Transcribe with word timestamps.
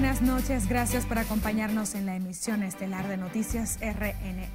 buenas 0.00 0.22
noches, 0.22 0.66
gracias 0.66 1.04
por 1.04 1.18
acompañarnos 1.18 1.94
en 1.94 2.06
la 2.06 2.16
emisión 2.16 2.62
estelar 2.62 3.06
de 3.06 3.18
Noticias 3.18 3.78
RNN. 3.82 4.46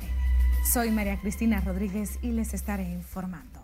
Soy 0.74 0.90
María 0.90 1.22
Cristina 1.22 1.62
Rodríguez 1.62 2.18
y 2.24 2.32
les 2.32 2.56
estaré 2.56 2.90
informando. 2.90 3.62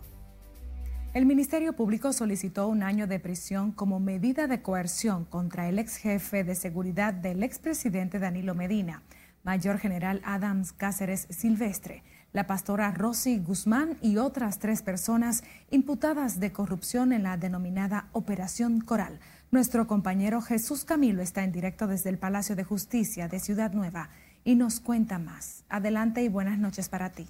El 1.12 1.26
Ministerio 1.26 1.72
Público 1.72 2.12
solicitó 2.12 2.68
un 2.68 2.84
año 2.84 3.08
de 3.08 3.18
prisión 3.18 3.72
como 3.72 3.98
medida 3.98 4.46
de 4.46 4.62
coerción 4.62 5.24
contra 5.24 5.68
el 5.68 5.80
ex 5.80 5.96
jefe 5.96 6.44
de 6.44 6.54
seguridad 6.54 7.14
del 7.14 7.42
expresidente 7.42 8.20
Danilo 8.20 8.54
Medina, 8.54 9.02
Mayor 9.42 9.78
General 9.78 10.22
Adams 10.24 10.72
Cáceres 10.72 11.26
Silvestre, 11.30 12.04
la 12.32 12.46
pastora 12.46 12.92
Rosy 12.92 13.38
Guzmán 13.38 13.98
y 14.00 14.18
otras 14.18 14.60
tres 14.60 14.82
personas 14.82 15.42
imputadas 15.68 16.38
de 16.38 16.52
corrupción 16.52 17.12
en 17.12 17.24
la 17.24 17.36
denominada 17.36 18.08
Operación 18.12 18.80
Coral. 18.80 19.18
Nuestro 19.54 19.86
compañero 19.86 20.40
Jesús 20.40 20.86
Camilo 20.86 21.20
está 21.20 21.44
en 21.44 21.52
directo 21.52 21.86
desde 21.86 22.08
el 22.08 22.16
Palacio 22.16 22.56
de 22.56 22.64
Justicia 22.64 23.28
de 23.28 23.38
Ciudad 23.38 23.74
Nueva 23.74 24.08
y 24.44 24.54
nos 24.54 24.80
cuenta 24.80 25.18
más. 25.18 25.66
Adelante 25.68 26.22
y 26.22 26.30
buenas 26.30 26.58
noches 26.58 26.88
para 26.88 27.12
ti. 27.12 27.26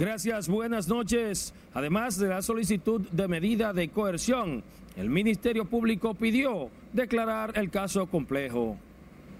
Gracias, 0.00 0.48
buenas 0.48 0.88
noches. 0.88 1.54
Además 1.74 2.18
de 2.18 2.26
la 2.26 2.42
solicitud 2.42 3.08
de 3.12 3.28
medida 3.28 3.72
de 3.72 3.90
coerción, 3.90 4.64
el 4.96 5.10
Ministerio 5.10 5.64
Público 5.64 6.14
pidió 6.14 6.70
declarar 6.92 7.52
el 7.54 7.70
caso 7.70 8.08
complejo. 8.08 8.76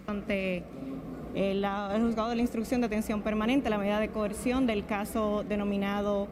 Ante 0.07 0.63
el, 1.35 1.67
juzgado 2.01 2.29
de 2.29 2.37
la 2.37 2.43
instrucción 2.43 2.81
de 2.81 2.87
atención 2.87 3.23
permanente, 3.23 3.71
la 3.71 3.79
medida 3.79 3.99
de 3.99 4.11
coerción 4.11 4.69
del 4.69 4.87
caso 4.87 5.45
denominado 5.49 6.29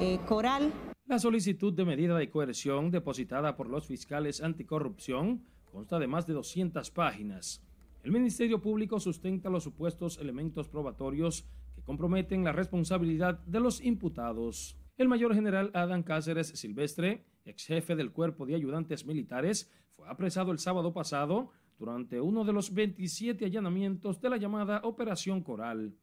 eh, 0.00 0.18
Coral. 0.26 0.72
La 1.08 1.20
solicitud 1.20 1.72
de 1.72 1.84
medida 1.84 2.18
de 2.18 2.28
coerción 2.30 2.90
depositada 2.90 3.54
por 3.54 3.68
los 3.68 3.86
fiscales 3.86 4.42
anticorrupción 4.42 5.44
consta 5.70 6.00
de 6.00 6.08
más 6.08 6.26
de 6.26 6.34
200 6.34 6.90
páginas. 6.90 7.62
El 8.02 8.10
Ministerio 8.10 8.60
Público 8.60 8.98
sustenta 8.98 9.48
los 9.48 9.62
supuestos 9.62 10.18
elementos 10.18 10.66
probatorios 10.66 11.46
que 11.76 11.82
comprometen 11.82 12.42
la 12.42 12.50
responsabilidad 12.50 13.38
de 13.46 13.60
los 13.60 13.80
imputados. 13.84 14.76
El 14.98 15.06
mayor 15.06 15.32
general 15.32 15.70
Adam 15.74 16.02
Cáceres 16.02 16.48
Silvestre, 16.48 17.24
ex 17.44 17.66
jefe 17.66 17.94
del 17.94 18.10
Cuerpo 18.10 18.44
de 18.44 18.56
Ayudantes 18.56 19.06
Militares, 19.06 19.70
fue 19.92 20.08
apresado 20.08 20.50
el 20.50 20.58
sábado 20.58 20.92
pasado 20.92 21.52
durante 21.78 22.20
uno 22.20 22.44
de 22.44 22.52
los 22.52 22.74
27 22.74 23.44
allanamientos 23.44 24.20
de 24.20 24.30
la 24.30 24.38
llamada 24.38 24.80
Operación 24.82 25.44
Coral. 25.44 25.94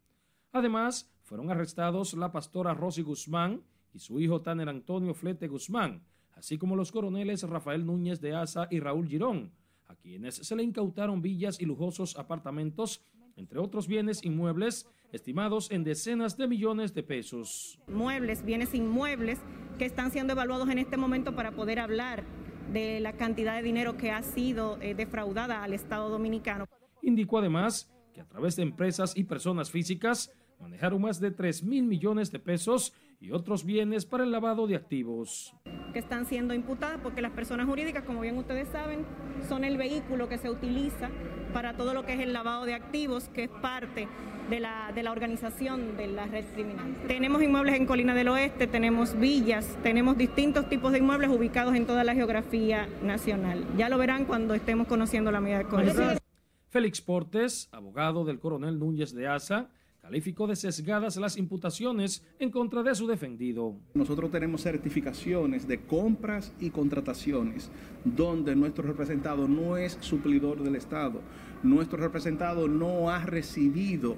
Además, 0.54 1.14
fueron 1.24 1.52
arrestados 1.52 2.14
la 2.14 2.32
pastora 2.32 2.74
Rosy 2.74 3.02
Guzmán 3.02 3.64
y 3.94 4.00
su 4.00 4.20
hijo 4.20 4.42
Tanner 4.42 4.70
Antonio 4.70 5.14
Flete 5.14 5.48
Guzmán, 5.48 6.04
así 6.34 6.58
como 6.58 6.76
los 6.76 6.92
coroneles 6.92 7.44
Rafael 7.44 7.86
Núñez 7.86 8.20
de 8.20 8.36
Asa 8.36 8.68
y 8.72 8.80
Raúl 8.80 9.08
Girón, 9.08 9.52
a 9.88 9.96
quienes 9.96 10.36
se 10.36 10.56
le 10.56 10.64
incautaron 10.64 11.22
villas 11.22 11.62
y 11.62 11.66
lujosos 11.66 12.18
apartamentos, 12.18 13.02
entre 13.36 13.60
otros 13.60 13.88
bienes 13.88 14.24
inmuebles 14.24 14.88
estimados 15.12 15.70
en 15.72 15.84
decenas 15.84 16.38
de 16.38 16.48
millones 16.48 16.94
de 16.94 17.04
pesos. 17.04 17.80
Muebles, 17.88 18.44
bienes 18.44 18.74
inmuebles 18.74 19.40
que 19.78 19.86
están 19.86 20.12
siendo 20.12 20.34
evaluados 20.34 20.70
en 20.70 20.80
este 20.80 20.98
momento 20.98 21.36
para 21.36 21.52
poder 21.52 21.80
hablar 21.80 22.24
de 22.72 23.00
la 23.00 23.14
cantidad 23.14 23.56
de 23.56 23.62
dinero 23.62 23.98
que 23.98 24.12
ha 24.12 24.24
sido 24.24 24.82
eh, 24.82 24.96
defraudada 24.96 25.64
al 25.64 25.74
Estado 25.74 26.10
dominicano. 26.10 26.66
Indicó 27.02 27.38
además 27.38 27.92
que 28.14 28.22
a 28.22 28.26
través 28.28 28.56
de 28.56 28.64
empresas 28.64 29.16
y 29.16 29.26
personas 29.26 29.70
físicas 29.70 30.32
manejaron 30.60 31.02
más 31.02 31.20
de 31.20 31.32
3 31.32 31.64
mil 31.64 31.84
millones 31.86 32.32
de 32.32 32.40
pesos 32.40 32.94
y 33.24 33.32
otros 33.32 33.64
bienes 33.64 34.06
para 34.06 34.26
el 34.26 34.32
lavado 34.32 34.68
de 34.68 34.76
activos. 34.76 35.56
Que 35.94 36.00
están 36.00 36.26
siendo 36.26 36.54
imputadas 36.54 37.00
porque 37.02 37.22
las 37.22 37.32
personas 37.32 37.68
jurídicas, 37.68 38.04
como 38.04 38.20
bien 38.20 38.38
ustedes 38.38 38.68
saben, 38.68 39.06
son 39.48 39.64
el 39.64 39.78
vehículo 39.78 40.28
que 40.28 40.38
se 40.38 40.50
utiliza 40.50 41.10
para 41.54 41.78
todo 41.78 41.94
lo 41.94 42.06
que 42.06 42.16
es 42.16 42.20
el 42.20 42.34
lavado 42.34 42.66
de 42.66 42.74
activos, 42.74 43.30
que 43.30 43.46
es 43.46 43.50
parte 43.50 44.10
de 44.50 44.60
la, 44.60 44.92
de 44.94 45.04
la 45.04 45.14
organización 45.14 45.96
de 45.96 46.08
la 46.08 46.26
red 46.26 46.44
criminal. 46.54 46.98
Tenemos 47.08 47.42
inmuebles 47.42 47.76
en 47.76 47.86
Colina 47.86 48.14
del 48.14 48.28
Oeste, 48.28 48.68
tenemos 48.68 49.18
villas, 49.18 49.78
tenemos 49.84 50.18
distintos 50.18 50.68
tipos 50.68 50.92
de 50.92 50.98
inmuebles 50.98 51.30
ubicados 51.30 51.76
en 51.76 51.86
toda 51.86 52.04
la 52.04 52.14
geografía 52.16 52.90
nacional. 53.04 53.66
Ya 53.78 53.88
lo 53.88 53.98
verán 53.98 54.26
cuando 54.26 54.54
estemos 54.54 54.86
conociendo 54.86 55.32
la 55.32 55.40
medida 55.40 55.60
de. 55.60 56.20
Félix 56.68 57.00
Portes, 57.00 57.70
abogado 57.72 58.26
del 58.26 58.40
coronel 58.40 58.80
Núñez 58.80 59.14
de 59.14 59.28
Asa, 59.28 59.70
calificó 60.04 60.48
de 60.48 60.58
sesgadas 60.58 61.16
las 61.16 61.38
imputaciones 61.38 62.26
en 62.38 62.52
contra 62.52 62.84
de 62.84 62.94
su 62.94 63.08
defendido. 63.08 63.74
Nosotros 63.94 64.30
tenemos 64.32 64.62
certificaciones 64.62 65.66
de 65.66 65.80
compras 65.80 66.52
y 66.60 66.72
contrataciones 66.72 67.72
donde 68.04 68.54
nuestro 68.54 68.84
representado 68.84 69.48
no 69.48 69.78
es 69.78 69.98
suplidor 70.02 70.62
del 70.62 70.76
Estado. 70.76 71.22
Nuestro 71.64 72.00
representado 72.00 72.68
no 72.68 73.10
ha 73.10 73.20
recibido 73.20 74.18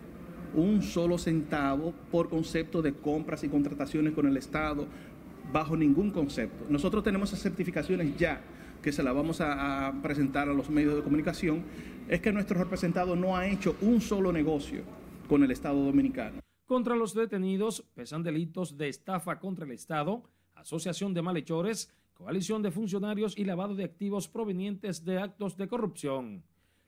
un 0.55 0.81
solo 0.81 1.19
centavo 1.19 1.93
por 2.11 2.29
concepto 2.29 2.81
de 2.81 2.95
compras 2.95 3.43
y 3.43 3.49
contrataciones 3.49 4.13
con 4.13 4.25
el 4.25 4.37
Estado 4.37 4.87
bajo 5.53 5.77
ningún 5.77 6.09
concepto. 6.09 6.65
Nosotros 6.67 7.03
tenemos 7.03 7.29
esas 7.29 7.43
certificaciones 7.43 8.17
ya 8.17 8.41
que 8.81 8.91
se 8.91 9.03
las 9.03 9.13
vamos 9.13 9.39
a 9.39 9.93
presentar 10.01 10.49
a 10.49 10.53
los 10.53 10.67
medios 10.67 10.95
de 10.95 11.03
comunicación, 11.03 11.61
es 12.07 12.21
que 12.21 12.31
nuestro 12.31 12.57
representado 12.57 13.15
no 13.15 13.37
ha 13.37 13.47
hecho 13.47 13.75
un 13.81 14.01
solo 14.01 14.31
negocio 14.31 15.04
con 15.27 15.43
el 15.43 15.51
Estado 15.51 15.83
dominicano. 15.83 16.39
Contra 16.65 16.95
los 16.95 17.13
detenidos 17.13 17.83
pesan 17.93 18.23
delitos 18.23 18.77
de 18.77 18.89
estafa 18.89 19.39
contra 19.39 19.65
el 19.65 19.71
Estado, 19.71 20.23
asociación 20.55 21.13
de 21.13 21.21
malhechores, 21.21 21.93
coalición 22.13 22.61
de 22.61 22.71
funcionarios 22.71 23.37
y 23.37 23.45
lavado 23.45 23.75
de 23.75 23.83
activos 23.83 24.27
provenientes 24.27 25.03
de 25.05 25.19
actos 25.19 25.57
de 25.57 25.67
corrupción. 25.67 26.43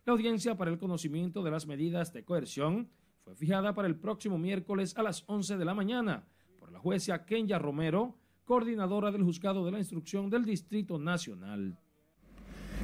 La 0.05 0.13
audiencia 0.13 0.57
para 0.57 0.71
el 0.71 0.79
conocimiento 0.79 1.43
de 1.43 1.51
las 1.51 1.67
medidas 1.67 2.13
de 2.13 2.23
coerción 2.23 2.89
fue 3.23 3.35
fijada 3.35 3.75
para 3.75 3.87
el 3.87 3.97
próximo 3.97 4.37
miércoles 4.37 4.97
a 4.97 5.03
las 5.03 5.23
11 5.27 5.57
de 5.57 5.65
la 5.65 5.73
mañana 5.73 6.25
por 6.57 6.71
la 6.71 6.79
jueza 6.79 7.25
Kenya 7.25 7.59
Romero, 7.59 8.15
coordinadora 8.45 9.11
del 9.11 9.23
Juzgado 9.23 9.65
de 9.65 9.71
la 9.71 9.79
Instrucción 9.79 10.29
del 10.29 10.45
Distrito 10.45 10.97
Nacional. 10.97 11.77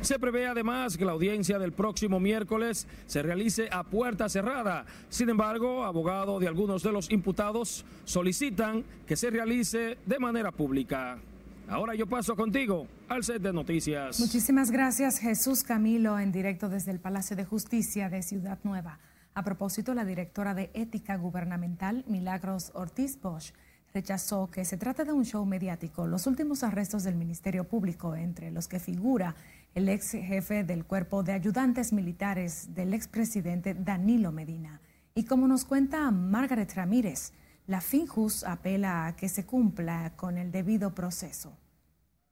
Se 0.04 0.20
prevé 0.20 0.48
además 0.48 0.98
que 0.98 1.06
la 1.06 1.14
audiencia 1.14 1.58
del 1.58 1.72
próximo 1.72 2.20
miércoles 2.20 2.88
se 3.06 3.22
realice 3.22 3.70
a 3.72 3.84
puerta 3.86 4.28
cerrada. 4.28 4.86
Sin 5.08 5.30
embargo, 5.30 5.86
abogados 5.86 6.42
de 6.42 6.48
algunos 6.50 6.84
de 6.84 6.92
los 6.92 7.10
imputados 7.10 7.86
solicitan 8.04 8.84
que 9.08 9.16
se 9.16 9.30
realice 9.30 9.98
de 10.06 10.20
manera 10.20 10.52
pública. 10.52 11.18
Ahora 11.70 11.96
yo 11.96 12.06
paso 12.06 12.36
contigo 12.36 12.86
al 13.08 13.24
set 13.24 13.42
de 13.42 13.54
noticias. 13.54 14.20
Muchísimas 14.20 14.72
gracias 14.72 15.20
Jesús 15.20 15.64
Camilo 15.64 16.20
en 16.20 16.34
directo 16.34 16.68
desde 16.68 16.92
el 16.92 17.00
Palacio 17.00 17.38
de 17.38 17.46
Justicia 17.46 18.10
de 18.10 18.24
Ciudad 18.24 18.60
Nueva. 18.64 19.00
A 19.34 19.44
propósito, 19.44 19.94
la 19.94 20.04
directora 20.04 20.54
de 20.54 20.70
Ética 20.74 21.16
Gubernamental, 21.16 22.04
Milagros 22.08 22.72
Ortiz 22.76 23.20
Bosch, 23.22 23.54
rechazó 23.94 24.48
que 24.48 24.66
se 24.66 24.76
trata 24.76 25.06
de 25.06 25.14
un 25.14 25.24
show 25.24 25.46
mediático. 25.46 26.08
Los 26.08 26.28
últimos 26.28 26.64
arrestos 26.64 27.04
del 27.04 27.16
Ministerio 27.16 27.64
Público, 27.64 28.16
entre 28.16 28.52
los 28.52 28.68
que 28.68 28.80
figura 28.80 29.36
el 29.76 29.90
ex 29.90 30.12
jefe 30.12 30.64
del 30.64 30.86
cuerpo 30.86 31.24
de 31.24 31.32
ayudantes 31.32 31.94
militares 31.94 32.74
del 32.76 32.94
expresidente 32.94 33.74
Danilo 33.74 34.32
Medina. 34.32 34.82
Y 35.16 35.26
como 35.26 35.48
nos 35.48 35.66
cuenta 35.66 36.10
Margaret 36.12 36.74
Ramírez, 36.74 37.34
la 37.66 37.82
FINJUS 37.82 38.44
apela 38.44 39.08
a 39.08 39.16
que 39.16 39.30
se 39.30 39.46
cumpla 39.46 40.14
con 40.16 40.38
el 40.38 40.52
debido 40.52 40.94
proceso. 40.94 41.58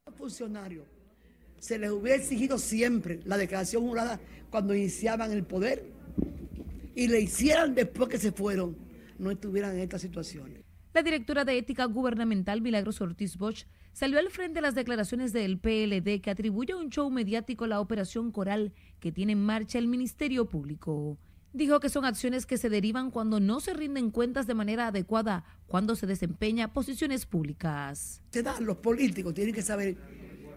Los 0.06 0.16
funcionarios 0.16 0.86
se 1.60 1.80
les 1.80 1.92
hubiera 1.92 2.18
exigido 2.18 2.58
siempre 2.58 3.22
la 3.26 3.38
declaración 3.38 3.88
jurada 3.88 4.20
cuando 4.50 4.76
iniciaban 4.76 5.32
el 5.32 5.44
poder 5.44 5.86
y 6.96 7.08
le 7.08 7.22
hicieran 7.22 7.74
después 7.74 8.10
que 8.10 8.18
se 8.18 8.32
fueron, 8.32 8.76
no 9.18 9.32
estuvieran 9.32 9.76
en 9.76 9.82
estas 9.82 10.02
situaciones. 10.02 10.62
La 10.94 11.02
directora 11.02 11.46
de 11.46 11.58
Ética 11.58 11.86
Gubernamental, 11.86 12.62
Milagros 12.62 13.00
Ortiz 13.00 13.38
Bosch, 13.38 13.66
salió 13.94 14.20
al 14.20 14.30
frente 14.30 14.62
las 14.62 14.76
declaraciones 14.76 15.34
del 15.34 15.60
PLD 15.60 16.22
que 16.22 16.32
atribuye 16.32 16.74
a 16.74 16.78
un 16.78 16.90
show 16.90 17.10
mediático 17.10 17.68
la 17.68 17.80
operación 17.80 18.32
Coral 18.32 18.74
que 19.00 19.12
tiene 19.12 19.34
en 19.34 19.44
marcha 19.44 19.78
el 19.80 19.88
Ministerio 19.88 20.48
Público. 20.48 21.18
Dijo 21.54 21.82
que 21.82 21.90
son 21.90 22.06
acciones 22.06 22.46
que 22.46 22.58
se 22.58 22.70
derivan 22.70 23.12
cuando 23.12 23.42
no 23.42 23.60
se 23.60 23.74
rinden 23.74 24.10
cuentas 24.10 24.48
de 24.48 24.54
manera 24.54 24.88
adecuada, 24.88 25.44
cuando 25.68 25.98
se 25.98 26.08
desempeña 26.08 26.72
posiciones 26.72 27.26
públicas. 27.26 28.22
Los 28.62 28.78
políticos 28.78 29.34
tienen 29.34 29.54
que 29.54 29.62
saber 29.62 29.98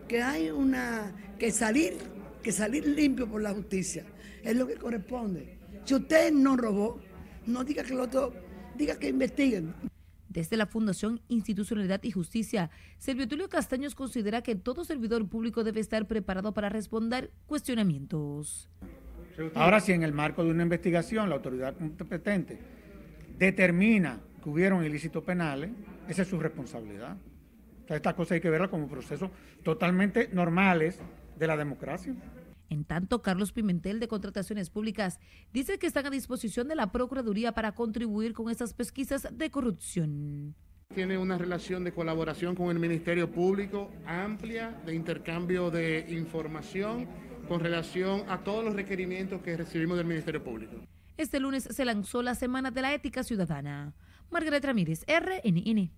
que 0.07 0.23
hay 0.23 0.51
una 0.51 1.13
que 1.39 1.51
salir, 1.51 1.95
que 2.43 2.53
salir 2.53 2.87
limpio 2.87 3.29
por 3.29 3.43
la 3.43 3.53
justicia. 3.53 4.07
Es 4.45 4.55
lo 4.55 4.67
que 4.69 4.77
corresponde. 4.77 5.59
Si 5.85 5.95
usted 5.95 6.33
no 6.33 6.57
robó, 6.57 7.01
no 7.47 7.65
diga 7.65 7.83
que 7.83 7.93
el 7.93 8.01
otro, 8.01 8.33
diga 8.77 8.97
que 8.97 9.09
investiguen. 9.09 9.75
Desde 10.35 10.57
la 10.57 10.67
Fundación 10.67 11.21
Institucionalidad 11.29 12.03
y 12.03 12.11
Justicia, 12.11 12.69
Servio 12.99 13.29
Tulio 13.29 13.49
Castaños 13.49 13.95
considera 13.95 14.43
que 14.43 14.57
todo 14.57 14.85
servidor 14.85 15.29
público 15.29 15.63
debe 15.63 15.79
estar 15.79 16.09
preparado 16.09 16.53
para 16.53 16.69
responder 16.69 17.31
cuestionamientos. 17.47 18.69
Ahora, 19.55 19.79
si 19.79 19.93
en 19.93 20.03
el 20.03 20.13
marco 20.13 20.43
de 20.43 20.51
una 20.51 20.65
investigación 20.65 21.29
la 21.29 21.37
autoridad 21.37 21.77
competente 21.77 22.59
determina 23.39 24.19
que 24.43 24.51
hubieron 24.51 24.85
ilícitos 24.85 25.23
penales, 25.23 25.71
esa 26.09 26.23
es 26.23 26.29
su 26.29 26.41
responsabilidad. 26.41 27.17
O 27.85 27.87
sea, 27.87 27.97
estas 27.97 28.15
cosas 28.15 28.33
hay 28.33 28.41
que 28.41 28.51
verlas 28.51 28.71
como 28.71 28.89
procesos 28.89 29.31
totalmente 29.63 30.31
normales 30.33 30.99
de 31.39 31.47
la 31.47 31.57
democracia. 31.57 32.13
En 32.75 32.85
tanto, 32.85 33.23
Carlos 33.23 33.53
Pimentel 33.53 34.01
de 34.01 34.09
Contrataciones 34.09 34.69
Públicas 34.69 35.21
dice 35.53 35.79
que 35.79 35.87
están 35.87 36.07
a 36.07 36.11
disposición 36.11 36.67
de 36.67 36.75
la 36.75 36.91
Procuraduría 36.91 37.53
para 37.53 37.73
contribuir 37.73 38.33
con 38.33 38.51
estas 38.51 38.75
pesquisas 38.75 39.29
de 39.31 39.49
corrupción. 39.49 40.57
Tiene 40.93 41.17
una 41.17 41.39
relación 41.39 41.85
de 41.85 41.93
colaboración 41.93 42.57
con 42.57 42.71
el 42.71 42.81
Ministerio 42.81 43.31
Público 43.31 43.93
amplia 44.07 44.71
de 44.85 44.93
intercambio 44.93 45.71
de 45.71 46.05
información 46.09 47.07
con 47.47 47.61
relación 47.61 48.25
a 48.29 48.43
todos 48.43 48.65
los 48.65 48.75
requerimientos 48.75 49.41
que 49.41 49.57
recibimos 49.57 49.97
del 49.97 50.07
Ministerio 50.07 50.43
Público. 50.43 50.75
Este 51.17 51.39
lunes 51.39 51.69
se 51.71 51.85
lanzó 51.85 52.23
la 52.23 52.35
Semana 52.35 52.73
de 52.73 52.83
la 52.83 52.93
Ética 52.93 53.23
Ciudadana. 53.23 53.95
Margaret 54.33 54.65
Ramírez, 54.65 55.05
RNN. 55.07 55.93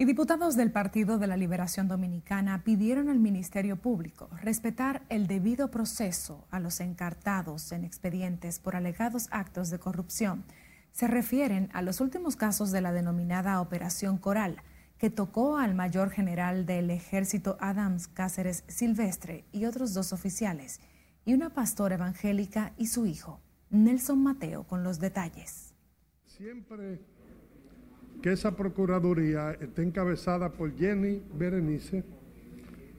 Y 0.00 0.04
diputados 0.04 0.54
del 0.54 0.70
Partido 0.70 1.18
de 1.18 1.26
la 1.26 1.36
Liberación 1.36 1.88
Dominicana 1.88 2.62
pidieron 2.62 3.08
al 3.08 3.18
Ministerio 3.18 3.74
Público 3.74 4.28
respetar 4.40 5.02
el 5.08 5.26
debido 5.26 5.72
proceso 5.72 6.46
a 6.52 6.60
los 6.60 6.78
encartados 6.78 7.72
en 7.72 7.82
expedientes 7.82 8.60
por 8.60 8.76
alegados 8.76 9.26
actos 9.32 9.70
de 9.70 9.80
corrupción. 9.80 10.44
Se 10.92 11.08
refieren 11.08 11.68
a 11.72 11.82
los 11.82 12.00
últimos 12.00 12.36
casos 12.36 12.70
de 12.70 12.80
la 12.80 12.92
denominada 12.92 13.60
Operación 13.60 14.18
Coral, 14.18 14.62
que 14.98 15.10
tocó 15.10 15.58
al 15.58 15.74
mayor 15.74 16.10
general 16.10 16.64
del 16.64 16.90
ejército 16.90 17.56
Adams 17.58 18.06
Cáceres 18.06 18.62
Silvestre 18.68 19.46
y 19.50 19.64
otros 19.64 19.94
dos 19.94 20.12
oficiales, 20.12 20.78
y 21.24 21.34
una 21.34 21.50
pastora 21.50 21.96
evangélica 21.96 22.72
y 22.76 22.86
su 22.86 23.04
hijo. 23.04 23.40
Nelson 23.70 24.22
Mateo 24.22 24.62
con 24.62 24.84
los 24.84 25.00
detalles. 25.00 25.74
Siempre 26.24 27.17
que 28.22 28.32
esa 28.32 28.56
Procuraduría 28.56 29.52
esté 29.52 29.82
encabezada 29.82 30.50
por 30.52 30.76
Jenny 30.76 31.22
Berenice, 31.34 32.04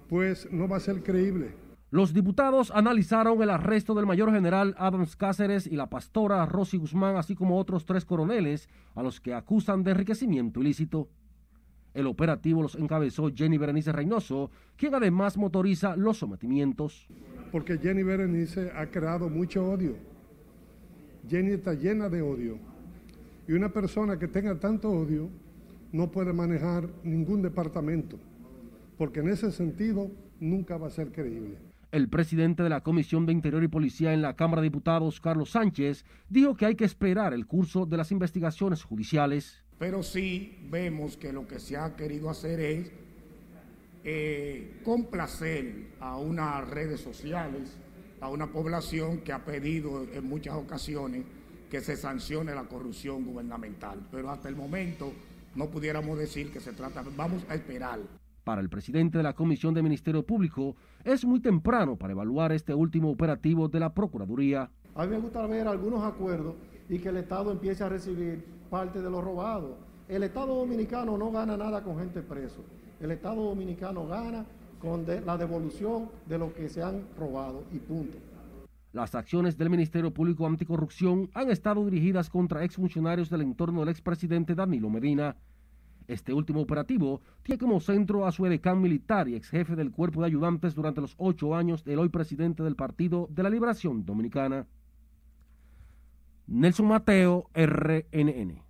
pues 0.07 0.51
no 0.51 0.67
va 0.67 0.77
a 0.77 0.79
ser 0.79 1.03
creíble. 1.03 1.51
Los 1.91 2.13
diputados 2.13 2.71
analizaron 2.71 3.41
el 3.41 3.49
arresto 3.49 3.95
del 3.95 4.05
mayor 4.05 4.31
general 4.31 4.75
Adams 4.77 5.15
Cáceres 5.15 5.65
y 5.65 5.75
la 5.75 5.89
pastora 5.89 6.45
Rosy 6.45 6.77
Guzmán, 6.77 7.15
así 7.15 7.35
como 7.35 7.57
otros 7.57 7.85
tres 7.85 8.05
coroneles, 8.05 8.69
a 8.95 9.01
los 9.01 9.19
que 9.19 9.33
acusan 9.33 9.83
de 9.83 9.91
enriquecimiento 9.91 10.61
ilícito. 10.61 11.09
El 11.95 12.05
operativo 12.05 12.61
los 12.61 12.75
encabezó 12.75 13.29
Jenny 13.33 13.57
Berenice 13.57 13.91
Reynoso, 13.91 14.51
quien 14.77 14.93
además 14.93 15.35
motoriza 15.37 15.95
los 15.95 16.17
sometimientos. 16.17 17.07
Porque 17.51 17.79
Jenny 17.79 18.03
Berenice 18.03 18.71
ha 18.75 18.85
creado 18.85 19.27
mucho 19.27 19.65
odio. 19.65 19.95
Jenny 21.27 21.53
está 21.53 21.73
llena 21.73 22.07
de 22.07 22.21
odio 22.21 22.68
y 23.49 23.53
una 23.53 23.73
persona 23.73 24.19
que 24.19 24.27
tenga 24.27 24.59
tanto 24.59 24.91
odio 24.91 25.27
no 25.91 26.11
puede 26.11 26.33
manejar 26.33 26.87
ningún 27.03 27.41
departamento, 27.41 28.19
porque 28.95 29.21
en 29.21 29.29
ese 29.29 29.51
sentido 29.51 30.11
nunca 30.39 30.77
va 30.77 30.85
a 30.85 30.91
ser 30.91 31.11
creíble. 31.11 31.57
El 31.91 32.09
presidente 32.09 32.61
de 32.61 32.69
la 32.69 32.81
Comisión 32.81 33.25
de 33.25 33.33
Interior 33.33 33.63
y 33.63 33.67
Policía 33.67 34.13
en 34.13 34.21
la 34.21 34.35
Cámara 34.35 34.61
de 34.61 34.67
Diputados, 34.67 35.19
Carlos 35.19 35.49
Sánchez, 35.49 36.05
dijo 36.29 36.55
que 36.55 36.67
hay 36.67 36.75
que 36.75 36.85
esperar 36.85 37.33
el 37.33 37.47
curso 37.47 37.87
de 37.87 37.97
las 37.97 38.11
investigaciones 38.11 38.83
judiciales. 38.83 39.63
Pero 39.79 40.03
sí 40.03 40.67
vemos 40.69 41.17
que 41.17 41.33
lo 41.33 41.47
que 41.47 41.57
se 41.57 41.75
ha 41.75 41.95
querido 41.95 42.29
hacer 42.29 42.59
es 42.59 42.91
eh, 44.03 44.79
complacer 44.83 45.87
a 45.99 46.17
unas 46.17 46.69
redes 46.69 47.01
sociales, 47.01 47.75
a 48.21 48.29
una 48.29 48.51
población 48.51 49.21
que 49.21 49.33
ha 49.33 49.43
pedido 49.43 50.05
en 50.13 50.23
muchas 50.29 50.53
ocasiones 50.53 51.23
que 51.69 51.81
se 51.81 51.95
sancione 51.95 52.55
la 52.55 52.63
corrupción 52.63 53.23
gubernamental. 53.23 53.99
Pero 54.11 54.29
hasta 54.29 54.49
el 54.49 54.55
momento 54.55 55.11
no 55.55 55.67
pudiéramos 55.67 56.17
decir 56.17 56.51
que 56.51 56.59
se 56.59 56.73
trata, 56.73 57.03
vamos 57.15 57.45
a 57.49 57.55
esperar. 57.55 57.99
Para 58.43 58.61
el 58.61 58.69
presidente 58.69 59.17
de 59.17 59.23
la 59.23 59.33
Comisión 59.33 59.73
de 59.73 59.83
Ministerio 59.83 60.25
Público, 60.25 60.75
es 61.03 61.23
muy 61.25 61.39
temprano 61.39 61.97
para 61.97 62.13
evaluar 62.13 62.51
este 62.51 62.73
último 62.73 63.11
operativo 63.11 63.67
de 63.67 63.79
la 63.79 63.93
Procuraduría. 63.93 64.71
A 64.95 65.05
mí 65.05 65.11
me 65.11 65.19
gusta 65.19 65.45
ver 65.45 65.67
algunos 65.67 66.03
acuerdos 66.03 66.55
y 66.89 66.97
que 66.97 67.09
el 67.09 67.17
Estado 67.17 67.51
empiece 67.51 67.83
a 67.83 67.89
recibir 67.89 68.43
parte 68.69 69.01
de 69.01 69.09
lo 69.09 69.21
robado. 69.21 69.77
El 70.07 70.23
Estado 70.23 70.55
dominicano 70.55 71.17
no 71.17 71.31
gana 71.31 71.55
nada 71.55 71.83
con 71.83 71.99
gente 71.99 72.21
preso. 72.21 72.63
El 72.99 73.11
Estado 73.11 73.43
dominicano 73.43 74.07
gana 74.07 74.45
con 74.81 75.05
la 75.25 75.37
devolución 75.37 76.09
de 76.25 76.37
lo 76.37 76.53
que 76.53 76.69
se 76.69 76.81
han 76.81 77.03
robado 77.17 77.63
y 77.71 77.77
punto. 77.77 78.17
Las 78.91 79.13
acciones 79.13 79.55
del 79.55 79.69
Ministerio 79.69 80.11
Público 80.11 80.47
Anticorrupción 80.47 81.29
han 81.35 81.51
estado 81.51 81.85
dirigidas 81.85 82.29
contra 82.29 82.63
exfuncionarios 82.63 83.29
del 83.29 83.41
entorno 83.41 83.81
del 83.81 83.89
expresidente 83.89 84.55
Danilo 84.55 84.89
Medina. 84.89 85.35
Este 86.07 86.33
último 86.33 86.61
operativo 86.61 87.21
tiene 87.43 87.59
como 87.59 87.79
centro 87.79 88.25
a 88.25 88.31
su 88.31 88.47
edecán 88.47 88.81
militar 88.81 89.29
y 89.29 89.35
ex 89.35 89.49
jefe 89.49 89.75
del 89.75 89.91
cuerpo 89.91 90.21
de 90.21 90.27
ayudantes 90.27 90.73
durante 90.73 91.01
los 91.01 91.13
ocho 91.19 91.55
años 91.55 91.83
del 91.83 91.99
hoy 91.99 92.09
presidente 92.09 92.63
del 92.63 92.75
Partido 92.75 93.27
de 93.29 93.43
la 93.43 93.51
Liberación 93.51 94.05
Dominicana. 94.05 94.65
Nelson 96.47 96.87
Mateo, 96.87 97.47
RNN. 97.53 98.63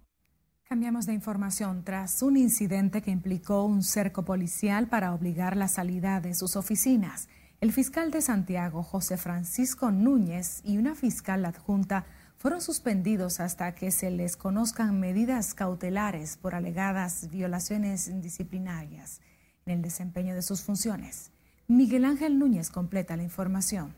Cambiamos 0.65 1.05
de 1.05 1.13
información 1.13 1.85
tras 1.85 2.21
un 2.21 2.35
incidente 2.35 3.01
que 3.01 3.09
implicó 3.09 3.63
un 3.63 3.83
cerco 3.83 4.25
policial 4.25 4.89
para 4.89 5.13
obligar 5.13 5.55
la 5.55 5.69
salida 5.69 6.19
de 6.19 6.35
sus 6.35 6.57
oficinas. 6.57 7.29
El 7.61 7.73
fiscal 7.73 8.09
de 8.09 8.21
Santiago, 8.21 8.83
José 8.83 9.17
Francisco 9.17 9.91
Núñez, 9.91 10.61
y 10.63 10.77
una 10.77 10.95
fiscal 10.95 11.43
adjunta 11.43 12.05
fueron 12.37 12.61
suspendidos 12.61 13.41
hasta 13.41 13.75
que 13.75 13.91
se 13.91 14.11
les 14.11 14.37
conozcan 14.37 14.97
medidas 15.01 15.53
cautelares 15.53 16.37
por 16.37 16.55
alegadas 16.55 17.29
violaciones 17.29 18.21
disciplinarias 18.21 19.19
en 19.65 19.73
el 19.73 19.81
desempeño 19.81 20.35
de 20.35 20.41
sus 20.41 20.61
funciones. 20.61 21.33
Miguel 21.67 22.05
Ángel 22.05 22.39
Núñez 22.39 22.71
completa 22.71 23.17
la 23.17 23.23
información. 23.23 23.93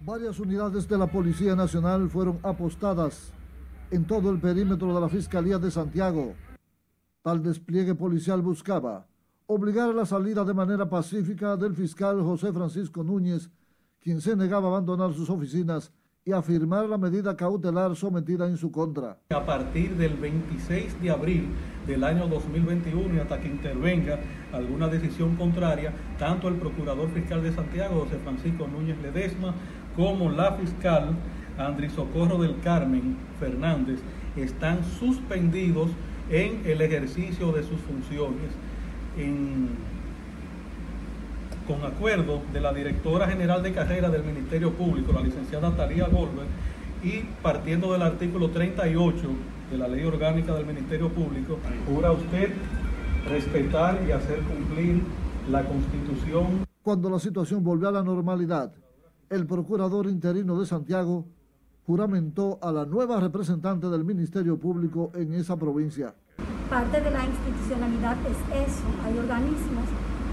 Varias 0.00 0.40
unidades 0.40 0.88
de 0.88 0.98
la 0.98 1.06
Policía 1.06 1.54
Nacional 1.54 2.10
fueron 2.10 2.40
apostadas 2.42 3.30
en 3.92 4.04
todo 4.04 4.32
el 4.32 4.40
perímetro 4.40 4.92
de 4.92 5.00
la 5.00 5.08
Fiscalía 5.08 5.58
de 5.58 5.70
Santiago. 5.70 6.34
Tal 7.22 7.44
despliegue 7.44 7.94
policial 7.94 8.42
buscaba 8.42 9.06
obligar 9.46 9.90
a 9.90 9.92
la 9.92 10.06
salida 10.06 10.44
de 10.44 10.54
manera 10.54 10.88
pacífica 10.88 11.56
del 11.56 11.74
fiscal 11.74 12.20
José 12.20 12.52
Francisco 12.52 13.04
Núñez, 13.04 13.50
quien 14.00 14.20
se 14.20 14.34
negaba 14.36 14.66
a 14.66 14.70
abandonar 14.70 15.12
sus 15.14 15.30
oficinas 15.30 15.92
y 16.24 16.32
a 16.32 16.42
firmar 16.42 16.88
la 16.88 16.98
medida 16.98 17.36
cautelar 17.36 17.94
sometida 17.94 18.48
en 18.48 18.56
su 18.56 18.72
contra. 18.72 19.20
A 19.30 19.46
partir 19.46 19.94
del 19.96 20.14
26 20.14 21.00
de 21.00 21.10
abril 21.10 21.46
del 21.86 22.02
año 22.02 22.26
2021 22.26 23.14
y 23.14 23.18
hasta 23.20 23.40
que 23.40 23.46
intervenga 23.46 24.18
alguna 24.52 24.88
decisión 24.88 25.36
contraria, 25.36 25.94
tanto 26.18 26.48
el 26.48 26.56
Procurador 26.56 27.08
Fiscal 27.10 27.44
de 27.44 27.52
Santiago, 27.52 28.00
José 28.00 28.18
Francisco 28.18 28.66
Núñez 28.66 29.00
Ledesma, 29.00 29.54
como 29.94 30.28
la 30.28 30.54
fiscal 30.54 31.14
Andri 31.56 31.88
Socorro 31.88 32.38
del 32.38 32.58
Carmen 32.60 33.16
Fernández 33.38 34.00
están 34.34 34.84
suspendidos 34.84 35.90
en 36.28 36.62
el 36.66 36.80
ejercicio 36.80 37.52
de 37.52 37.62
sus 37.62 37.78
funciones 37.82 38.50
con 41.66 41.82
acuerdo 41.84 42.42
de 42.52 42.60
la 42.60 42.72
directora 42.72 43.28
general 43.28 43.62
de 43.62 43.72
carrera 43.72 44.10
del 44.10 44.22
Ministerio 44.22 44.72
Público, 44.72 45.12
la 45.12 45.22
licenciada 45.22 45.74
Taría 45.74 46.06
Goldberg, 46.06 46.48
y 47.02 47.22
partiendo 47.42 47.92
del 47.92 48.02
artículo 48.02 48.50
38 48.50 49.28
de 49.70 49.78
la 49.78 49.88
ley 49.88 50.04
orgánica 50.04 50.54
del 50.54 50.66
Ministerio 50.66 51.08
Público, 51.08 51.58
jura 51.88 52.12
usted 52.12 52.52
respetar 53.28 54.00
y 54.06 54.12
hacer 54.12 54.40
cumplir 54.40 55.02
la 55.50 55.64
Constitución. 55.64 56.66
Cuando 56.82 57.10
la 57.10 57.18
situación 57.18 57.64
volvió 57.64 57.88
a 57.88 57.92
la 57.92 58.02
normalidad, 58.02 58.72
el 59.30 59.46
procurador 59.46 60.06
interino 60.06 60.58
de 60.60 60.66
Santiago 60.66 61.24
juramentó 61.86 62.58
a 62.62 62.70
la 62.70 62.84
nueva 62.84 63.18
representante 63.18 63.88
del 63.88 64.04
Ministerio 64.04 64.58
Público 64.58 65.10
en 65.14 65.34
esa 65.34 65.56
provincia 65.56 66.14
parte 66.68 67.00
de 67.00 67.10
la 67.10 67.24
institucionalidad 67.24 68.16
es 68.26 68.68
eso. 68.68 68.84
Hay 69.04 69.18
organismos 69.18 69.84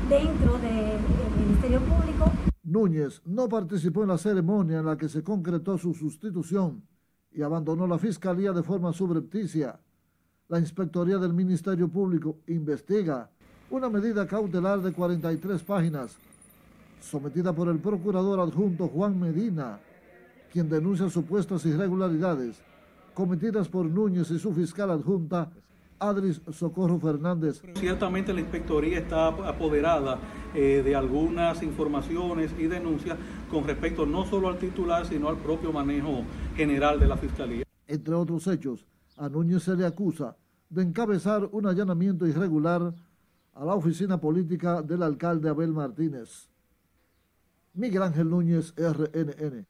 dentro 0.10 0.58
del 0.58 1.00
Ministerio 1.40 1.80
Público. 1.82 2.32
Núñez 2.64 3.22
no 3.26 3.48
participó 3.48 4.04
en 4.04 4.10
la 4.10 4.18
ceremonia 4.18 4.80
en 4.80 4.86
la 4.86 4.98
que 4.98 5.10
se 5.10 5.24
concretó 5.24 5.78
su 5.78 5.94
sustitución 5.94 6.84
y 7.32 7.42
abandonó 7.42 7.88
la 7.88 8.00
Fiscalía 8.00 8.52
de 8.52 8.64
forma 8.64 8.94
subrepticia. 8.94 9.80
La 10.48 10.60
Inspectoría 10.60 11.18
del 11.18 11.34
Ministerio 11.34 11.88
Público 11.88 12.38
investiga 12.48 13.30
una 13.70 13.90
medida 13.90 14.28
cautelar 14.28 14.82
de 14.82 14.92
43 14.92 15.64
páginas 15.64 16.18
sometida 17.00 17.54
por 17.54 17.68
el 17.68 17.80
procurador 17.80 18.40
adjunto 18.40 18.88
Juan 18.88 19.20
Medina, 19.20 19.80
quien 20.52 20.70
denuncia 20.70 21.10
supuestas 21.10 21.66
irregularidades 21.66 22.62
cometidas 23.14 23.68
por 23.68 23.86
Núñez 23.86 24.32
y 24.32 24.40
su 24.40 24.54
fiscal 24.54 24.90
adjunta 24.90 25.52
Adris 26.04 26.42
Socorro 26.52 27.00
Fernández. 27.00 27.62
Ciertamente 27.76 28.34
la 28.34 28.42
inspectoría 28.42 29.00
está 29.00 29.28
apoderada 29.28 30.20
eh, 30.54 30.82
de 30.84 30.96
algunas 30.96 31.64
informaciones 31.64 32.52
y 32.60 32.64
denuncias 32.68 33.18
con 33.50 33.66
respecto 33.66 34.06
no 34.06 34.26
solo 34.26 34.50
al 34.50 34.58
titular, 34.58 35.06
sino 35.06 35.30
al 35.30 35.38
propio 35.38 35.72
manejo 35.72 36.24
general 36.56 37.00
de 37.00 37.08
la 37.08 37.18
Fiscalía. 37.18 37.64
Entre 37.88 38.14
otros 38.14 38.48
hechos, 38.48 38.86
a 39.18 39.30
Núñez 39.30 39.64
se 39.64 39.76
le 39.76 39.86
acusa 39.86 40.36
de 40.70 40.82
encabezar 40.84 41.48
un 41.52 41.68
allanamiento 41.68 42.26
irregular 42.26 42.94
a 43.54 43.66
la 43.66 43.76
oficina 43.76 44.20
política 44.20 44.82
del 44.82 45.04
alcalde 45.04 45.50
Abel 45.50 45.72
Martínez. 45.72 46.50
Miguel 47.74 48.04
Ángel 48.04 48.30
Núñez, 48.30 48.74
RNN. 48.76 49.66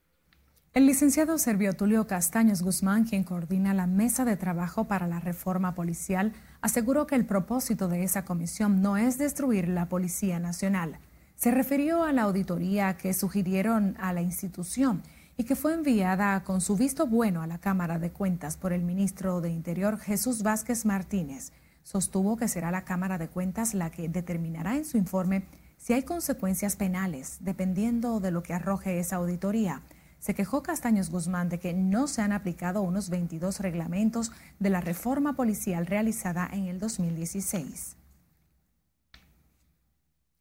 El 0.74 0.88
licenciado 0.88 1.38
Servio 1.38 1.74
Tulio 1.74 2.08
Castaños 2.08 2.64
Guzmán, 2.64 3.04
quien 3.04 3.24
coordina 3.24 3.76
la 3.76 3.86
mesa 3.86 4.26
de 4.26 4.38
trabajo 4.38 4.86
para 4.86 5.06
la 5.06 5.20
reforma 5.20 5.76
policial, 5.76 6.34
aseguró 6.62 7.06
que 7.06 7.14
el 7.14 7.28
propósito 7.28 7.88
de 7.88 8.02
esa 8.02 8.26
comisión 8.26 8.82
no 8.82 8.98
es 8.98 9.20
destruir 9.20 9.68
la 9.68 9.88
Policía 9.88 10.40
Nacional. 10.40 10.98
Se 11.36 11.52
refirió 11.52 12.04
a 12.04 12.12
la 12.12 12.24
auditoría 12.24 12.98
que 12.98 13.14
sugirieron 13.14 13.96
a 14.00 14.14
la 14.14 14.24
institución 14.24 15.04
y 15.38 15.44
que 15.44 15.56
fue 15.56 15.76
enviada 15.76 16.44
con 16.44 16.60
su 16.60 16.76
visto 16.76 17.06
bueno 17.06 17.44
a 17.44 17.48
la 17.48 17.60
Cámara 17.60 18.00
de 18.00 18.10
Cuentas 18.10 18.58
por 18.58 18.74
el 18.74 18.82
ministro 18.82 19.42
de 19.42 19.52
Interior 19.52 20.00
Jesús 20.00 20.42
Vázquez 20.42 20.86
Martínez. 20.86 21.52
Sostuvo 21.84 22.36
que 22.36 22.48
será 22.48 22.72
la 22.72 22.84
Cámara 22.84 23.20
de 23.20 23.28
Cuentas 23.28 23.76
la 23.76 23.92
que 23.92 24.10
determinará 24.10 24.76
en 24.76 24.86
su 24.86 24.98
informe 24.98 25.46
si 25.78 25.94
hay 25.94 26.02
consecuencias 26.02 26.78
penales, 26.78 27.38
dependiendo 27.42 28.20
de 28.20 28.32
lo 28.32 28.42
que 28.42 28.56
arroje 28.56 28.98
esa 28.98 29.18
auditoría 29.18 29.84
se 30.24 30.34
quejó 30.34 30.64
Castaños 30.64 31.10
Guzmán 31.10 31.50
de 31.50 31.60
que 31.60 31.74
no 31.74 32.08
se 32.08 32.22
han 32.22 32.32
aplicado 32.32 32.82
unos 32.82 33.10
22 33.10 33.60
reglamentos 33.60 34.32
de 34.58 34.70
la 34.70 34.80
reforma 34.80 35.34
policial 35.34 35.86
realizada 35.86 36.50
en 36.54 36.68
el 36.68 36.80
2016. 36.80 37.98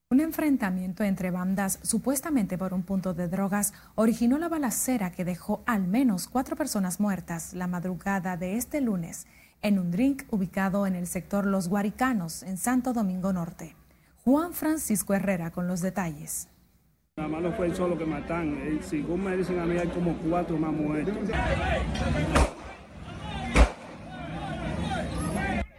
Un 0.09 0.21
enfrentamiento 0.21 1.03
entre 1.03 1.33
bandas, 1.33 1.81
supuestamente 1.83 2.57
por 2.57 2.75
un 2.75 2.85
punto 2.85 3.13
de 3.13 3.27
drogas, 3.27 3.75
originó 3.97 4.39
la 4.39 4.49
balacera 4.49 5.11
que 5.11 5.25
dejó 5.25 5.65
al 5.67 5.89
menos 5.89 6.29
cuatro 6.29 6.55
personas 6.55 7.01
muertas 7.01 7.53
la 7.53 7.67
madrugada 7.67 8.37
de 8.37 8.57
este 8.57 8.81
lunes 8.81 9.27
en 9.63 9.81
un 9.81 9.91
drink 9.91 10.23
ubicado 10.31 10.87
en 10.87 10.95
el 10.95 11.09
sector 11.09 11.45
Los 11.45 11.67
Guaricanos, 11.67 12.45
en 12.45 12.57
Santo 12.57 12.93
Domingo 12.93 13.33
Norte. 13.33 13.75
Juan 14.23 14.53
Francisco 14.53 15.13
Herrera 15.13 15.51
con 15.51 15.67
los 15.67 15.81
detalles. 15.81 16.52
Nada 17.19 17.29
más 17.29 17.43
no 17.43 17.53
fue 17.53 17.67
el 17.67 17.77
solo 17.77 17.99
que 17.99 18.07
matan. 18.07 18.57
Eh, 18.63 18.79
según 18.81 19.25
me 19.25 19.37
dicen 19.37 19.59
a 19.59 19.67
mí, 19.67 19.77
hay 19.77 19.89
como 19.89 20.15
cuatro 20.15 20.57
más 20.57 20.73
muertos. 20.73 21.15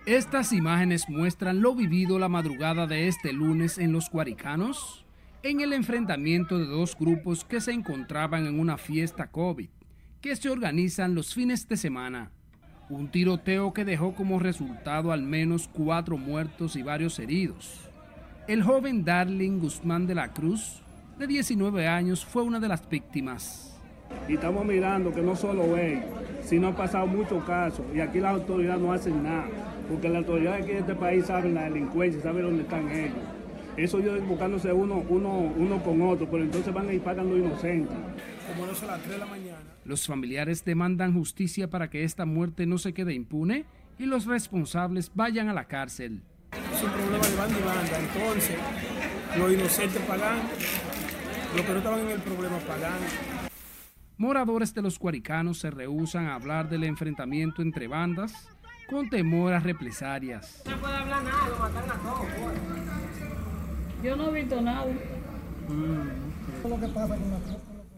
Estas 0.05 0.53
imágenes 0.53 1.09
muestran 1.09 1.59
lo 1.59 1.73
vivido 1.73 2.19
la 2.19 2.29
madrugada 2.29 2.85
de 2.85 3.07
este 3.07 3.33
lunes 3.33 3.79
en 3.79 3.91
los 3.91 4.11
Cuaricanos, 4.11 5.07
en 5.41 5.61
el 5.61 5.73
enfrentamiento 5.73 6.59
de 6.59 6.67
dos 6.67 6.95
grupos 6.95 7.43
que 7.43 7.61
se 7.61 7.71
encontraban 7.71 8.45
en 8.45 8.59
una 8.59 8.77
fiesta 8.77 9.31
COVID, 9.31 9.69
que 10.21 10.35
se 10.35 10.51
organizan 10.51 11.15
los 11.15 11.33
fines 11.33 11.67
de 11.67 11.77
semana. 11.77 12.29
Un 12.89 13.07
tiroteo 13.07 13.73
que 13.73 13.85
dejó 13.85 14.13
como 14.13 14.37
resultado 14.37 15.11
al 15.11 15.23
menos 15.23 15.67
cuatro 15.67 16.15
muertos 16.15 16.75
y 16.75 16.83
varios 16.83 17.17
heridos. 17.17 17.89
El 18.47 18.61
joven 18.61 19.03
Darling 19.03 19.57
Guzmán 19.57 20.05
de 20.05 20.13
la 20.13 20.31
Cruz 20.31 20.82
de 21.17 21.27
19 21.27 21.87
años, 21.87 22.25
fue 22.25 22.43
una 22.43 22.59
de 22.59 22.67
las 22.67 22.87
víctimas. 22.87 23.79
Y 24.27 24.33
estamos 24.33 24.65
mirando 24.65 25.11
que 25.11 25.21
no 25.21 25.35
solo 25.35 25.77
él, 25.77 26.01
sino 26.43 26.67
han 26.67 26.75
pasado 26.75 27.07
muchos 27.07 27.43
casos 27.43 27.85
y 27.93 27.99
aquí 27.99 28.19
las 28.19 28.35
autoridades 28.35 28.81
no 28.81 28.93
hacen 28.93 29.23
nada, 29.23 29.47
porque 29.89 30.09
las 30.09 30.19
autoridades 30.19 30.63
aquí 30.63 30.73
de 30.73 30.79
este 30.79 30.95
país 30.95 31.25
saben 31.25 31.55
la 31.55 31.63
delincuencia, 31.63 32.21
saben 32.21 32.43
dónde 32.43 32.63
están 32.63 32.89
ellos. 32.89 33.17
Eso 33.75 33.99
ellos 33.99 34.25
buscándose 34.27 34.71
uno, 34.71 35.03
uno, 35.09 35.51
uno 35.57 35.83
con 35.83 36.01
otro, 36.01 36.29
pero 36.29 36.43
entonces 36.43 36.71
van 36.73 36.93
y 36.93 36.99
pagan 36.99 37.29
los 37.29 37.39
inocentes. 37.39 37.95
Como 38.47 38.67
no 38.67 38.75
son 38.75 38.87
las 38.87 38.99
3 38.99 39.13
de 39.13 39.17
la 39.17 39.25
mañana. 39.25 39.57
Los 39.83 40.05
familiares 40.05 40.63
demandan 40.63 41.13
justicia 41.13 41.69
para 41.69 41.89
que 41.89 42.03
esta 42.03 42.25
muerte 42.25 42.65
no 42.65 42.77
se 42.77 42.93
quede 42.93 43.13
impune 43.13 43.65
y 43.97 44.05
los 44.05 44.25
responsables 44.25 45.11
vayan 45.15 45.49
a 45.49 45.53
la 45.53 45.65
cárcel. 45.65 46.21
Es 46.51 46.83
un 46.83 46.91
problema 46.91 47.27
de 47.27 47.35
banda 47.35 47.59
y 47.59 47.63
banda, 47.63 47.99
entonces 47.99 48.57
los 49.37 49.53
inocentes 49.53 50.01
pagan 50.03 50.37
los 51.55 51.65
que 51.65 51.71
no 51.71 51.77
estaban 51.77 51.99
en 51.99 52.09
el 52.09 52.19
problema 52.21 52.57
pagan. 52.59 52.93
Moradores 54.17 54.73
de 54.73 54.81
los 54.81 54.97
Cuaricanos 54.99 55.59
se 55.59 55.71
rehusan 55.71 56.27
a 56.27 56.35
hablar 56.35 56.69
del 56.69 56.83
enfrentamiento 56.83 57.61
entre 57.61 57.87
bandas 57.87 58.47
con 58.89 59.09
temor 59.09 59.53
a 59.53 59.59
represalias. 59.59 60.61
No 60.65 60.71
se 60.71 60.77
puede 60.77 60.95
hablar 60.95 61.23
nada, 61.23 61.49
lo 61.49 61.59
mataron 61.59 61.91
a 61.91 61.95
todos. 61.95 62.19
Pues. 62.19 64.03
Yo 64.03 64.15
no 64.15 64.29
he 64.35 64.41
visto 64.41 64.61
nada. 64.61 64.85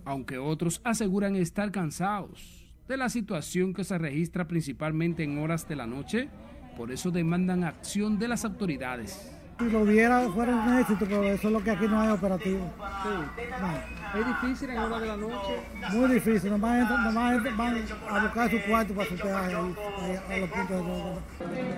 Aunque 0.05 0.37
otros 0.37 0.81
aseguran 0.83 1.35
estar 1.35 1.71
cansados 1.71 2.71
de 2.87 2.97
la 2.97 3.09
situación 3.09 3.73
que 3.73 3.83
se 3.83 3.97
registra 3.97 4.47
principalmente 4.47 5.23
en 5.23 5.39
horas 5.39 5.67
de 5.67 5.75
la 5.75 5.87
noche, 5.87 6.29
por 6.77 6.91
eso 6.91 7.09
demandan 7.09 7.63
acción 7.63 8.19
de 8.19 8.27
las 8.27 8.45
autoridades. 8.45 9.34
Si 9.57 9.69
lo 9.69 9.81
hubiera, 9.81 10.29
fuera 10.31 10.53
un 10.53 10.77
éxito, 10.79 11.05
pero 11.05 11.23
eso 11.23 11.47
es 11.47 11.53
lo 11.53 11.63
que 11.63 11.71
aquí 11.71 11.87
no 11.87 12.01
hay 12.01 12.09
operativo. 12.09 12.73
¿Es 14.13 14.27
difícil 14.27 14.69
en 14.69 14.77
hora 14.79 14.99
de 14.99 15.07
la 15.07 15.17
noche? 15.17 15.61
Muy 15.93 16.13
difícil, 16.13 16.49
nomás, 16.49 16.89
nomás 16.89 17.57
van 17.57 17.85
a 18.09 18.23
buscar 18.23 18.51
su 18.51 18.61
cuarto 18.67 18.93
para 18.93 19.09
su 19.09 19.15
peaje 19.15 19.55
a 19.55 19.61
los 19.61 20.49
puntos 20.49 20.69
de 20.69 21.75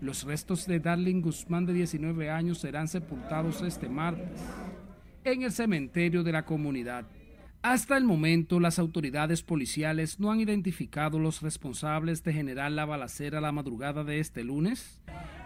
Los 0.00 0.24
restos 0.24 0.66
de 0.66 0.80
Darling 0.80 1.20
Guzmán, 1.20 1.64
de 1.64 1.74
19 1.74 2.28
años, 2.28 2.58
serán 2.58 2.88
sepultados 2.88 3.62
este 3.62 3.88
martes 3.88 4.40
en 5.22 5.42
el 5.42 5.52
cementerio 5.52 6.24
de 6.24 6.32
la 6.32 6.44
comunidad. 6.44 7.06
Hasta 7.62 7.96
el 7.96 8.04
momento, 8.04 8.58
las 8.58 8.80
autoridades 8.80 9.42
policiales 9.42 10.18
no 10.18 10.30
han 10.32 10.40
identificado 10.40 11.20
los 11.20 11.40
responsables 11.40 12.22
de 12.24 12.32
generar 12.32 12.72
la 12.72 12.84
balacera 12.84 13.40
la 13.40 13.52
madrugada 13.52 14.04
de 14.04 14.18
este 14.18 14.44
lunes 14.44 15.00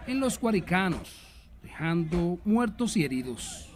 en 0.09 0.19
los 0.19 0.39
Guaricanos, 0.39 1.21
dejando 1.61 2.39
muertos 2.43 2.97
y 2.97 3.05
heridos. 3.05 3.71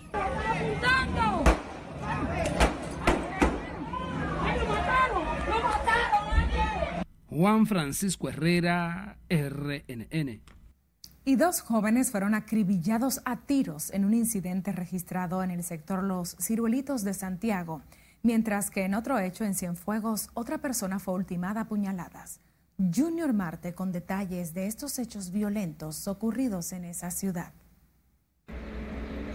Juan 7.30 7.68
Francisco 7.68 8.30
Herrera, 8.30 9.18
RNN. 9.30 10.42
Y 11.24 11.36
dos 11.36 11.62
jóvenes 11.62 12.10
fueron 12.10 12.34
acribillados 12.34 13.22
a 13.26 13.42
tiros 13.42 13.92
en 13.92 14.04
un 14.04 14.16
incidente 14.16 14.72
registrado 14.72 15.44
en 15.44 15.52
el 15.52 15.64
sector 15.64 16.04
Los 16.04 16.36
Ciruelitos 16.42 17.04
de 17.04 17.14
Santiago, 17.14 17.84
mientras 18.24 18.72
que 18.72 18.86
en 18.86 18.96
otro 18.96 19.20
hecho 19.20 19.44
en 19.44 19.54
Cienfuegos 19.54 20.30
otra 20.34 20.58
persona 20.58 20.98
fue 20.98 21.14
ultimada 21.14 21.62
a 21.62 21.68
puñaladas. 21.68 22.40
Junior 22.78 23.34
Marte 23.34 23.74
con 23.74 23.92
detalles 23.92 24.54
de 24.54 24.66
estos 24.66 24.98
hechos 24.98 25.32
violentos 25.32 26.08
ocurridos 26.08 26.74
en 26.74 26.86
esa 26.86 27.12
ciudad. 27.12 27.54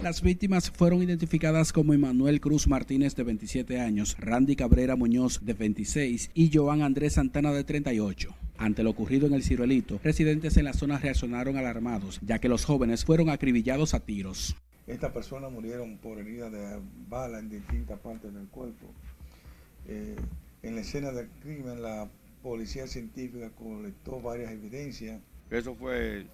Las 0.03 0.21
víctimas 0.21 0.71
fueron 0.71 1.01
identificadas 1.03 1.73
como 1.73 1.93
Emanuel 1.93 2.39
Cruz 2.41 2.67
Martínez 2.67 3.15
de 3.15 3.23
27 3.23 3.79
años, 3.79 4.15
Randy 4.19 4.55
Cabrera 4.55 4.95
Muñoz 4.95 5.43
de 5.43 5.53
26 5.53 6.31
y 6.33 6.51
Joan 6.53 6.81
Andrés 6.81 7.13
Santana 7.13 7.51
de 7.51 7.63
38. 7.63 8.33
Ante 8.57 8.83
lo 8.83 8.89
ocurrido 8.89 9.27
en 9.27 9.33
el 9.33 9.43
Ciruelito, 9.43 9.99
residentes 10.03 10.57
en 10.57 10.65
la 10.65 10.73
zona 10.73 10.99
reaccionaron 10.99 11.57
alarmados, 11.57 12.19
ya 12.21 12.39
que 12.39 12.49
los 12.49 12.65
jóvenes 12.65 13.05
fueron 13.05 13.29
acribillados 13.29 13.93
a 13.93 14.01
tiros. 14.01 14.55
Estas 14.87 15.11
personas 15.11 15.51
murieron 15.51 15.97
por 15.97 16.19
heridas 16.19 16.51
de 16.51 16.79
bala 17.09 17.39
en 17.39 17.49
distintas 17.49 17.99
partes 17.99 18.33
del 18.33 18.47
cuerpo. 18.47 18.87
Eh, 19.87 20.15
en 20.61 20.75
la 20.75 20.81
escena 20.81 21.11
del 21.11 21.29
crimen, 21.41 21.81
la 21.81 22.09
policía 22.41 22.87
científica 22.87 23.49
colectó 23.57 24.19
varias 24.21 24.51
evidencias. 24.51 25.19
Eso 25.49 25.75
fue, 25.75 26.25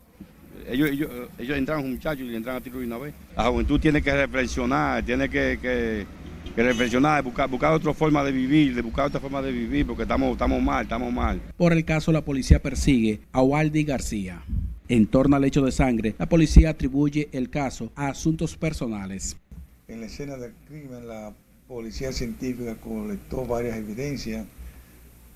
ellos, 0.69 0.89
ellos, 0.89 1.09
ellos 1.37 1.57
entraron 1.57 1.89
muchachos 1.89 2.25
y 2.25 2.35
entraron 2.35 2.61
a 2.61 2.63
tiro 2.63 2.79
de 2.79 2.85
una 2.85 2.97
vez. 2.97 3.13
La 3.35 3.45
juventud 3.45 3.79
tiene 3.79 4.01
que 4.01 4.11
reflexionar, 4.13 5.03
tiene 5.03 5.29
que, 5.29 5.59
que, 5.61 6.05
reflexionar, 6.61 7.23
buscar, 7.23 7.49
buscar 7.49 7.73
otra 7.73 7.93
forma 7.93 8.23
de 8.23 8.31
vivir, 8.31 8.75
de 8.75 8.81
buscar 8.81 9.07
otra 9.07 9.19
forma 9.19 9.41
de 9.41 9.51
vivir, 9.51 9.85
porque 9.85 10.03
estamos, 10.03 10.31
estamos 10.33 10.61
mal, 10.61 10.83
estamos 10.83 11.11
mal. 11.11 11.41
Por 11.57 11.73
el 11.73 11.83
caso, 11.85 12.11
la 12.11 12.21
policía 12.21 12.61
persigue 12.61 13.21
a 13.31 13.41
Waldi 13.41 13.83
García. 13.83 14.43
En 14.87 15.07
torno 15.07 15.35
al 15.35 15.43
hecho 15.43 15.63
de 15.63 15.71
sangre, 15.71 16.13
la 16.19 16.27
policía 16.27 16.69
atribuye 16.69 17.29
el 17.31 17.49
caso 17.49 17.91
a 17.95 18.09
asuntos 18.09 18.55
personales. 18.55 19.35
En 19.87 19.99
la 19.99 20.05
escena 20.05 20.37
del 20.37 20.53
crimen, 20.67 21.07
la 21.07 21.33
policía 21.67 22.11
científica 22.11 22.75
colectó 22.75 23.45
varias 23.45 23.77
evidencias 23.77 24.45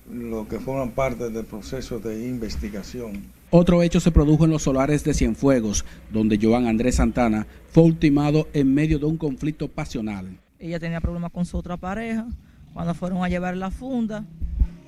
lo 0.08 0.48
que 0.48 0.58
forman 0.58 0.90
parte 0.90 1.30
del 1.30 1.44
proceso 1.44 1.98
de 1.98 2.28
investigación. 2.28 3.24
Otro 3.50 3.82
hecho 3.82 3.98
se 4.00 4.12
produjo 4.12 4.44
en 4.44 4.52
los 4.52 4.62
solares 4.62 5.02
de 5.04 5.14
Cienfuegos, 5.14 5.84
donde 6.12 6.38
Joan 6.40 6.66
Andrés 6.66 6.96
Santana 6.96 7.46
fue 7.72 7.82
ultimado 7.82 8.48
en 8.52 8.72
medio 8.72 8.98
de 8.98 9.06
un 9.06 9.16
conflicto 9.16 9.68
pasional. 9.68 10.38
Ella 10.58 10.78
tenía 10.78 11.00
problemas 11.00 11.32
con 11.32 11.44
su 11.44 11.56
otra 11.56 11.76
pareja. 11.76 12.28
Cuando 12.72 12.94
fueron 12.94 13.24
a 13.24 13.28
llevar 13.28 13.56
la 13.56 13.70
funda, 13.70 14.24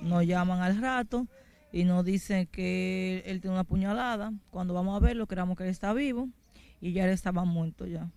nos 0.00 0.24
llaman 0.24 0.60
al 0.60 0.80
rato 0.80 1.26
y 1.72 1.84
nos 1.84 2.04
dicen 2.04 2.46
que 2.46 3.22
él 3.26 3.40
tiene 3.40 3.54
una 3.54 3.64
puñalada. 3.64 4.32
Cuando 4.50 4.74
vamos 4.74 4.96
a 4.96 5.04
verlo, 5.04 5.26
creamos 5.26 5.56
que 5.56 5.64
él 5.64 5.70
está 5.70 5.92
vivo 5.92 6.28
y 6.80 6.92
ya 6.92 7.04
él 7.04 7.10
estaba 7.10 7.44
muerto 7.44 7.86
ya. 7.86 8.10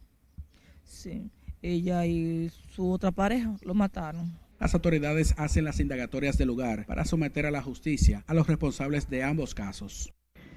Sí, 0.83 1.31
ella 1.61 2.05
y 2.05 2.51
su 2.75 2.91
otra 2.91 3.11
pareja 3.11 3.55
lo 3.63 3.73
mataron. 3.73 4.44
Las 4.59 4.73
autoridades 4.73 5.35
hacen 5.37 5.65
las 5.65 5.79
indagatorias 5.79 6.37
del 6.37 6.47
lugar 6.47 6.85
para 6.85 7.05
someter 7.05 7.45
a 7.45 7.51
la 7.51 7.61
justicia 7.61 8.23
a 8.27 8.33
los 8.33 8.47
responsables 8.47 9.09
de 9.09 9.23
ambos 9.23 9.53
casos. 9.53 10.13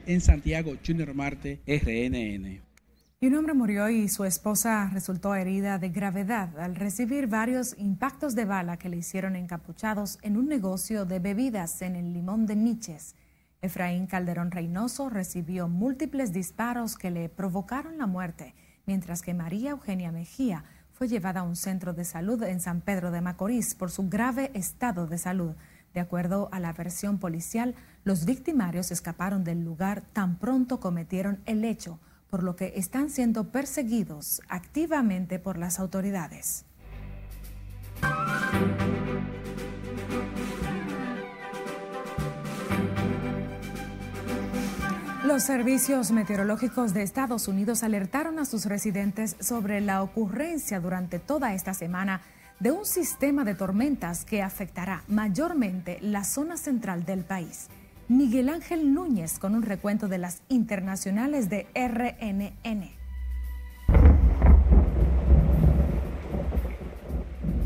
En 0.06 0.20
Santiago, 0.20 0.74
Junior 0.86 1.12
Marte, 1.14 1.60
RNN. 1.66 2.62
Y 3.20 3.26
un 3.26 3.34
hombre 3.34 3.52
murió 3.52 3.88
y 3.88 4.08
su 4.08 4.24
esposa 4.24 4.88
resultó 4.92 5.34
herida 5.34 5.78
de 5.78 5.88
gravedad 5.88 6.56
al 6.60 6.76
recibir 6.76 7.26
varios 7.26 7.74
impactos 7.76 8.36
de 8.36 8.44
bala 8.44 8.78
que 8.78 8.88
le 8.88 8.98
hicieron 8.98 9.34
encapuchados 9.34 10.18
en 10.22 10.36
un 10.36 10.46
negocio 10.46 11.04
de 11.04 11.18
bebidas 11.18 11.82
en 11.82 11.96
el 11.96 12.12
Limón 12.12 12.46
de 12.46 12.54
Niches. 12.54 13.16
Efraín 13.60 14.06
Calderón 14.06 14.52
Reynoso 14.52 15.10
recibió 15.10 15.66
múltiples 15.66 16.32
disparos 16.32 16.96
que 16.96 17.10
le 17.10 17.28
provocaron 17.28 17.98
la 17.98 18.06
muerte, 18.06 18.54
mientras 18.86 19.20
que 19.20 19.34
María 19.34 19.70
Eugenia 19.70 20.12
Mejía 20.12 20.62
fue 20.98 21.06
llevada 21.06 21.40
a 21.40 21.44
un 21.44 21.54
centro 21.54 21.94
de 21.94 22.04
salud 22.04 22.42
en 22.42 22.58
San 22.58 22.80
Pedro 22.80 23.12
de 23.12 23.20
Macorís 23.20 23.76
por 23.76 23.92
su 23.92 24.08
grave 24.08 24.50
estado 24.54 25.06
de 25.06 25.16
salud. 25.16 25.54
De 25.94 26.00
acuerdo 26.00 26.48
a 26.50 26.58
la 26.58 26.72
versión 26.72 27.18
policial, 27.18 27.76
los 28.02 28.24
victimarios 28.24 28.90
escaparon 28.90 29.44
del 29.44 29.62
lugar 29.64 30.02
tan 30.12 30.40
pronto 30.40 30.80
cometieron 30.80 31.40
el 31.46 31.64
hecho 31.64 32.00
por 32.30 32.42
lo 32.42 32.56
que 32.56 32.72
están 32.74 33.10
siendo 33.10 33.52
perseguidos 33.52 34.42
activamente 34.48 35.38
por 35.38 35.56
las 35.56 35.78
autoridades. 35.78 36.64
Los 45.28 45.42
servicios 45.42 46.10
meteorológicos 46.10 46.94
de 46.94 47.02
Estados 47.02 47.48
Unidos 47.48 47.82
alertaron 47.82 48.38
a 48.38 48.46
sus 48.46 48.64
residentes 48.64 49.36
sobre 49.40 49.82
la 49.82 50.02
ocurrencia 50.02 50.80
durante 50.80 51.18
toda 51.18 51.52
esta 51.52 51.74
semana 51.74 52.22
de 52.60 52.70
un 52.70 52.86
sistema 52.86 53.44
de 53.44 53.54
tormentas 53.54 54.24
que 54.24 54.40
afectará 54.40 55.02
mayormente 55.06 55.98
la 56.00 56.24
zona 56.24 56.56
central 56.56 57.04
del 57.04 57.24
país. 57.24 57.68
Miguel 58.08 58.48
Ángel 58.48 58.94
Núñez 58.94 59.38
con 59.38 59.54
un 59.54 59.64
recuento 59.64 60.08
de 60.08 60.16
las 60.16 60.40
internacionales 60.48 61.50
de 61.50 61.66
RNN. 61.74 62.88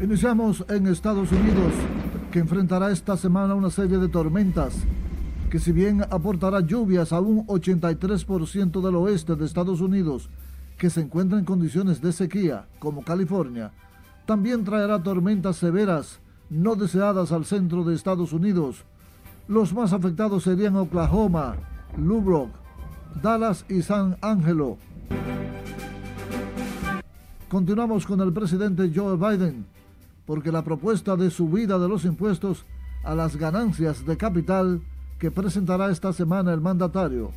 Iniciamos 0.02 0.66
en 0.68 0.88
Estados 0.88 1.30
Unidos, 1.30 1.72
que 2.32 2.40
enfrentará 2.40 2.90
esta 2.90 3.16
semana 3.16 3.54
una 3.54 3.70
serie 3.70 3.98
de 3.98 4.08
tormentas 4.08 4.74
que 5.52 5.58
si 5.58 5.70
bien 5.70 6.00
aportará 6.08 6.60
lluvias 6.60 7.12
a 7.12 7.20
un 7.20 7.46
83% 7.46 8.80
del 8.80 8.94
oeste 8.94 9.36
de 9.36 9.44
Estados 9.44 9.82
Unidos, 9.82 10.30
que 10.78 10.88
se 10.88 11.02
encuentra 11.02 11.38
en 11.38 11.44
condiciones 11.44 12.00
de 12.00 12.14
sequía, 12.14 12.68
como 12.78 13.04
California, 13.04 13.70
también 14.24 14.64
traerá 14.64 15.02
tormentas 15.02 15.56
severas 15.56 16.20
no 16.48 16.74
deseadas 16.74 17.32
al 17.32 17.44
centro 17.44 17.84
de 17.84 17.94
Estados 17.94 18.32
Unidos, 18.32 18.86
los 19.46 19.74
más 19.74 19.92
afectados 19.92 20.44
serían 20.44 20.74
Oklahoma, 20.74 21.56
Lubbock, 21.98 22.48
Dallas 23.20 23.66
y 23.68 23.82
San 23.82 24.16
Angelo. 24.22 24.78
Continuamos 27.50 28.06
con 28.06 28.22
el 28.22 28.32
presidente 28.32 28.90
Joe 28.94 29.18
Biden, 29.18 29.66
porque 30.24 30.50
la 30.50 30.64
propuesta 30.64 31.14
de 31.14 31.30
subida 31.30 31.78
de 31.78 31.90
los 31.90 32.06
impuestos 32.06 32.64
a 33.04 33.14
las 33.14 33.36
ganancias 33.36 34.06
de 34.06 34.16
capital 34.16 34.80
que 35.22 35.30
presentará 35.30 35.88
esta 35.88 36.12
semana 36.12 36.52
el 36.52 36.60
mandatario 36.60 37.30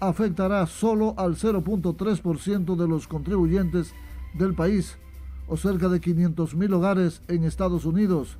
afectará 0.00 0.66
solo 0.66 1.14
al 1.16 1.36
0.3% 1.36 2.74
de 2.74 2.88
los 2.88 3.06
contribuyentes 3.06 3.94
del 4.34 4.52
país, 4.52 4.98
o 5.46 5.56
cerca 5.56 5.88
de 5.88 6.00
500 6.00 6.56
mil 6.56 6.74
hogares 6.74 7.22
en 7.28 7.44
Estados 7.44 7.84
Unidos, 7.84 8.36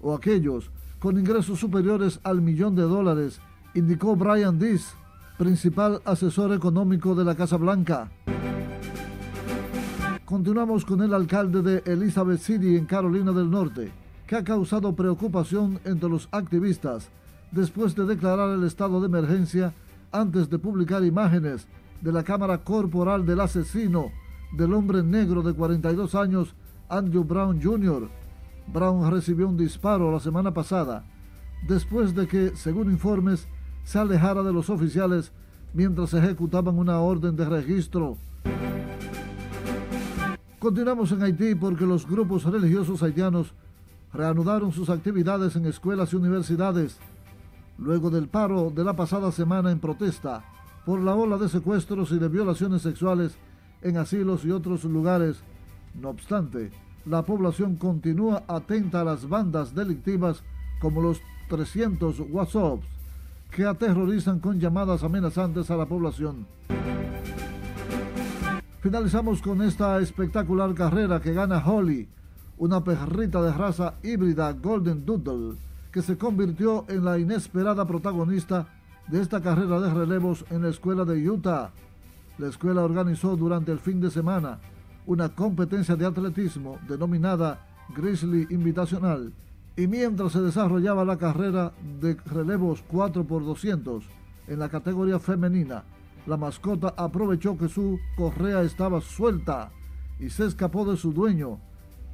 o 0.00 0.14
aquellos 0.14 0.70
con 1.00 1.18
ingresos 1.18 1.60
superiores 1.60 2.18
al 2.22 2.40
millón 2.40 2.74
de 2.74 2.84
dólares, 2.84 3.42
indicó 3.74 4.16
Brian 4.16 4.58
Dees, 4.58 4.94
principal 5.36 6.00
asesor 6.06 6.54
económico 6.54 7.14
de 7.14 7.26
la 7.26 7.34
Casa 7.34 7.58
Blanca. 7.58 8.10
Continuamos 10.24 10.86
con 10.86 11.02
el 11.02 11.12
alcalde 11.12 11.60
de 11.60 11.92
Elizabeth 11.92 12.40
City 12.40 12.78
en 12.78 12.86
Carolina 12.86 13.32
del 13.32 13.50
Norte, 13.50 13.92
que 14.26 14.36
ha 14.36 14.44
causado 14.44 14.96
preocupación 14.96 15.78
entre 15.84 16.08
los 16.08 16.26
activistas 16.32 17.10
después 17.54 17.94
de 17.94 18.04
declarar 18.04 18.50
el 18.50 18.64
estado 18.64 19.00
de 19.00 19.06
emergencia 19.06 19.72
antes 20.10 20.50
de 20.50 20.58
publicar 20.58 21.04
imágenes 21.04 21.66
de 22.00 22.12
la 22.12 22.24
cámara 22.24 22.58
corporal 22.58 23.24
del 23.24 23.40
asesino 23.40 24.10
del 24.56 24.74
hombre 24.74 25.02
negro 25.02 25.42
de 25.42 25.54
42 25.54 26.14
años, 26.14 26.54
Andrew 26.88 27.24
Brown 27.24 27.62
Jr., 27.62 28.08
Brown 28.66 29.10
recibió 29.10 29.48
un 29.48 29.56
disparo 29.56 30.10
la 30.10 30.20
semana 30.20 30.52
pasada 30.52 31.04
después 31.68 32.14
de 32.14 32.26
que, 32.26 32.56
según 32.56 32.90
informes, 32.90 33.46
se 33.84 33.98
alejara 33.98 34.42
de 34.42 34.52
los 34.52 34.70
oficiales 34.70 35.32
mientras 35.72 36.14
ejecutaban 36.14 36.78
una 36.78 36.98
orden 37.00 37.36
de 37.36 37.44
registro. 37.44 38.16
Continuamos 40.58 41.12
en 41.12 41.22
Haití 41.22 41.54
porque 41.54 41.84
los 41.84 42.08
grupos 42.08 42.44
religiosos 42.44 43.02
haitianos 43.02 43.52
reanudaron 44.12 44.72
sus 44.72 44.88
actividades 44.88 45.56
en 45.56 45.66
escuelas 45.66 46.12
y 46.12 46.16
universidades 46.16 46.98
luego 47.78 48.10
del 48.10 48.28
paro 48.28 48.70
de 48.70 48.84
la 48.84 48.94
pasada 48.94 49.32
semana 49.32 49.70
en 49.70 49.80
protesta 49.80 50.44
por 50.84 51.00
la 51.00 51.14
ola 51.14 51.38
de 51.38 51.48
secuestros 51.48 52.12
y 52.12 52.18
de 52.18 52.28
violaciones 52.28 52.82
sexuales 52.82 53.36
en 53.82 53.96
asilos 53.96 54.44
y 54.44 54.50
otros 54.50 54.84
lugares. 54.84 55.42
No 56.00 56.10
obstante, 56.10 56.70
la 57.06 57.22
población 57.22 57.76
continúa 57.76 58.44
atenta 58.48 59.00
a 59.00 59.04
las 59.04 59.28
bandas 59.28 59.74
delictivas 59.74 60.42
como 60.80 61.00
los 61.00 61.20
300 61.48 62.20
WhatsApps 62.30 62.86
que 63.50 63.64
aterrorizan 63.64 64.40
con 64.40 64.58
llamadas 64.58 65.04
amenazantes 65.04 65.70
a 65.70 65.76
la 65.76 65.86
población. 65.86 66.46
Finalizamos 68.80 69.40
con 69.40 69.62
esta 69.62 69.98
espectacular 70.00 70.74
carrera 70.74 71.20
que 71.20 71.32
gana 71.32 71.64
Holly, 71.64 72.08
una 72.58 72.84
perrita 72.84 73.40
de 73.40 73.52
raza 73.52 73.94
híbrida 74.02 74.52
Golden 74.52 75.06
Doodle, 75.06 75.56
que 75.94 76.02
se 76.02 76.18
convirtió 76.18 76.84
en 76.88 77.04
la 77.04 77.20
inesperada 77.20 77.86
protagonista 77.86 78.66
de 79.06 79.20
esta 79.22 79.40
carrera 79.40 79.78
de 79.78 79.94
relevos 79.94 80.44
en 80.50 80.62
la 80.62 80.68
escuela 80.68 81.04
de 81.04 81.30
Utah. 81.30 81.70
La 82.36 82.48
escuela 82.48 82.82
organizó 82.82 83.36
durante 83.36 83.70
el 83.70 83.78
fin 83.78 84.00
de 84.00 84.10
semana 84.10 84.58
una 85.06 85.28
competencia 85.28 85.94
de 85.94 86.04
atletismo 86.04 86.80
denominada 86.88 87.64
Grizzly 87.94 88.48
Invitacional 88.50 89.32
y 89.76 89.86
mientras 89.86 90.32
se 90.32 90.40
desarrollaba 90.40 91.04
la 91.04 91.16
carrera 91.16 91.72
de 92.00 92.16
relevos 92.26 92.82
4x200 92.90 94.02
en 94.48 94.58
la 94.58 94.68
categoría 94.68 95.20
femenina, 95.20 95.84
la 96.26 96.36
mascota 96.36 96.92
aprovechó 96.96 97.56
que 97.56 97.68
su 97.68 98.00
correa 98.16 98.62
estaba 98.62 99.00
suelta 99.00 99.70
y 100.18 100.28
se 100.28 100.46
escapó 100.46 100.90
de 100.90 100.96
su 100.96 101.12
dueño 101.12 101.60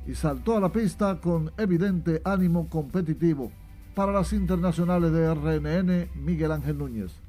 y 0.07 0.15
saltó 0.15 0.59
a 0.59 0.61
la 0.61 0.71
pista 0.71 1.19
con 1.19 1.51
evidente 1.57 2.21
ánimo 2.27 2.69
competitivo. 2.69 3.51
Para 4.01 4.13
las 4.13 4.33
internacionales 4.33 5.13
de 5.13 5.35
RNN, 5.35 6.25
Miguel 6.25 6.53
Ángel 6.53 6.79
Núñez. 6.79 7.21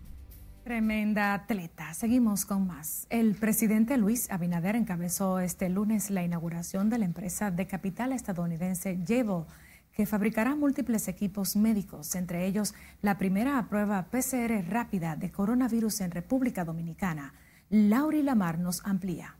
Tremenda 0.63 1.33
atleta. 1.33 1.93
Seguimos 1.93 2.45
con 2.45 2.65
más. 2.65 3.07
El 3.09 3.35
presidente 3.35 3.97
Luis 3.97 4.31
Abinader 4.31 4.77
encabezó 4.77 5.41
este 5.41 5.67
lunes 5.67 6.09
la 6.09 6.23
inauguración 6.23 6.89
de 6.89 6.97
la 6.97 7.03
empresa 7.03 7.51
de 7.51 7.67
capital 7.67 8.13
estadounidense 8.13 8.97
Llevo, 9.05 9.47
que 9.91 10.05
fabricará 10.05 10.55
múltiples 10.55 11.09
equipos 11.09 11.57
médicos, 11.57 12.15
entre 12.15 12.45
ellos 12.45 12.73
la 13.01 13.17
primera 13.17 13.67
prueba 13.67 14.05
PCR 14.09 14.63
rápida 14.65 15.17
de 15.17 15.29
coronavirus 15.29 15.99
en 15.99 16.11
República 16.11 16.63
Dominicana. 16.63 17.33
Lauri 17.69 18.23
Lamar 18.23 18.59
nos 18.59 18.81
amplía. 18.85 19.35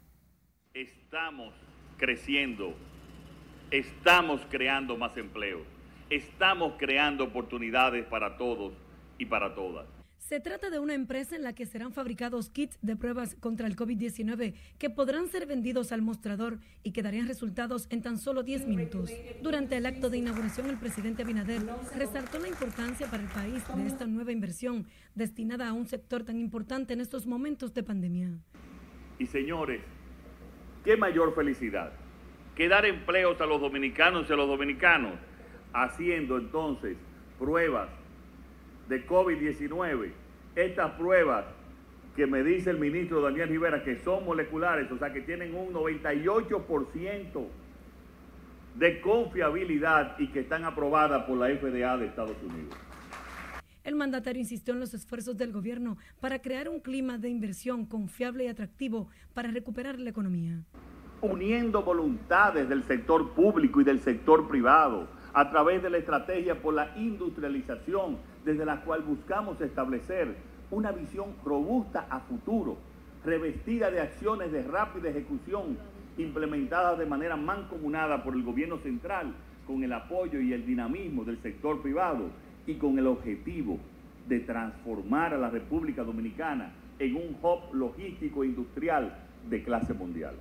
Estamos 0.74 1.54
creciendo, 1.98 2.76
estamos 3.72 4.42
creando 4.50 4.98
más 4.98 5.16
empleo, 5.16 5.62
estamos 6.12 6.74
creando 6.78 7.24
oportunidades 7.24 8.06
para 8.06 8.38
todos 8.38 8.74
y 9.18 9.26
para 9.26 9.56
todas. 9.56 9.88
Se 10.18 10.40
trata 10.40 10.70
de 10.70 10.80
una 10.80 10.94
empresa 10.94 11.36
en 11.36 11.44
la 11.44 11.54
que 11.54 11.66
serán 11.66 11.94
fabricados 11.94 12.50
kits 12.50 12.78
de 12.82 12.96
pruebas 12.96 13.36
contra 13.40 13.68
el 13.68 13.76
COVID-19 13.76 14.54
que 14.78 14.90
podrán 14.90 15.28
ser 15.28 15.46
vendidos 15.46 15.92
al 15.92 16.02
mostrador 16.02 16.60
y 16.84 16.92
que 16.92 17.02
darían 17.02 17.28
resultados 17.28 17.88
en 17.90 18.02
tan 18.02 18.18
solo 18.18 18.44
10 18.44 18.68
minutos. 18.68 19.12
Durante 19.42 19.78
el 19.78 19.86
acto 19.86 20.10
de 20.10 20.20
inauguración, 20.20 20.70
el 20.70 20.78
presidente 20.78 21.24
Abinader 21.24 21.62
resaltó 21.98 22.40
la 22.40 22.48
importancia 22.50 23.08
para 23.10 23.24
el 23.24 23.30
país 23.30 23.64
de 23.76 23.88
esta 23.88 24.06
nueva 24.06 24.32
inversión 24.32 24.88
destinada 25.16 25.68
a 25.68 25.74
un 25.74 25.88
sector 25.88 26.24
tan 26.24 26.40
importante 26.40 26.94
en 26.94 27.02
estos 27.02 27.26
momentos 27.26 27.74
de 27.74 27.84
pandemia. 27.84 28.30
Y 29.18 29.26
señores, 29.28 29.82
qué 30.86 30.98
mayor 30.98 31.34
felicidad 31.36 31.94
que 32.56 32.68
dar 32.68 32.86
empleos 32.86 33.40
a 33.42 33.46
los 33.46 33.60
dominicanos 33.60 34.30
y 34.30 34.34
a 34.34 34.36
los 34.36 34.48
dominicanos 34.48 35.14
haciendo 35.74 36.38
entonces 36.38 36.98
pruebas 37.40 37.90
de 38.90 39.06
COVID-19 39.08 40.12
estas 40.56 40.92
pruebas 40.92 41.46
que 42.16 42.28
me 42.28 42.44
dice 42.44 42.70
el 42.70 42.78
ministro 42.78 43.22
Daniel 43.22 43.50
Rivera 43.50 43.84
que 43.84 44.00
son 44.00 44.26
moleculares, 44.26 44.92
o 44.92 44.98
sea 44.98 45.14
que 45.14 45.22
tienen 45.22 45.56
un 45.56 45.74
98% 45.74 47.48
de 48.76 49.02
confiabilidad 49.02 50.20
y 50.20 50.28
que 50.28 50.42
están 50.42 50.66
aprobadas 50.66 51.24
por 51.24 51.38
la 51.38 51.48
FDA 51.48 51.98
de 51.98 52.08
Estados 52.08 52.38
Unidos. 52.44 52.76
El 53.84 53.96
mandatario 53.96 54.40
insistió 54.40 54.74
en 54.74 54.80
los 54.80 54.94
esfuerzos 54.94 55.38
del 55.38 55.52
gobierno 55.52 55.98
para 56.20 56.40
crear 56.40 56.70
un 56.70 56.80
clima 56.80 57.18
de 57.18 57.30
inversión 57.30 57.86
confiable 57.86 58.44
y 58.44 58.48
atractivo 58.48 59.08
para 59.34 59.50
recuperar 59.50 60.00
la 60.00 60.12
economía. 60.12 60.62
Uniendo 61.22 61.82
voluntades 61.82 62.70
del 62.70 62.84
sector 62.84 63.32
público 63.34 63.82
y 63.82 63.84
del 63.84 64.00
sector 64.00 64.48
privado 64.48 65.08
a 65.34 65.50
través 65.50 65.82
de 65.82 65.90
la 65.90 65.98
estrategia 65.98 66.62
por 66.62 66.74
la 66.74 66.96
industrialización, 66.98 68.18
desde 68.44 68.66
la 68.66 68.82
cual 68.82 69.02
buscamos 69.02 69.60
establecer 69.62 70.36
una 70.72 70.92
visión 70.92 71.36
robusta 71.46 72.08
a 72.10 72.20
futuro, 72.22 72.78
revestida 73.24 73.92
de 73.92 74.02
acciones 74.02 74.52
de 74.52 74.64
rápida 74.64 75.10
ejecución, 75.10 75.78
implementadas 76.18 77.00
de 77.00 77.06
manera 77.06 77.36
mancomunada 77.36 78.24
por 78.24 78.34
el 78.34 78.44
gobierno 78.44 78.78
central, 78.80 79.34
con 79.66 79.84
el 79.84 79.94
apoyo 79.94 80.40
y 80.40 80.54
el 80.54 80.66
dinamismo 80.66 81.24
del 81.24 81.42
sector 81.42 81.82
privado 81.82 82.30
y 82.66 82.76
con 82.76 82.98
el 82.98 83.08
objetivo 83.08 83.80
de 84.28 84.40
transformar 84.40 85.34
a 85.34 85.38
la 85.38 85.50
República 85.50 86.04
Dominicana 86.04 86.74
en 87.00 87.16
un 87.16 87.38
hub 87.42 87.74
logístico 87.74 88.44
e 88.44 88.48
industrial 88.48 89.16
de 89.50 89.64
clase 89.64 89.94
mundial. 89.94 90.36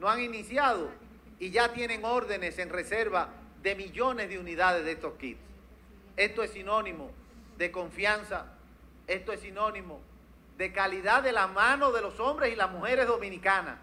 No 0.00 0.08
han 0.08 0.20
iniciado 0.20 0.90
y 1.38 1.50
ya 1.50 1.72
tienen 1.72 2.04
órdenes 2.04 2.58
en 2.58 2.68
reserva 2.70 3.30
de 3.66 3.74
millones 3.74 4.28
de 4.28 4.38
unidades 4.38 4.84
de 4.84 4.92
estos 4.92 5.14
kits. 5.14 5.40
Esto 6.16 6.44
es 6.44 6.52
sinónimo 6.52 7.10
de 7.58 7.72
confianza, 7.72 8.46
esto 9.08 9.32
es 9.32 9.40
sinónimo 9.40 10.00
de 10.56 10.70
calidad 10.70 11.24
de 11.24 11.32
la 11.32 11.48
mano 11.48 11.90
de 11.90 12.00
los 12.00 12.20
hombres 12.20 12.52
y 12.52 12.56
las 12.56 12.70
mujeres 12.70 13.08
dominicanas. 13.08 13.80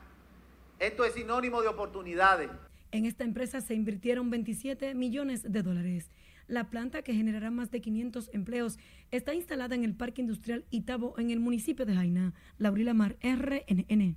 Esto 0.79 1.03
es 1.03 1.13
sinónimo 1.13 1.61
de 1.61 1.67
oportunidades. 1.67 2.49
En 2.91 3.05
esta 3.05 3.25
empresa 3.25 3.59
se 3.59 3.73
invirtieron 3.73 4.29
27 4.29 4.95
millones 4.95 5.51
de 5.51 5.61
dólares. 5.61 6.09
La 6.47 6.69
planta, 6.69 7.01
que 7.01 7.13
generará 7.13 7.51
más 7.51 7.69
de 7.69 7.81
500 7.81 8.29
empleos, 8.31 8.79
está 9.11 9.33
instalada 9.33 9.75
en 9.75 9.83
el 9.83 9.95
Parque 9.95 10.21
Industrial 10.21 10.63
Itabo, 10.69 11.13
en 11.17 11.29
el 11.29 11.41
municipio 11.41 11.85
de 11.85 11.95
Jaina. 11.95 12.33
Laurila 12.57 12.93
Mar, 12.93 13.17
RNN. 13.21 14.15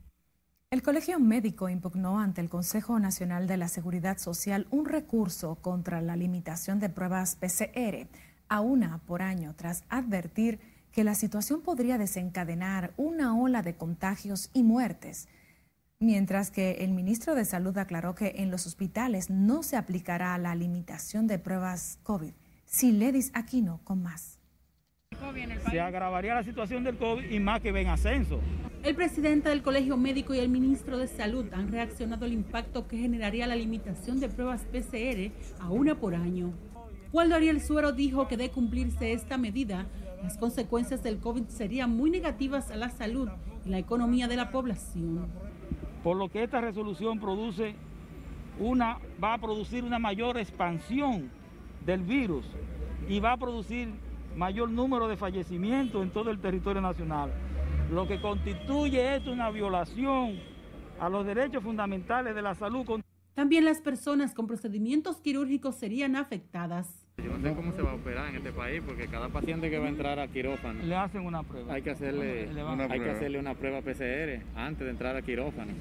El 0.69 0.83
Colegio 0.83 1.21
Médico 1.21 1.69
impugnó 1.69 2.19
ante 2.19 2.41
el 2.41 2.49
Consejo 2.49 2.99
Nacional 2.99 3.47
de 3.47 3.57
la 3.57 3.69
Seguridad 3.69 4.19
Social 4.19 4.67
un 4.73 4.85
recurso 4.85 5.55
contra 5.63 6.01
la 6.01 6.17
limitación 6.17 6.81
de 6.81 6.89
pruebas 6.89 7.37
PCR 7.37 8.09
a 8.49 8.61
una 8.61 8.99
por 9.07 9.23
año, 9.23 9.55
tras 9.57 9.85
advertir 9.89 10.59
que 10.91 11.05
la 11.05 11.15
situación 11.15 11.63
podría 11.63 11.99
desencadenar 11.99 12.95
una 12.97 13.39
ola 13.39 13.63
de 13.63 13.77
contagios 13.77 14.51
y 14.55 14.65
muertes. 14.65 15.29
Mientras 16.01 16.51
que 16.51 16.73
el 16.81 16.91
ministro 16.91 17.37
de 17.37 17.45
Salud 17.45 17.79
aclaró 17.79 18.17
que 18.17 18.35
en 18.39 18.51
los 18.51 18.67
hospitales 18.67 19.31
no 19.31 19.63
se 19.63 19.77
aplicará 19.77 20.37
la 20.37 20.57
limitación 20.57 21.29
de 21.29 21.39
pruebas 21.39 22.01
COVID. 22.03 22.33
Siledis 22.65 23.31
Aquino 23.35 23.81
con 23.85 24.03
más. 24.03 24.36
Se 25.71 25.81
agravaría 25.81 26.35
la 26.35 26.43
situación 26.43 26.85
del 26.85 26.97
COVID 26.97 27.31
y 27.31 27.41
más 27.41 27.61
que 27.61 27.73
ven 27.73 27.89
ascenso. 27.89 28.41
El 28.83 28.95
presidente 28.95 29.49
del 29.49 29.63
Colegio 29.63 29.97
Médico 29.97 30.35
y 30.35 30.39
el 30.39 30.49
ministro 30.49 30.99
de 30.99 31.09
Salud 31.09 31.47
han 31.53 31.73
reaccionado 31.73 32.25
al 32.25 32.33
impacto 32.33 32.87
que 32.87 32.99
generaría 32.99 33.47
la 33.47 33.57
limitación 33.57 34.21
de 34.21 34.29
pruebas 34.29 34.65
PCR 34.67 35.33
a 35.61 35.71
una 35.71 35.97
por 35.97 36.15
año. 36.15 36.53
Waldo 37.13 37.35
Ariel 37.35 37.61
Suero 37.61 37.93
dijo 37.93 38.29
que 38.29 38.37
de 38.37 38.51
cumplirse 38.51 39.13
esta 39.13 39.39
medida, 39.39 39.87
las 40.23 40.37
consecuencias 40.39 41.03
del 41.03 41.19
COVID 41.19 41.47
serían 41.49 41.91
muy 41.91 42.11
negativas 42.11 42.71
a 42.71 42.77
la 42.77 42.91
salud 42.91 43.29
y 43.65 43.71
la 43.71 43.79
economía 43.79 44.29
de 44.29 44.37
la 44.37 44.51
población 44.51 45.27
por 46.07 46.17
lo 46.17 46.29
que 46.29 46.45
esta 46.45 46.61
resolución 46.61 47.19
produce 47.19 47.75
una, 48.61 49.01
va 49.21 49.35
a 49.35 49.39
producir 49.39 49.83
una 49.83 49.99
mayor 49.99 50.39
expansión 50.39 51.33
del 51.85 52.03
virus 52.03 52.47
y 53.09 53.19
va 53.19 53.33
a 53.33 53.37
producir 53.37 53.89
mayor 54.37 54.71
número 54.71 55.09
de 55.09 55.17
fallecimientos 55.17 56.03
en 56.03 56.11
todo 56.11 56.31
el 56.31 56.39
territorio 56.39 56.83
nacional, 56.83 57.31
lo 57.91 58.07
que 58.07 58.21
constituye 58.21 59.17
esto 59.17 59.33
una 59.33 59.51
violación 59.51 60.39
a 61.01 61.09
los 61.09 61.27
derechos 61.27 61.63
fundamentales 61.63 62.35
de 62.35 62.43
la 62.43 62.55
salud. 62.55 62.87
También 63.35 63.65
las 63.65 63.81
personas 63.81 64.35
con 64.35 64.47
procedimientos 64.47 65.21
quirúrgicos 65.21 65.77
serían 65.77 66.17
afectadas. 66.17 67.07
Yo 67.19 67.37
no 67.37 67.41
sé 67.41 67.55
cómo 67.55 67.73
se 67.73 67.83
va 67.83 67.93
a 67.93 67.95
operar 67.95 68.29
en 68.29 68.37
este 68.37 68.53
país 68.53 68.83
porque 68.87 69.07
cada 69.09 69.29
paciente 69.29 69.71
que 69.71 69.79
va 69.79 69.87
a 69.87 69.89
entrar 69.89 70.19
a 70.19 70.29
quirófano 70.29 70.83
le 70.83 70.95
hacen 70.95 71.25
una 71.25 71.43
prueba. 71.43 71.73
Hay 71.73 71.83
que 71.83 71.91
hacerle, 71.91 72.49
una, 72.63 72.85
hay 72.85 73.01
que 73.01 73.11
hacerle 73.11 73.39
una 73.39 73.55
prueba 73.55 73.81
PCR 73.81 74.43
antes 74.55 74.85
de 74.85 74.91
entrar 74.91 75.17
a 75.17 75.23
quirófano. 75.23 75.73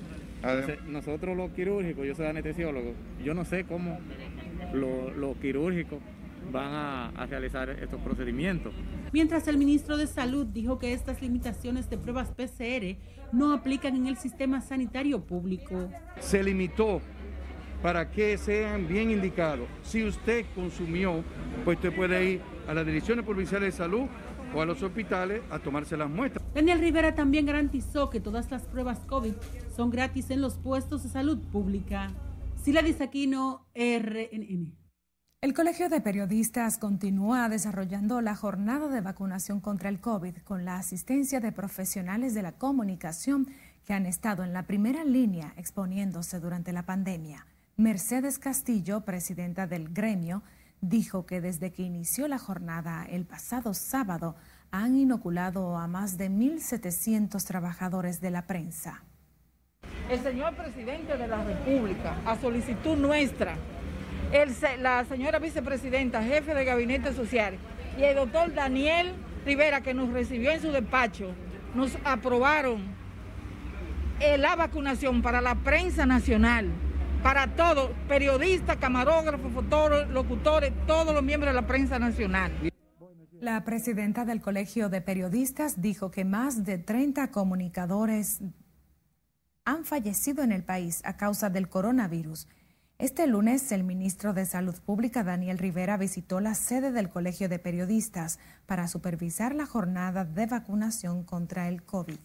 nosotros 0.87 1.35
los 1.35 1.51
quirúrgicos, 1.51 2.05
yo 2.07 2.15
soy 2.15 2.27
anestesiólogo, 2.27 2.93
yo 3.23 3.33
no 3.33 3.43
sé 3.43 3.65
cómo 3.65 3.99
los 4.73 5.35
quirúrgicos 5.37 5.99
van 6.51 6.73
a, 6.73 7.09
a, 7.09 7.25
realizar 7.25 7.69
estos 7.69 7.99
procedimientos. 8.01 8.73
Mientras 9.11 9.47
el 9.47 9.57
ministro 9.57 9.97
de 9.97 10.07
Salud 10.07 10.45
dijo 10.45 10.79
que 10.79 10.93
estas 10.93 11.21
limitaciones 11.21 11.89
de 11.89 11.97
pruebas 11.97 12.31
PCR 12.31 12.97
no 13.31 13.53
aplican 13.53 13.95
en 13.95 14.07
el 14.07 14.17
sistema 14.17 14.61
sanitario 14.61 15.25
público. 15.25 15.89
Se 16.19 16.43
limitó 16.43 17.01
para 17.81 18.09
que 18.09 18.37
sean 18.37 18.87
bien 18.87 19.11
indicados. 19.11 19.67
Si 19.83 20.03
usted 20.03 20.45
consumió, 20.55 21.23
pues 21.63 21.77
usted 21.77 21.95
puede 21.95 22.31
ir 22.31 22.41
a 22.67 22.73
las 22.73 22.85
direcciones 22.85 23.25
provinciales 23.25 23.73
de 23.73 23.77
salud 23.77 24.07
o 24.55 24.61
a 24.61 24.65
los 24.65 24.81
hospitales 24.81 25.41
a 25.51 25.59
tomarse 25.59 25.97
las 25.97 26.09
muestras. 26.09 26.43
Daniel 26.53 26.79
Rivera 26.79 27.13
también 27.13 27.45
garantizó 27.45 28.09
que 28.09 28.19
todas 28.19 28.49
las 28.49 28.63
pruebas 28.63 28.99
COVID 29.01 29.33
son 29.75 29.89
gratis 29.89 30.29
en 30.29 30.41
los 30.41 30.57
puestos 30.57 31.03
de 31.03 31.09
salud 31.09 31.37
pública. 31.51 32.09
Sila 32.63 32.81
Aquino, 33.01 33.67
RNN. 33.75 34.84
El 35.41 35.53
Colegio 35.53 35.89
de 35.89 36.01
Periodistas 36.01 36.79
continúa 36.79 37.47
desarrollando 37.49 38.19
la 38.21 38.35
jornada 38.35 38.87
de 38.87 39.01
vacunación 39.01 39.59
contra 39.59 39.89
el 39.89 39.99
COVID 39.99 40.37
con 40.39 40.65
la 40.65 40.77
asistencia 40.77 41.39
de 41.39 41.51
profesionales 41.51 42.33
de 42.33 42.41
la 42.41 42.53
comunicación 42.53 43.47
que 43.85 43.93
han 43.93 44.07
estado 44.07 44.43
en 44.43 44.53
la 44.53 44.63
primera 44.63 45.03
línea 45.03 45.53
exponiéndose 45.55 46.39
durante 46.39 46.73
la 46.73 46.83
pandemia. 46.83 47.45
Mercedes 47.77 48.39
Castillo, 48.39 49.01
presidenta 49.01 49.67
del 49.67 49.93
gremio, 49.93 50.41
dijo 50.81 51.27
que 51.27 51.41
desde 51.41 51.71
que 51.71 51.83
inició 51.83 52.27
la 52.27 52.39
jornada 52.39 53.05
el 53.05 53.25
pasado 53.25 53.75
sábado 53.75 54.35
han 54.71 54.97
inoculado 54.97 55.77
a 55.77 55.87
más 55.87 56.17
de 56.17 56.31
1.700 56.31 57.43
trabajadores 57.45 58.19
de 58.19 58.31
la 58.31 58.47
prensa. 58.47 59.03
El 60.09 60.21
señor 60.21 60.55
presidente 60.55 61.17
de 61.17 61.27
la 61.27 61.43
República, 61.43 62.15
a 62.25 62.35
solicitud 62.39 62.97
nuestra, 62.97 63.55
la 64.79 65.05
señora 65.05 65.39
vicepresidenta, 65.39 66.23
jefe 66.23 66.53
de 66.53 66.65
gabinete 66.65 67.13
social, 67.13 67.57
y 67.97 68.03
el 68.03 68.15
doctor 68.15 68.53
Daniel 68.53 69.13
Rivera, 69.45 69.81
que 69.81 69.93
nos 69.93 70.11
recibió 70.11 70.51
en 70.51 70.61
su 70.61 70.71
despacho, 70.71 71.31
nos 71.73 71.97
aprobaron 72.03 72.83
eh, 74.19 74.37
la 74.37 74.55
vacunación 74.55 75.21
para 75.21 75.41
la 75.41 75.55
prensa 75.55 76.05
nacional 76.05 76.71
para 77.25 77.55
todos, 77.55 77.89
periodistas, 78.07 78.77
camarógrafos, 78.77 79.51
fotógrafos, 79.51 80.13
locutores, 80.13 80.71
todos 80.85 81.11
los 81.11 81.23
miembros 81.23 81.55
de 81.55 81.59
la 81.59 81.65
prensa 81.65 81.97
nacional. 81.97 82.51
La 83.41 83.63
presidenta 83.63 84.25
del 84.25 84.41
Colegio 84.41 84.89
de 84.89 85.01
Periodistas 85.01 85.81
dijo 85.81 86.11
que 86.11 86.23
más 86.23 86.63
de 86.65 86.77
30 86.77 87.31
comunicadores 87.31 88.41
han 89.65 89.85
fallecido 89.85 90.43
en 90.43 90.51
el 90.51 90.63
país 90.63 91.01
a 91.03 91.17
causa 91.17 91.49
del 91.49 91.67
coronavirus. 91.67 92.47
Este 92.97 93.27
lunes, 93.27 93.73
el 93.73 93.83
ministro 93.83 94.33
de 94.33 94.45
Salud 94.45 94.75
Pública, 94.85 95.25
Daniel 95.25 95.57
Rivera, 95.57 95.97
visitó 95.97 96.39
la 96.39 96.55
sede 96.55 96.93
del 96.93 97.09
Colegio 97.09 97.49
de 97.49 97.59
Periodistas 97.59 98.39
para 98.65 98.87
supervisar 98.87 99.53
la 99.53 99.65
jornada 99.65 100.23
de 100.23 100.45
vacunación 100.45 101.25
contra 101.25 101.67
el 101.67 101.83
COVID. 101.83 102.15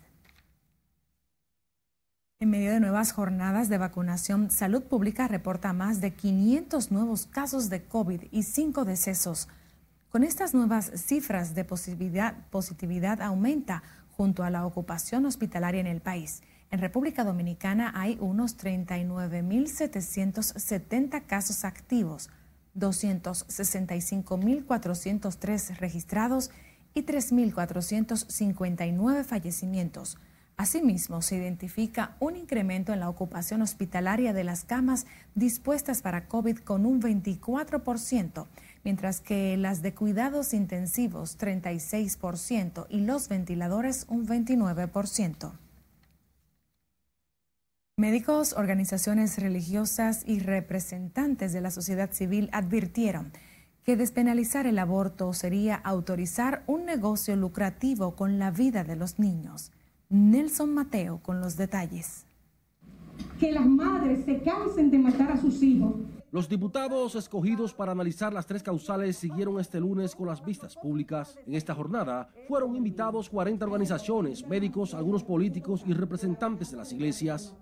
En 2.39 2.51
medio 2.51 2.71
de 2.71 2.79
nuevas 2.79 3.11
jornadas 3.11 3.69
de 3.69 3.79
vacunación, 3.79 4.53
Salud 4.53 4.85
Pública 4.85 5.27
reporta 5.27 5.73
más 5.73 6.01
de 6.01 6.15
500 6.15 6.93
nuevos 6.93 7.27
casos 7.27 7.69
de 7.69 7.83
COVID 7.83 8.23
y 8.31 8.45
5 8.45 8.85
decesos. 8.85 9.49
Con 10.09 10.23
estas 10.23 10.55
nuevas 10.55 10.93
cifras 10.95 11.57
de 11.57 11.65
positividad, 11.65 12.47
positividad 12.51 13.23
aumenta 13.23 13.83
junto 14.13 14.45
a 14.45 14.51
la 14.51 14.65
ocupación 14.65 15.27
hospitalaria 15.27 15.81
en 15.81 15.89
el 15.89 16.01
país. 16.01 16.43
En 16.71 16.79
República 16.79 17.25
Dominicana 17.25 17.93
hay 17.97 18.17
unos 18.21 18.57
39.770 18.57 21.27
casos 21.27 21.65
activos, 21.65 22.31
265.403 22.79 25.79
registrados 25.79 26.53
y 26.95 27.03
3.459 27.03 29.25
fallecimientos. 29.25 30.17
Asimismo, 30.57 31.23
se 31.23 31.37
identifica 31.37 32.17
un 32.21 32.37
incremento 32.37 32.93
en 32.93 33.01
la 33.01 33.09
ocupación 33.09 33.63
hospitalaria 33.63 34.33
de 34.33 34.45
las 34.45 34.63
camas 34.65 35.07
dispuestas 35.35 36.03
para 36.03 36.29
COVID 36.29 36.59
con 36.59 36.87
un 36.87 37.03
24%, 37.03 38.47
mientras 38.85 39.21
que 39.21 39.57
las 39.57 39.83
de 39.83 39.93
cuidados 39.95 40.55
intensivos 40.55 41.37
36% 41.37 42.87
y 42.91 43.01
los 43.01 43.29
ventiladores 43.29 44.07
un 44.09 44.29
29%. 44.29 45.51
Médicos, 48.01 48.55
organizaciones 48.57 49.39
religiosas 49.39 50.25
y 50.27 50.39
representantes 50.39 51.53
de 51.53 51.61
la 51.61 51.71
sociedad 51.71 52.11
civil 52.13 52.49
advirtieron 52.51 53.31
que 53.85 53.95
despenalizar 53.95 54.67
el 54.67 54.79
aborto 54.79 55.35
sería 55.35 55.75
autorizar 55.75 56.63
un 56.67 56.87
negocio 56.87 57.37
lucrativo 57.37 58.17
con 58.17 58.39
la 58.39 58.53
vida 58.53 58.85
de 58.85 58.97
los 58.97 59.19
niños. 59.19 59.71
Nelson 60.09 60.73
Mateo 60.73 61.19
con 61.19 61.43
los 61.43 61.59
detalles. 61.59 62.25
Que 63.39 63.53
las 63.53 63.67
madres 63.67 64.25
se 64.25 64.41
cansen 64.41 64.91
de 64.91 64.99
matar 64.99 65.33
a 65.33 65.37
sus 65.39 65.63
hijos 65.63 65.97
los 66.33 66.49
diputados 66.49 67.17
escogidos 67.17 67.75
para 67.75 67.91
analizar 67.91 68.33
las 68.33 68.47
tres 68.47 68.63
causales 68.63 69.17
siguieron 69.17 69.59
este 69.59 69.81
lunes 69.81 70.15
con 70.15 70.29
las 70.29 70.45
vistas 70.45 70.77
públicas. 70.77 71.37
En 71.45 71.55
esta 71.57 71.75
jornada 71.75 72.31
fueron 72.47 72.77
invitados 72.77 73.29
40 73.29 73.65
organizaciones, 73.65 74.47
médicos, 74.47 74.95
algunos 74.95 75.25
políticos 75.25 75.83
y 75.85 75.93
representantes 75.93 76.71
de 76.71 76.77
las 76.77 76.93
iglesias. 76.93 77.57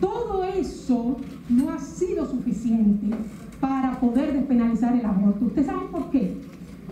Todo 0.00 0.42
eso 0.42 1.16
no 1.48 1.70
ha 1.70 1.78
sido 1.78 2.26
suficiente 2.26 3.16
para 3.60 4.00
poder 4.00 4.32
despenalizar 4.32 4.96
el 4.96 5.06
aborto. 5.06 5.44
¿Usted 5.44 5.64
sabe 5.64 5.86
por 5.92 6.10
qué? 6.10 6.40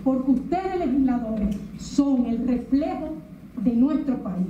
Porque 0.05 0.31
ustedes 0.31 0.79
legisladores 0.79 1.57
son 1.77 2.25
el 2.25 2.47
reflejo 2.47 3.15
de 3.57 3.73
nuestro 3.73 4.23
país 4.23 4.47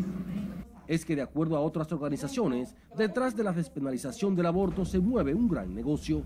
es 0.91 1.06
que 1.06 1.15
de 1.15 1.21
acuerdo 1.21 1.56
a 1.56 1.62
otras 1.62 1.89
organizaciones, 1.93 2.75
detrás 2.97 3.34
de 3.34 3.45
la 3.45 3.54
despenalización 3.54 4.36
del 4.36 4.45
aborto 4.45 4.84
se 4.84 4.99
mueve 4.99 5.34
un 5.34 5.47
gran 5.47 5.73
negocio. 5.73 6.23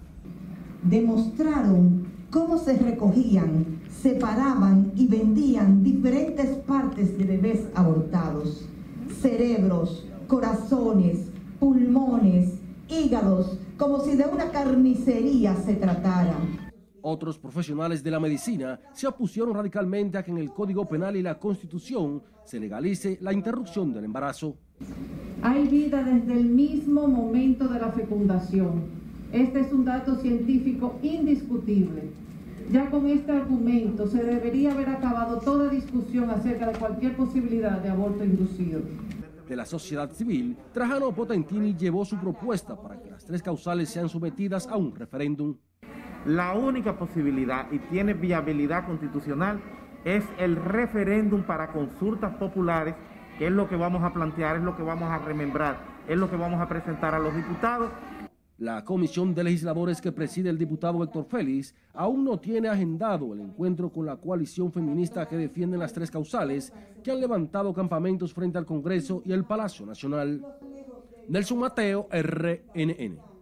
Demostraron 0.82 2.08
cómo 2.32 2.58
se 2.58 2.76
recogían, 2.76 3.82
separaban 3.88 4.92
y 4.96 5.06
vendían 5.06 5.84
diferentes 5.84 6.48
partes 6.66 7.16
de 7.16 7.26
bebés 7.26 7.68
abortados, 7.76 8.68
cerebros, 9.22 10.08
corazones, 10.28 11.28
pulmones, 11.60 12.56
hígados, 12.90 13.60
como 13.78 14.00
si 14.00 14.16
de 14.16 14.26
una 14.26 14.50
carnicería 14.50 15.56
se 15.58 15.76
tratara. 15.76 16.65
Otros 17.08 17.38
profesionales 17.38 18.02
de 18.02 18.10
la 18.10 18.20
medicina 18.20 18.80
se 18.92 19.06
opusieron 19.06 19.54
radicalmente 19.54 20.18
a 20.18 20.24
que 20.24 20.32
en 20.32 20.40
el 20.40 20.50
Código 20.50 20.88
Penal 20.88 21.16
y 21.16 21.22
la 21.22 21.38
Constitución 21.38 22.24
se 22.44 22.60
legalice 22.60 23.20
la 23.22 23.32
interrupción 23.32 23.94
del 23.94 24.06
embarazo. 24.06 24.58
Hay 25.44 25.68
vida 25.68 26.02
desde 26.02 26.34
el 26.34 26.46
mismo 26.46 27.08
momento 27.08 27.68
de 27.68 27.80
la 27.80 27.92
fecundación. 27.92 28.86
Este 29.32 29.60
es 29.60 29.72
un 29.72 29.86
dato 29.86 30.16
científico 30.16 30.98
indiscutible. 31.04 32.10
Ya 32.72 32.90
con 32.90 33.06
este 33.06 33.34
argumento 33.34 34.08
se 34.08 34.24
debería 34.24 34.72
haber 34.72 34.90
acabado 34.90 35.38
toda 35.38 35.70
discusión 35.70 36.32
acerca 36.32 36.72
de 36.72 36.80
cualquier 36.80 37.16
posibilidad 37.16 37.82
de 37.82 37.90
aborto 37.90 38.24
inducido. 38.24 38.82
De 39.48 39.56
la 39.56 39.68
sociedad 39.68 40.12
civil, 40.12 40.58
Trajano 40.74 41.14
Potentini 41.14 41.76
llevó 41.76 42.04
su 42.04 42.18
propuesta 42.18 42.76
para 42.76 43.00
que 43.00 43.12
las 43.12 43.24
tres 43.24 43.44
causales 43.44 43.90
sean 43.90 44.10
sometidas 44.10 44.66
a 44.66 44.76
un 44.76 44.96
referéndum. 44.96 45.56
La 46.26 46.54
única 46.54 46.98
posibilidad 46.98 47.72
y 47.72 47.78
tiene 47.78 48.16
viabilidad 48.16 48.88
constitucional 48.88 49.62
es 50.04 50.24
el 50.40 50.56
referéndum 50.56 51.44
para 51.44 51.72
consultas 51.72 52.36
populares, 52.38 52.96
que 53.38 53.46
es 53.46 53.52
lo 53.52 53.70
que 53.70 53.76
vamos 53.76 54.04
a 54.04 54.12
plantear, 54.12 54.56
es 54.56 54.64
lo 54.64 54.76
que 54.76 54.82
vamos 54.82 55.08
a 55.10 55.20
remembrar, 55.20 55.78
es 56.08 56.18
lo 56.18 56.28
que 56.28 56.36
vamos 56.36 56.60
a 56.60 56.68
presentar 56.68 57.14
a 57.14 57.20
los 57.20 57.36
diputados. 57.36 57.92
La 58.58 58.84
comisión 58.84 59.36
de 59.36 59.44
legisladores 59.44 60.02
que 60.02 60.12
preside 60.12 60.50
el 60.50 60.58
diputado 60.58 61.04
Héctor 61.04 61.26
Félix 61.26 61.76
aún 61.94 62.24
no 62.24 62.40
tiene 62.40 62.70
agendado 62.70 63.34
el 63.34 63.42
encuentro 63.42 63.92
con 63.92 64.08
la 64.08 64.16
coalición 64.16 64.72
feminista 64.72 65.28
que 65.28 65.38
defiende 65.38 65.78
las 65.78 65.94
tres 65.94 66.10
causales 66.10 66.74
que 67.04 67.12
han 67.12 67.20
levantado 67.20 67.72
campamentos 67.72 68.34
frente 68.34 68.58
al 68.58 68.66
Congreso 68.66 69.22
y 69.26 69.32
el 69.32 69.44
Palacio 69.44 69.86
Nacional. 69.86 70.44
Nelson 71.28 71.60
Mateo, 71.60 72.08
RNN. 72.12 73.35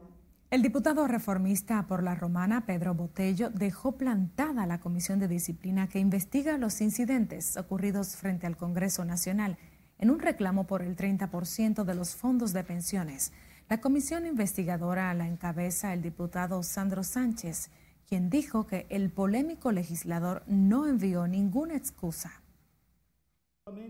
El 0.53 0.61
diputado 0.61 1.07
reformista 1.07 1.87
por 1.87 2.03
la 2.03 2.13
romana, 2.13 2.67
Pedro 2.67 2.93
Botello, 2.93 3.49
dejó 3.49 3.93
plantada 3.93 4.67
la 4.67 4.79
comisión 4.79 5.17
de 5.17 5.27
disciplina 5.27 5.89
que 5.89 5.97
investiga 5.97 6.59
los 6.59 6.79
incidentes 6.79 7.57
ocurridos 7.57 8.15
frente 8.17 8.45
al 8.45 8.55
Congreso 8.55 9.03
Nacional 9.03 9.57
en 9.97 10.11
un 10.11 10.19
reclamo 10.19 10.67
por 10.67 10.83
el 10.83 10.95
30% 10.95 11.85
de 11.85 11.95
los 11.95 12.15
fondos 12.15 12.53
de 12.53 12.63
pensiones. 12.63 13.33
La 13.67 13.81
comisión 13.81 14.27
investigadora 14.27 15.11
la 15.15 15.27
encabeza 15.27 15.91
el 15.91 16.03
diputado 16.03 16.61
Sandro 16.61 17.03
Sánchez, 17.03 17.71
quien 18.07 18.29
dijo 18.29 18.67
que 18.67 18.85
el 18.89 19.09
polémico 19.09 19.71
legislador 19.71 20.43
no 20.45 20.85
envió 20.85 21.25
ninguna 21.25 21.75
excusa. 21.75 22.43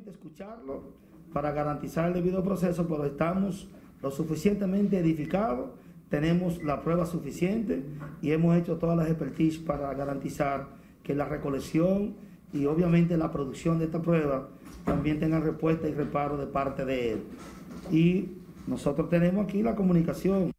Escucharlo 0.07 0.93
para 1.33 1.51
garantizar 1.51 2.07
el 2.07 2.13
debido 2.13 2.41
proceso, 2.41 2.87
pero 2.87 3.05
estamos 3.05 3.67
lo 4.01 4.11
suficientemente 4.11 4.97
edificados 4.97 5.83
tenemos 6.13 6.61
la 6.61 6.83
prueba 6.83 7.07
suficiente 7.07 7.83
y 8.21 8.33
hemos 8.33 8.55
hecho 8.55 8.77
todas 8.77 8.95
las 8.95 9.07
expertise 9.07 9.57
para 9.57 9.91
garantizar 9.95 10.67
que 11.01 11.15
la 11.15 11.25
recolección 11.25 12.13
y 12.53 12.67
obviamente 12.67 13.17
la 13.17 13.31
producción 13.31 13.79
de 13.79 13.85
esta 13.85 13.99
prueba 13.99 14.47
también 14.85 15.19
tengan 15.19 15.41
respuesta 15.41 15.87
y 15.87 15.93
reparo 15.95 16.37
de 16.37 16.45
parte 16.45 16.85
de 16.85 17.13
él. 17.13 17.23
Y 17.91 18.37
nosotros 18.67 19.09
tenemos 19.09 19.43
aquí 19.43 19.63
la 19.63 19.73
comunicación. 19.73 20.51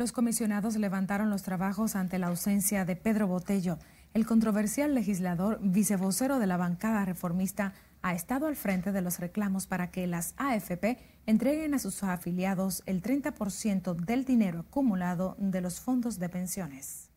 Los 0.00 0.10
comisionados 0.10 0.74
levantaron 0.74 1.30
los 1.30 1.44
trabajos 1.44 1.94
ante 1.94 2.18
la 2.18 2.26
ausencia 2.26 2.84
de 2.84 2.96
Pedro 2.96 3.28
Botello, 3.28 3.78
el 4.12 4.26
controversial 4.26 4.92
legislador 4.92 5.60
vicevocero 5.62 6.40
de 6.40 6.48
la 6.48 6.56
bancada 6.56 7.04
reformista 7.04 7.74
ha 8.04 8.12
estado 8.12 8.46
al 8.46 8.54
frente 8.54 8.92
de 8.92 9.00
los 9.00 9.18
reclamos 9.18 9.66
para 9.66 9.90
que 9.90 10.06
las 10.06 10.34
AFP 10.36 10.98
entreguen 11.24 11.72
a 11.72 11.78
sus 11.78 12.02
afiliados 12.02 12.82
el 12.84 13.02
30% 13.02 13.94
del 13.96 14.26
dinero 14.26 14.60
acumulado 14.60 15.36
de 15.38 15.62
los 15.62 15.80
fondos 15.80 16.18
de 16.18 16.28
pensiones. 16.28 17.08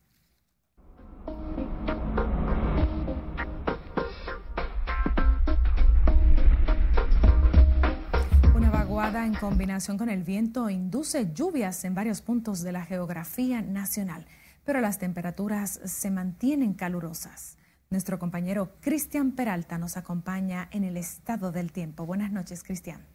Una 8.54 8.70
vaguada 8.70 9.26
en 9.26 9.34
combinación 9.34 9.98
con 9.98 10.08
el 10.08 10.22
viento 10.24 10.70
induce 10.70 11.30
lluvias 11.34 11.84
en 11.84 11.94
varios 11.94 12.22
puntos 12.22 12.62
de 12.62 12.72
la 12.72 12.86
geografía 12.86 13.60
nacional, 13.60 14.24
pero 14.64 14.80
las 14.80 14.98
temperaturas 14.98 15.80
se 15.84 16.10
mantienen 16.10 16.72
calurosas. 16.72 17.57
Nuestro 17.90 18.18
compañero 18.18 18.72
Cristian 18.80 19.32
Peralta 19.32 19.78
nos 19.78 19.96
acompaña 19.96 20.68
en 20.72 20.84
el 20.84 20.98
estado 20.98 21.52
del 21.52 21.72
tiempo. 21.72 22.04
Buenas 22.04 22.30
noches, 22.30 22.62
Cristian. 22.62 23.06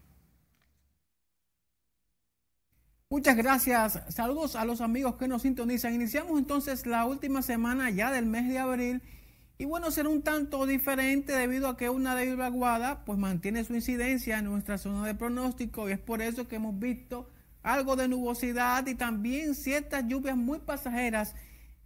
Muchas 3.07 3.37
gracias. 3.37 4.01
Saludos 4.09 4.55
a 4.55 4.65
los 4.65 4.81
amigos 4.81 5.15
que 5.17 5.27
nos 5.27 5.43
sintonizan. 5.43 5.93
Iniciamos 5.93 6.39
entonces 6.39 6.87
la 6.87 7.05
última 7.05 7.43
semana 7.43 7.91
ya 7.91 8.11
del 8.11 8.25
mes 8.25 8.49
de 8.49 8.57
abril. 8.57 9.03
Y 9.59 9.65
bueno, 9.65 9.91
será 9.91 10.09
un 10.09 10.23
tanto 10.23 10.65
diferente 10.65 11.33
debido 11.33 11.67
a 11.67 11.77
que 11.77 11.91
una 11.91 12.15
débil 12.15 12.37
vaguada 12.37 13.05
pues 13.05 13.19
mantiene 13.19 13.63
su 13.65 13.75
incidencia 13.75 14.39
en 14.39 14.45
nuestra 14.45 14.79
zona 14.79 15.05
de 15.05 15.13
pronóstico 15.13 15.87
y 15.87 15.91
es 15.91 15.99
por 15.99 16.23
eso 16.23 16.47
que 16.47 16.55
hemos 16.55 16.79
visto 16.79 17.29
algo 17.61 17.95
de 17.95 18.07
nubosidad 18.07 18.87
y 18.87 18.95
también 18.95 19.53
ciertas 19.53 20.07
lluvias 20.07 20.35
muy 20.35 20.57
pasajeras 20.57 21.35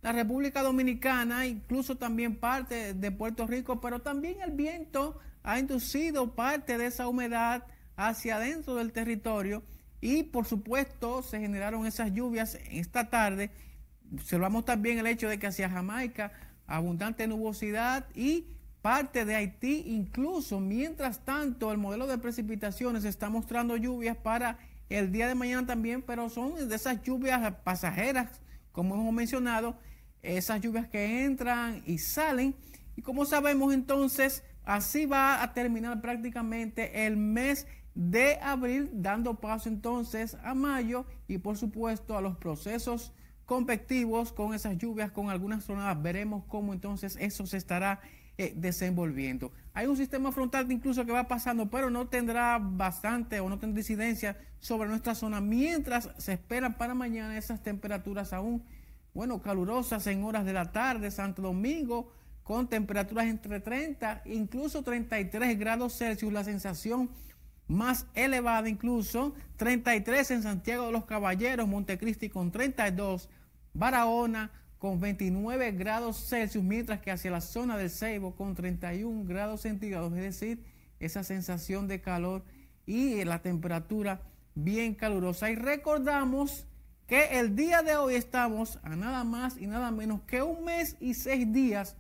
la 0.08 0.14
República 0.14 0.64
Dominicana, 0.64 1.46
incluso 1.48 1.98
también 1.98 2.38
parte 2.38 2.94
de 2.94 3.12
Puerto 3.12 3.46
Rico, 3.46 3.82
pero 3.82 4.00
también 4.00 4.40
el 4.40 4.52
viento 4.52 5.20
ha 5.44 5.60
inducido 5.60 6.34
parte 6.34 6.78
de 6.78 6.86
esa 6.86 7.10
humedad 7.10 7.66
hacia 7.98 8.38
adentro 8.38 8.76
del 8.76 8.94
territorio 8.94 9.64
y 10.00 10.24
por 10.24 10.46
supuesto 10.46 11.24
se 11.24 11.42
generaron 11.42 11.86
esas 11.86 12.14
lluvias 12.14 12.58
esta 12.72 13.10
tarde. 13.10 13.52
Observamos 14.14 14.64
también 14.64 14.98
el 14.98 15.08
hecho 15.08 15.28
de 15.28 15.40
que 15.40 15.48
hacia 15.48 15.70
Jamaica 15.70 16.32
abundante 16.68 17.28
nubosidad 17.28 18.08
y 18.16 18.46
parte 18.82 19.26
de 19.26 19.36
Haití, 19.36 19.84
incluso 19.88 20.62
mientras 20.62 21.26
tanto 21.26 21.70
el 21.74 21.80
modelo 21.80 22.08
de 22.08 22.18
precipitaciones 22.18 23.04
está 23.04 23.30
mostrando 23.30 23.76
lluvias 23.76 24.16
para 24.16 24.58
el 24.88 25.12
día 25.12 25.28
de 25.28 25.36
mañana 25.36 25.68
también, 25.68 26.02
pero 26.02 26.30
son 26.30 26.70
de 26.70 26.74
esas 26.74 27.02
lluvias 27.04 27.56
pasajeras, 27.66 28.40
como 28.72 28.96
hemos 28.96 29.14
mencionado, 29.14 29.78
esas 30.22 30.62
lluvias 30.62 30.88
que 30.88 31.24
entran 31.26 31.84
y 31.86 31.98
salen. 31.98 32.56
Y 32.96 33.02
como 33.02 33.26
sabemos 33.26 33.74
entonces, 33.74 34.44
así 34.66 35.06
va 35.06 35.42
a 35.42 35.54
terminar 35.54 36.02
prácticamente 36.02 37.06
el 37.06 37.18
mes 37.18 37.68
de 37.96 38.38
abril, 38.42 38.90
dando 38.94 39.40
paso 39.40 39.70
entonces 39.70 40.38
a 40.44 40.54
mayo 40.54 41.06
y 41.28 41.40
por 41.40 41.58
supuesto 41.58 42.16
a 42.16 42.22
los 42.22 42.38
procesos 42.38 43.12
convectivos 43.46 44.32
con 44.34 44.54
esas 44.54 44.78
lluvias, 44.78 45.12
con 45.12 45.30
algunas 45.30 45.64
zonas. 45.64 46.00
Veremos 46.02 46.44
cómo 46.48 46.74
entonces 46.74 47.18
eso 47.20 47.48
se 47.48 47.58
estará 47.58 48.02
eh, 48.38 48.54
desenvolviendo. 48.56 49.52
Hay 49.74 49.88
un 49.88 49.98
sistema 49.98 50.32
frontal 50.32 50.72
incluso 50.72 51.06
que 51.06 51.12
va 51.12 51.28
pasando, 51.28 51.72
pero 51.72 51.90
no 51.90 52.08
tendrá 52.08 52.60
bastante 52.60 53.40
o 53.40 53.50
no 53.50 53.58
tendrá 53.58 53.80
incidencia 53.80 54.38
sobre 54.60 54.90
nuestra 54.90 55.16
zona, 55.16 55.42
mientras 55.42 56.12
se 56.18 56.34
esperan 56.34 56.78
para 56.78 56.94
mañana 56.94 57.38
esas 57.38 57.64
temperaturas 57.64 58.34
aún 58.34 58.64
bueno, 59.18 59.42
calurosas 59.42 60.06
en 60.06 60.24
horas 60.24 60.46
de 60.46 60.54
la 60.54 60.72
tarde, 60.72 61.10
Santo 61.10 61.42
Domingo, 61.42 62.12
con 62.44 62.68
temperaturas 62.68 63.26
entre 63.26 63.60
30 63.60 64.22
incluso 64.26 64.84
33 64.84 65.58
grados 65.58 65.98
Celsius, 65.98 66.32
la 66.32 66.44
sensación 66.44 67.10
más 67.68 68.06
elevada 68.14 68.70
incluso, 68.70 69.34
33 69.56 70.30
en 70.30 70.44
Santiago 70.44 70.86
de 70.86 70.92
los 70.92 71.06
Caballeros, 71.06 71.68
Montecristi 71.68 72.30
con 72.30 72.52
32, 72.52 73.28
Barahona, 73.74 74.52
con 74.78 75.00
29 75.00 75.72
grados 75.72 76.30
Celsius, 76.30 76.64
mientras 76.64 77.00
que 77.00 77.10
hacia 77.10 77.32
la 77.32 77.42
zona 77.42 77.76
del 77.76 77.90
Ceibo 77.90 78.36
con 78.36 78.54
31 78.54 79.26
grados 79.26 79.62
centígrados, 79.62 80.14
es 80.14 80.22
decir, 80.22 80.64
esa 81.00 81.24
sensación 81.24 81.88
de 81.88 82.02
calor 82.02 82.44
y 82.86 83.24
la 83.24 83.42
temperatura 83.42 84.22
bien 84.54 84.94
calurosa. 84.94 85.50
Y 85.50 85.56
recordamos 85.56 86.67
que 87.08 87.40
el 87.40 87.56
día 87.56 87.84
de 87.84 87.96
hoy 87.96 88.16
estamos 88.16 88.80
a 88.84 88.96
nada 88.98 89.24
más 89.24 89.58
y 89.58 89.66
nada 89.66 89.92
menos 89.92 90.22
que 90.24 90.42
un 90.42 90.66
mes 90.66 90.98
y 91.00 91.14
seis 91.14 91.52
días 91.54 91.96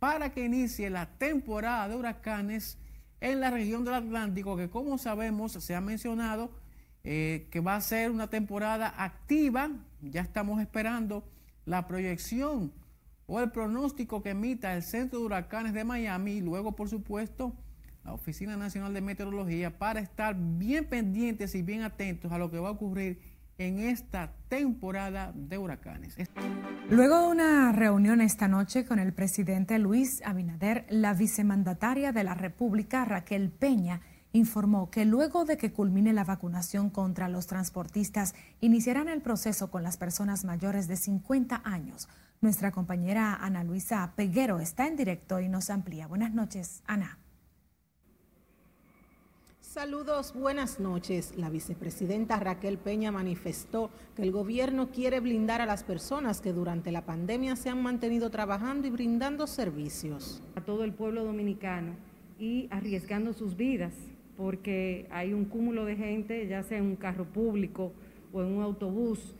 para 0.00 0.32
que 0.32 0.44
inicie 0.44 0.90
la 0.90 1.06
temporada 1.16 1.88
de 1.88 1.94
huracanes 1.94 2.76
en 3.20 3.40
la 3.40 3.50
región 3.50 3.84
del 3.84 3.94
Atlántico, 3.94 4.56
que 4.56 4.68
como 4.68 4.98
sabemos 4.98 5.52
se 5.52 5.74
ha 5.76 5.80
mencionado 5.80 6.50
eh, 7.04 7.46
que 7.52 7.60
va 7.60 7.76
a 7.76 7.80
ser 7.80 8.10
una 8.10 8.28
temporada 8.28 8.92
activa. 8.96 9.70
Ya 10.02 10.22
estamos 10.22 10.60
esperando 10.60 11.24
la 11.64 11.86
proyección 11.86 12.72
o 13.26 13.40
el 13.40 13.52
pronóstico 13.52 14.22
que 14.22 14.30
emita 14.30 14.74
el 14.74 14.82
Centro 14.82 15.20
de 15.20 15.26
Huracanes 15.26 15.72
de 15.72 15.84
Miami 15.84 16.32
y 16.32 16.40
luego, 16.40 16.74
por 16.74 16.88
supuesto, 16.88 17.54
la 18.04 18.12
Oficina 18.12 18.56
Nacional 18.56 18.92
de 18.92 19.02
Meteorología 19.02 19.78
para 19.78 20.00
estar 20.00 20.34
bien 20.36 20.86
pendientes 20.86 21.54
y 21.54 21.62
bien 21.62 21.82
atentos 21.82 22.32
a 22.32 22.38
lo 22.38 22.50
que 22.50 22.58
va 22.58 22.68
a 22.68 22.72
ocurrir 22.72 23.37
en 23.58 23.80
esta 23.80 24.32
temporada 24.48 25.32
de 25.34 25.58
huracanes. 25.58 26.14
Luego 26.88 27.22
de 27.22 27.28
una 27.28 27.72
reunión 27.72 28.20
esta 28.20 28.46
noche 28.46 28.84
con 28.84 29.00
el 29.00 29.12
presidente 29.12 29.80
Luis 29.80 30.22
Abinader, 30.24 30.86
la 30.88 31.12
vicemandataria 31.12 32.12
de 32.12 32.22
la 32.22 32.34
República, 32.34 33.04
Raquel 33.04 33.50
Peña, 33.50 34.00
informó 34.32 34.90
que 34.90 35.04
luego 35.04 35.44
de 35.44 35.56
que 35.56 35.72
culmine 35.72 36.12
la 36.12 36.22
vacunación 36.22 36.88
contra 36.88 37.28
los 37.28 37.48
transportistas, 37.48 38.36
iniciarán 38.60 39.08
el 39.08 39.22
proceso 39.22 39.72
con 39.72 39.82
las 39.82 39.96
personas 39.96 40.44
mayores 40.44 40.86
de 40.86 40.96
50 40.96 41.62
años. 41.64 42.08
Nuestra 42.40 42.70
compañera 42.70 43.34
Ana 43.34 43.64
Luisa 43.64 44.12
Peguero 44.14 44.60
está 44.60 44.86
en 44.86 44.94
directo 44.94 45.40
y 45.40 45.48
nos 45.48 45.68
amplía. 45.70 46.06
Buenas 46.06 46.32
noches, 46.32 46.84
Ana. 46.86 47.18
Saludos, 49.68 50.32
buenas 50.32 50.80
noches. 50.80 51.34
La 51.36 51.50
vicepresidenta 51.50 52.40
Raquel 52.40 52.78
Peña 52.78 53.12
manifestó 53.12 53.90
que 54.16 54.22
el 54.22 54.32
gobierno 54.32 54.88
quiere 54.90 55.20
blindar 55.20 55.60
a 55.60 55.66
las 55.66 55.84
personas 55.84 56.40
que 56.40 56.54
durante 56.54 56.90
la 56.90 57.04
pandemia 57.04 57.54
se 57.54 57.68
han 57.68 57.82
mantenido 57.82 58.30
trabajando 58.30 58.86
y 58.86 58.90
brindando 58.90 59.46
servicios. 59.46 60.42
A 60.54 60.62
todo 60.62 60.84
el 60.84 60.94
pueblo 60.94 61.22
dominicano 61.22 61.96
y 62.38 62.68
arriesgando 62.70 63.34
sus 63.34 63.58
vidas 63.58 63.92
porque 64.38 65.06
hay 65.10 65.34
un 65.34 65.44
cúmulo 65.44 65.84
de 65.84 65.96
gente, 65.96 66.48
ya 66.48 66.62
sea 66.62 66.78
en 66.78 66.84
un 66.84 66.96
carro 66.96 67.26
público 67.26 67.92
o 68.32 68.40
en 68.40 68.46
un 68.46 68.62
autobús. 68.62 69.34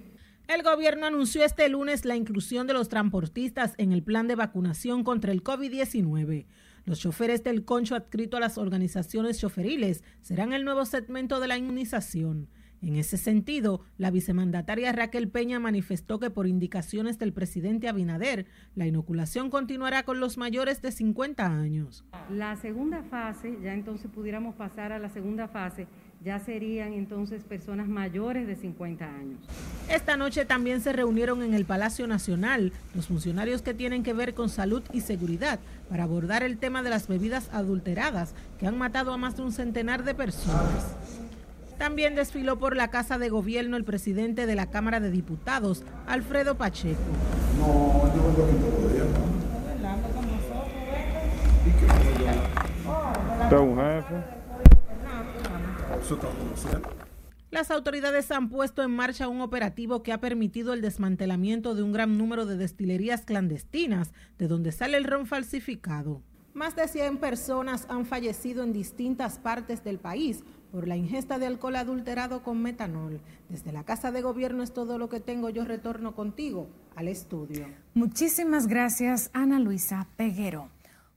El 0.46 0.62
gobierno 0.62 1.06
anunció 1.06 1.42
este 1.42 1.66
lunes 1.70 2.04
la 2.04 2.16
inclusión 2.16 2.66
de 2.66 2.74
los 2.74 2.90
transportistas 2.90 3.72
en 3.78 3.92
el 3.92 4.02
plan 4.02 4.28
de 4.28 4.34
vacunación 4.34 5.04
contra 5.04 5.32
el 5.32 5.42
COVID-19. 5.42 6.44
Los 6.88 7.00
choferes 7.00 7.44
del 7.44 7.66
concho 7.66 7.94
adscrito 7.96 8.38
a 8.38 8.40
las 8.40 8.56
organizaciones 8.56 9.38
choferiles 9.38 10.02
serán 10.22 10.54
el 10.54 10.64
nuevo 10.64 10.86
segmento 10.86 11.38
de 11.38 11.46
la 11.46 11.58
inmunización. 11.58 12.48
En 12.80 12.96
ese 12.96 13.18
sentido, 13.18 13.82
la 13.98 14.10
vicemandataria 14.10 14.92
Raquel 14.92 15.28
Peña 15.28 15.60
manifestó 15.60 16.18
que 16.18 16.30
por 16.30 16.46
indicaciones 16.46 17.18
del 17.18 17.34
presidente 17.34 17.88
Abinader, 17.88 18.46
la 18.74 18.86
inoculación 18.86 19.50
continuará 19.50 20.04
con 20.04 20.18
los 20.18 20.38
mayores 20.38 20.80
de 20.80 20.90
50 20.90 21.44
años. 21.44 22.06
La 22.30 22.56
segunda 22.56 23.02
fase, 23.02 23.58
ya 23.62 23.74
entonces 23.74 24.10
pudiéramos 24.10 24.54
pasar 24.54 24.90
a 24.90 24.98
la 24.98 25.10
segunda 25.10 25.46
fase, 25.46 25.88
ya 26.24 26.40
serían 26.40 26.92
entonces 26.92 27.44
personas 27.44 27.86
mayores 27.88 28.46
de 28.46 28.56
50 28.56 29.04
años. 29.04 29.38
Esta 29.88 30.16
noche 30.16 30.44
también 30.44 30.80
se 30.80 30.92
reunieron 30.92 31.42
en 31.42 31.54
el 31.54 31.64
Palacio 31.64 32.06
Nacional 32.06 32.72
los 32.94 33.06
funcionarios 33.06 33.62
que 33.62 33.74
tienen 33.74 34.02
que 34.02 34.12
ver 34.12 34.34
con 34.34 34.48
salud 34.48 34.82
y 34.92 35.00
seguridad 35.00 35.60
para 35.88 36.04
abordar 36.04 36.42
el 36.42 36.58
tema 36.58 36.82
de 36.82 36.90
las 36.90 37.06
bebidas 37.06 37.48
adulteradas 37.52 38.34
que 38.58 38.66
han 38.66 38.76
matado 38.76 39.12
a 39.12 39.16
más 39.16 39.36
de 39.36 39.42
un 39.42 39.52
centenar 39.52 40.04
de 40.04 40.14
personas. 40.14 40.96
También 41.78 42.16
desfiló 42.16 42.58
por 42.58 42.74
la 42.74 42.88
Casa 42.88 43.18
de 43.18 43.28
Gobierno 43.28 43.76
el 43.76 43.84
presidente 43.84 44.46
de 44.46 44.56
la 44.56 44.66
Cámara 44.66 44.98
de 44.98 45.12
Diputados, 45.12 45.84
Alfredo 46.08 46.56
Pacheco. 46.56 46.98
No, 53.50 54.37
Las 57.50 57.70
autoridades 57.70 58.30
han 58.30 58.50
puesto 58.50 58.82
en 58.82 58.90
marcha 58.90 59.28
un 59.28 59.40
operativo 59.40 60.02
que 60.02 60.12
ha 60.12 60.20
permitido 60.20 60.74
el 60.74 60.82
desmantelamiento 60.82 61.74
de 61.74 61.82
un 61.82 61.92
gran 61.92 62.18
número 62.18 62.44
de 62.44 62.56
destilerías 62.56 63.22
clandestinas, 63.22 64.12
de 64.38 64.48
donde 64.48 64.70
sale 64.70 64.98
el 64.98 65.04
ron 65.04 65.26
falsificado. 65.26 66.22
Más 66.52 66.76
de 66.76 66.88
100 66.88 67.18
personas 67.18 67.86
han 67.88 68.04
fallecido 68.04 68.64
en 68.64 68.72
distintas 68.72 69.38
partes 69.38 69.84
del 69.84 69.98
país 69.98 70.42
por 70.72 70.88
la 70.88 70.96
ingesta 70.96 71.38
de 71.38 71.46
alcohol 71.46 71.76
adulterado 71.76 72.42
con 72.42 72.60
metanol. 72.60 73.20
Desde 73.48 73.72
la 73.72 73.84
Casa 73.84 74.12
de 74.12 74.22
Gobierno 74.22 74.62
es 74.62 74.72
todo 74.72 74.98
lo 74.98 75.08
que 75.08 75.20
tengo. 75.20 75.50
Yo 75.50 75.64
retorno 75.64 76.14
contigo 76.14 76.68
al 76.96 77.08
estudio. 77.08 77.66
Muchísimas 77.94 78.66
gracias, 78.66 79.30
Ana 79.32 79.60
Luisa 79.60 80.08
Peguero. 80.16 80.68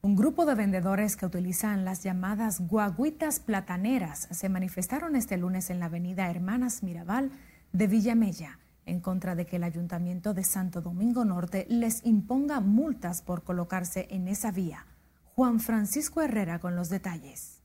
Un 0.03 0.15
grupo 0.15 0.47
de 0.47 0.55
vendedores 0.55 1.15
que 1.15 1.27
utilizan 1.27 1.85
las 1.85 2.01
llamadas 2.01 2.59
guaguitas 2.59 3.39
plataneras 3.39 4.27
se 4.31 4.49
manifestaron 4.49 5.15
este 5.15 5.37
lunes 5.37 5.69
en 5.69 5.79
la 5.79 5.85
avenida 5.85 6.27
Hermanas 6.27 6.81
Mirabal 6.81 7.29
de 7.71 7.85
Villamella 7.85 8.57
en 8.87 8.99
contra 8.99 9.35
de 9.35 9.45
que 9.45 9.57
el 9.57 9.63
Ayuntamiento 9.63 10.33
de 10.33 10.43
Santo 10.43 10.81
Domingo 10.81 11.23
Norte 11.23 11.67
les 11.69 12.03
imponga 12.03 12.61
multas 12.61 13.21
por 13.21 13.43
colocarse 13.43 14.07
en 14.09 14.27
esa 14.27 14.51
vía. 14.51 14.87
Juan 15.35 15.59
Francisco 15.59 16.23
Herrera 16.23 16.57
con 16.57 16.75
los 16.75 16.89
detalles. 16.89 17.61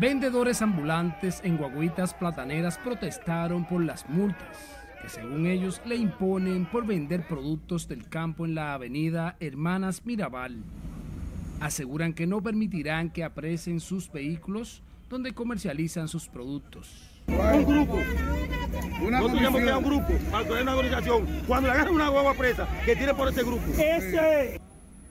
Vendedores 0.00 0.62
ambulantes 0.62 1.40
en 1.44 1.58
guaguitas 1.58 2.14
plataneras 2.14 2.78
protestaron 2.78 3.66
por 3.66 3.84
las 3.84 4.08
multas 4.08 4.77
que 5.08 5.20
según 5.20 5.46
ellos 5.46 5.80
le 5.86 5.96
imponen 5.96 6.66
por 6.66 6.86
vender 6.86 7.26
productos 7.26 7.88
del 7.88 8.08
campo 8.08 8.44
en 8.44 8.54
la 8.54 8.74
avenida 8.74 9.36
Hermanas 9.40 10.04
Mirabal. 10.04 10.62
Aseguran 11.60 12.12
que 12.12 12.26
no 12.26 12.42
permitirán 12.42 13.10
que 13.10 13.24
aprecen 13.24 13.80
sus 13.80 14.12
vehículos 14.12 14.82
donde 15.08 15.32
comercializan 15.32 16.08
sus 16.08 16.28
productos. 16.28 17.10
Un 17.26 17.64
grupo. 17.64 17.98
Una 19.02 19.20
Nosotros 19.20 19.56
que 19.56 19.72
un 19.72 19.84
grupo, 19.84 20.12
para 20.30 20.62
una 20.62 20.76
organización. 20.76 21.26
Cuando 21.46 21.68
le 21.68 21.74
agarran 21.74 21.94
una 21.94 22.08
guagua 22.08 22.34
presa, 22.34 22.68
que 22.84 22.94
tiene 22.94 23.14
por 23.14 23.28
ese 23.28 23.42
grupo. 23.42 23.64
Ese. 23.78 24.60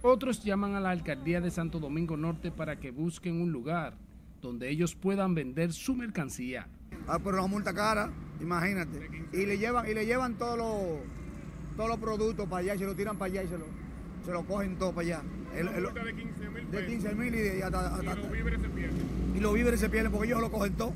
Otros 0.04 0.44
llaman 0.44 0.76
a 0.76 0.80
la 0.80 0.92
alcaldía 0.92 1.42
de 1.42 1.50
Santo 1.50 1.80
Domingo 1.80 2.16
Norte 2.18 2.52
para 2.52 2.76
que 2.80 2.92
busquen 2.92 3.42
un 3.42 3.52
lugar 3.52 3.94
donde 4.42 4.70
ellos 4.70 4.96
puedan 4.96 5.36
vender 5.36 5.74
su 5.74 5.96
mercancía. 5.96 6.68
Ah, 7.08 7.20
pero 7.24 7.38
una 7.38 7.48
multa 7.48 7.74
cara, 7.74 8.10
imagínate. 8.42 9.10
Y 9.34 9.46
le 9.46 9.58
llevan, 9.58 9.90
y 9.90 9.94
le 9.94 10.06
llevan 10.06 10.36
todos 10.36 10.58
los 10.58 11.18
todos 11.78 11.90
los 11.92 12.00
productos 12.00 12.48
para 12.50 12.62
allá 12.62 12.76
y 12.76 12.80
se 12.80 12.86
lo 12.86 12.96
tiran 12.96 13.18
para 13.18 13.32
allá 13.32 13.44
y 13.44 13.48
se 13.48 13.58
lo, 13.58 13.66
se 14.26 14.32
lo 14.32 14.44
cogen 14.44 14.76
todo 14.78 14.92
para 14.92 15.08
allá. 15.08 15.22
El, 15.56 15.68
de 16.72 16.86
15 16.86 17.16
mil 17.16 17.34
y 17.34 17.38
de 17.38 17.64
hasta, 17.64 17.96
hasta, 17.96 18.14
y 18.14 18.16
los 18.18 18.32
víveres 18.32 18.62
se 18.62 18.70
pierden. 18.70 18.98
Y 19.36 19.40
los 19.40 19.54
víveres 19.54 19.80
se 19.80 19.90
pierden 19.90 20.12
porque 20.12 20.28
ellos 20.28 20.42
lo 20.42 20.52
cogen 20.52 20.74
todo. 20.74 20.94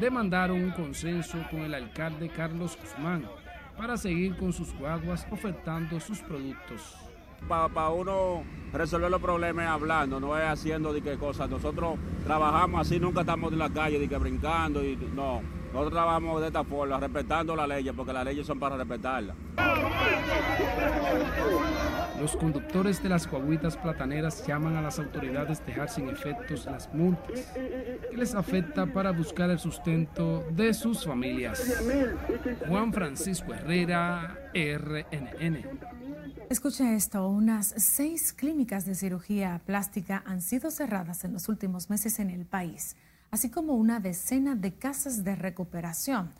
Demandaron 0.00 0.62
un 0.62 0.72
consenso 0.72 1.38
con 1.50 1.60
el 1.60 1.72
alcalde 1.74 2.28
Carlos 2.28 2.76
Guzmán 2.80 3.24
para 3.78 3.96
seguir 3.96 4.36
con 4.36 4.52
sus 4.52 4.74
guaguas 4.74 5.26
ofertando 5.30 6.00
sus 6.00 6.18
productos. 6.18 7.05
Para 7.48 7.88
uno 7.90 8.42
resolver 8.72 9.10
los 9.10 9.20
problemas 9.20 9.66
hablando, 9.68 10.20
no 10.20 10.36
es 10.38 10.44
haciendo 10.44 10.92
de 10.92 11.02
qué 11.02 11.16
cosas. 11.16 11.48
Nosotros 11.48 11.98
trabajamos 12.24 12.80
así, 12.80 12.98
nunca 12.98 13.20
estamos 13.20 13.52
en 13.52 13.58
la 13.58 13.70
calle 13.70 13.98
de 13.98 14.08
que 14.08 14.18
brincando 14.18 14.84
y 14.84 14.96
no. 15.14 15.42
Nosotros 15.72 15.92
trabajamos 15.92 16.40
de 16.40 16.46
esta 16.46 16.64
forma, 16.64 16.98
respetando 16.98 17.54
las 17.54 17.68
leyes, 17.68 17.92
porque 17.94 18.12
las 18.12 18.24
leyes 18.24 18.46
son 18.46 18.58
para 18.58 18.76
respetarlas. 18.76 19.36
Los 22.20 22.34
conductores 22.36 23.02
de 23.02 23.10
las 23.10 23.26
coaguitas 23.26 23.76
plataneras 23.76 24.46
llaman 24.46 24.76
a 24.76 24.82
las 24.82 24.98
autoridades 24.98 25.64
dejar 25.66 25.90
sin 25.90 26.08
efectos 26.08 26.64
las 26.64 26.92
multas 26.94 27.52
que 28.10 28.16
les 28.16 28.34
afecta 28.34 28.86
para 28.86 29.10
buscar 29.12 29.50
el 29.50 29.58
sustento 29.58 30.46
de 30.50 30.72
sus 30.72 31.04
familias. 31.04 31.78
Juan 32.66 32.92
Francisco 32.92 33.52
Herrera, 33.52 34.50
RNN. 34.54 35.95
Escucha 36.48 36.94
esto, 36.94 37.28
unas 37.28 37.74
seis 37.76 38.32
clínicas 38.32 38.86
de 38.86 38.94
cirugía 38.94 39.60
plástica 39.66 40.22
han 40.26 40.42
sido 40.42 40.70
cerradas 40.70 41.24
en 41.24 41.32
los 41.32 41.48
últimos 41.48 41.90
meses 41.90 42.18
en 42.18 42.30
el 42.30 42.46
país 42.46 42.96
así 43.30 43.50
como 43.50 43.74
una 43.74 44.00
decena 44.00 44.54
de 44.54 44.74
casas 44.74 45.24
de 45.24 45.36
recuperación, 45.36 46.30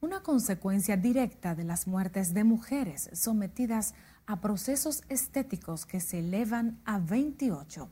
una 0.00 0.22
consecuencia 0.22 0.96
directa 0.96 1.54
de 1.54 1.64
las 1.64 1.86
muertes 1.86 2.34
de 2.34 2.44
mujeres 2.44 3.10
sometidas 3.12 3.94
a 4.26 4.40
procesos 4.40 5.02
estéticos 5.08 5.86
que 5.86 6.00
se 6.00 6.20
elevan 6.20 6.80
a 6.84 6.98
28. 6.98 7.88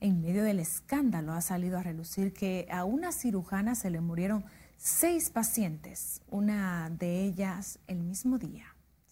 En 0.00 0.20
medio 0.20 0.44
del 0.44 0.60
escándalo 0.60 1.32
ha 1.32 1.40
salido 1.40 1.78
a 1.78 1.82
relucir 1.82 2.32
que 2.32 2.66
a 2.70 2.84
una 2.84 3.12
cirujana 3.12 3.74
se 3.74 3.90
le 3.90 4.00
murieron 4.00 4.44
seis 4.76 5.30
pacientes, 5.30 6.20
una 6.28 6.90
de 6.90 7.22
ellas 7.22 7.78
el 7.86 8.02
mismo 8.02 8.38
día. 8.38 8.64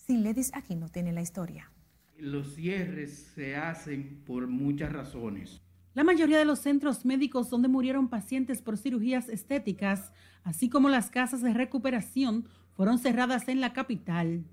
Siledis 0.07 0.51
aquí 0.55 0.75
no 0.75 0.89
tiene 0.89 1.13
la 1.13 1.23
historia. 1.23 1.71
Los 2.19 2.55
cierres 2.55 3.33
se 3.35 3.57
hacen 3.57 4.23
por 4.25 4.47
muchas 4.47 4.93
razones. 4.93 5.61
La 5.95 6.05
mayoría 6.05 6.39
de 6.39 6.45
los 6.45 6.61
centros 6.61 7.05
médicos 7.05 7.51
donde 7.51 7.69
murieron 7.69 8.09
pacientes 8.09 8.63
por 8.63 8.79
cirugías 8.79 9.29
estéticas, 9.29 10.13
así 10.43 10.69
como 10.69 10.89
las 10.89 11.11
casas 11.11 11.43
de 11.43 11.53
recuperación, 11.53 12.49
fueron 12.73 12.99
cerradas 12.99 13.49
en 13.49 13.61
la 13.61 13.73
capital. 13.73 14.45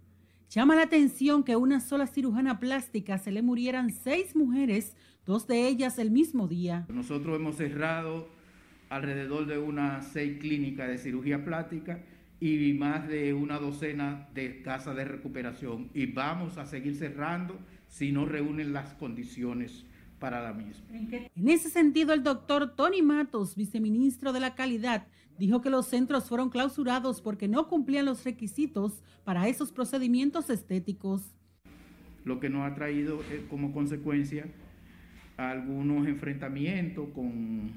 Llama 0.49 0.76
la 0.76 0.84
atención 0.84 1.43
que 1.43 1.55
una 1.55 1.80
sola 1.80 2.07
cirujana 2.07 2.59
plástica 2.59 3.18
se 3.18 3.32
le 3.32 3.41
murieran 3.41 3.91
seis 3.91 4.36
mujeres, 4.36 4.95
dos 5.26 5.47
de 5.47 5.68
ellas 5.68 5.97
el 5.99 6.12
mismo 6.12 6.47
día. 6.47 6.86
Nosotros 6.89 7.36
hemos 7.36 7.55
cerrado 7.55 8.28
alrededor 8.89 9.45
de 9.45 9.57
unas 9.57 10.07
seis 10.07 10.39
clínicas 10.39 10.89
de 10.89 10.97
cirugía 10.97 11.45
plástica 11.45 12.03
y 12.42 12.74
más 12.74 13.08
de 13.08 13.36
una 13.36 13.60
docena 13.60 14.28
de 14.34 14.64
casas 14.64 14.96
de 14.96 15.06
recuperación. 15.06 15.92
Y 15.94 16.08
vamos 16.08 16.58
a 16.58 16.66
seguir 16.66 16.96
cerrando 16.96 17.60
si 17.88 18.12
no 18.12 18.26
reúnen 18.26 18.74
las 18.74 18.96
condiciones 18.96 19.86
para 20.18 20.42
la 20.42 20.52
misma. 20.52 20.84
En 21.36 21.50
ese 21.50 21.70
sentido, 21.70 22.14
el 22.14 22.24
doctor 22.24 22.76
Tony 22.76 23.04
Matos, 23.04 23.56
viceministro 23.56 24.34
de 24.34 24.39
la 24.39 24.56
Calidad, 24.56 25.08
dijo 25.38 25.62
que 25.62 25.70
los 25.70 25.86
centros 25.86 26.28
fueron 26.28 26.50
clausurados 26.50 27.22
porque 27.22 27.48
no 27.48 27.68
cumplían 27.68 28.06
los 28.06 28.24
requisitos 28.24 29.04
para 29.24 29.48
esos 29.48 29.72
procedimientos 29.72 30.50
estéticos. 30.50 31.22
Lo 32.26 32.39
que 32.39 32.50
nos 32.50 32.70
ha 32.70 32.74
traído 32.74 33.20
eh, 33.32 33.46
como 33.50 33.72
consecuencia 33.72 34.48
algunos 35.38 36.08
enfrentamientos 36.08 37.10
con 37.14 37.72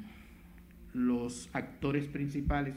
los 0.94 1.50
actores 1.52 2.06
principales 2.06 2.74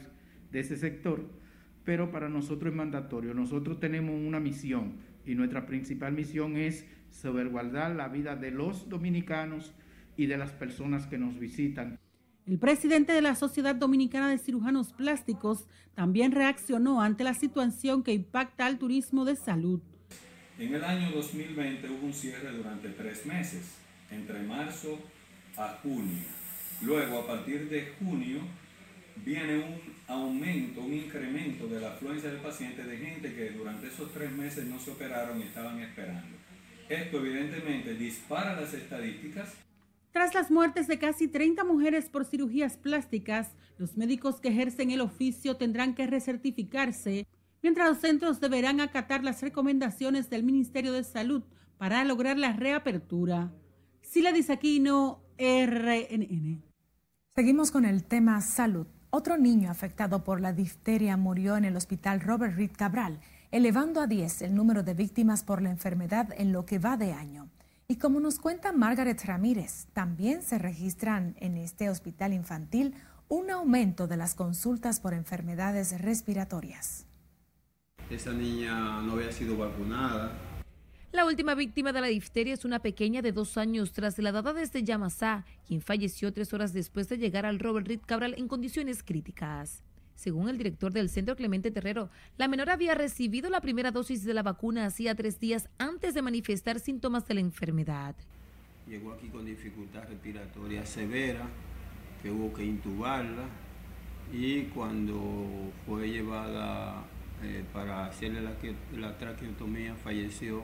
de 0.52 0.60
ese 0.60 0.76
sector 0.76 1.47
pero 1.88 2.12
para 2.12 2.28
nosotros 2.28 2.74
es 2.74 2.76
mandatorio. 2.76 3.34
Nosotros 3.34 3.80
tenemos 3.80 4.14
una 4.14 4.42
misión 4.42 4.98
y 5.26 5.36
nuestra 5.36 5.66
principal 5.66 6.12
misión 6.12 6.58
es 6.58 6.86
salvaguardar 7.12 7.96
la 7.96 8.10
vida 8.10 8.36
de 8.36 8.52
los 8.52 8.90
dominicanos 8.90 9.72
y 10.18 10.26
de 10.26 10.38
las 10.38 10.52
personas 10.52 11.08
que 11.08 11.18
nos 11.18 11.40
visitan. 11.40 11.98
El 12.46 12.60
presidente 12.60 13.14
de 13.14 13.22
la 13.22 13.36
Sociedad 13.36 13.74
Dominicana 13.74 14.30
de 14.30 14.38
Cirujanos 14.38 14.92
Plásticos 14.92 15.66
también 15.96 16.34
reaccionó 16.34 17.02
ante 17.02 17.24
la 17.24 17.34
situación 17.34 18.04
que 18.04 18.12
impacta 18.12 18.66
al 18.66 18.80
turismo 18.80 19.24
de 19.24 19.38
salud. 19.38 19.80
En 20.60 20.76
el 20.76 20.84
año 20.84 21.12
2020 21.12 21.90
hubo 21.90 22.08
un 22.08 22.14
cierre 22.14 22.52
durante 22.52 22.90
tres 22.90 23.26
meses, 23.26 23.78
entre 24.12 24.44
marzo 24.44 25.00
a 25.56 25.80
junio. 25.82 26.26
Luego, 26.82 27.20
a 27.20 27.28
partir 27.28 27.70
de 27.70 27.94
junio, 27.98 28.40
viene 29.24 29.56
un 29.56 29.97
aumento, 30.08 30.82
un 30.82 30.93
incremento 30.93 31.68
de 31.68 31.82
la 31.82 31.93
afluencia 31.93 32.32
de 32.32 32.38
pacientes 32.38 32.88
de 32.88 32.97
gente 32.97 33.36
que 33.36 33.51
durante 33.51 33.88
esos 33.88 34.12
tres 34.14 34.32
meses 34.32 34.66
no 34.66 34.80
se 34.80 34.91
operaron 34.91 35.39
y 35.39 35.43
estaban 35.43 35.80
esperando. 35.80 36.38
Esto 36.89 37.18
evidentemente 37.18 37.93
dispara 37.95 38.60
las 38.60 38.74
estadísticas. 38.74 39.53
Tras 40.12 40.34
las 40.34 40.49
muertes 40.49 40.88
de 40.88 40.97
casi 40.97 41.28
30 41.28 41.64
mujeres 41.66 42.10
por 42.10 42.26
cirugías 42.26 42.78
plásticas, 42.78 43.51
los 43.78 43.97
médicos 43.97 44.39
que 44.39 44.47
ejercen 44.47 44.91
el 44.91 45.01
oficio 45.01 45.58
tendrán 45.58 45.93
que 45.93 46.08
recertificarse, 46.08 47.28
mientras 47.62 47.89
los 47.89 47.99
centros 47.99 48.39
deberán 48.39 48.80
acatar 48.80 49.24
las 49.24 49.41
recomendaciones 49.41 50.30
del 50.30 50.43
Ministerio 50.43 50.93
de 50.93 51.03
Salud 51.03 51.43
para 51.78 52.03
lograr 52.05 52.38
la 52.38 52.53
reapertura. 52.53 53.53
Sila 54.01 54.32
Disaquino, 54.32 55.22
RNN. 55.38 56.64
Seguimos 57.36 57.70
con 57.70 57.86
el 57.86 58.03
tema 58.05 58.41
salud. 58.41 58.88
Otro 59.10 59.38
niño 59.38 59.72
afectado 59.72 60.24
por 60.24 60.41
la 60.41 60.51
difteria 60.51 61.16
murió 61.16 61.55
en 61.55 61.64
el 61.64 61.78
hospital 61.78 62.20
Robert 62.20 62.55
Reed 62.55 62.72
Cabral, 62.76 63.20
elevando 63.51 64.01
a 64.01 64.08
10 64.08 64.41
el 64.41 64.53
número 64.53 64.84
de 64.84 64.93
víctimas 64.93 65.43
por 65.43 65.62
la 65.62 65.70
enfermedad 65.70 66.34
en 66.38 66.51
lo 66.51 66.66
que 66.66 66.78
va 66.78 66.97
de 66.97 67.14
año. 67.14 67.47
Y 67.88 67.95
como 67.95 68.20
nos 68.20 68.38
cuenta 68.38 68.74
Margaret 68.74 69.24
Ramírez, 69.24 69.88
también 69.93 70.41
se 70.41 70.58
registran 70.58 71.36
en 71.39 71.55
este 71.55 71.89
hospital 71.89 72.34
infantil 72.34 72.95
un 73.30 73.49
aumento 73.49 74.08
de 74.08 74.18
las 74.18 74.36
consultas 74.36 74.99
por 74.99 75.14
enfermedades 75.14 76.01
respiratorias. 76.01 77.05
Esa 78.10 78.34
niña 78.34 79.01
no 79.01 79.14
había 79.14 79.32
sido 79.32 79.58
vacunada, 79.58 80.34
la 81.18 81.26
última 81.26 81.55
víctima 81.55 81.91
de 81.91 81.99
la 81.99 82.07
difteria 82.07 82.53
es 82.53 82.63
una 82.63 82.78
pequeña 82.78 83.24
de 83.24 83.32
dos 83.32 83.57
años 83.57 83.91
trasladada 83.91 84.53
desde 84.53 84.84
Yamasá, 84.84 85.45
quien 85.65 85.82
falleció 85.82 86.32
tres 86.32 86.53
horas 86.53 86.74
después 86.74 87.09
de 87.09 87.18
llegar 87.18 87.43
al 87.43 87.57
Robert 87.57 87.88
Reed 87.88 88.01
Cabral 88.05 88.36
en 88.38 88.47
condiciones 88.47 89.01
críticas. 89.01 89.84
Según 90.13 90.47
el 90.47 90.59
director 90.59 90.93
del 90.93 91.09
centro 91.09 91.36
Clemente 91.36 91.72
Terrero, 91.72 92.11
la 92.38 92.47
menor 92.47 92.70
había 92.70 92.93
recibido 92.93 93.49
la 93.49 93.61
primera 93.61 93.89
dosis 93.89 94.26
de 94.26 94.36
la 94.36 94.43
vacuna 94.43 94.86
hacía 94.86 95.15
tres 95.15 95.39
días 95.39 95.70
antes 95.80 96.13
de 96.13 96.22
manifestar 96.22 96.80
síntomas 96.80 97.28
de 97.28 97.34
la 97.34 97.39
enfermedad. 97.39 98.15
Llegó 98.88 99.13
aquí 99.13 99.30
con 99.30 99.43
dificultad 99.43 100.03
respiratoria 100.07 100.86
severa, 100.86 101.49
que 102.22 102.30
hubo 102.30 102.53
que 102.53 102.63
intubarla 102.63 103.45
y 104.32 104.65
cuando 104.65 105.72
fue 105.88 106.11
llevada 106.11 107.03
eh, 107.41 107.63
para 107.74 108.05
hacerle 108.05 108.41
la, 108.41 108.53
la 108.95 109.18
traqueotomía 109.18 109.95
falleció 109.95 110.61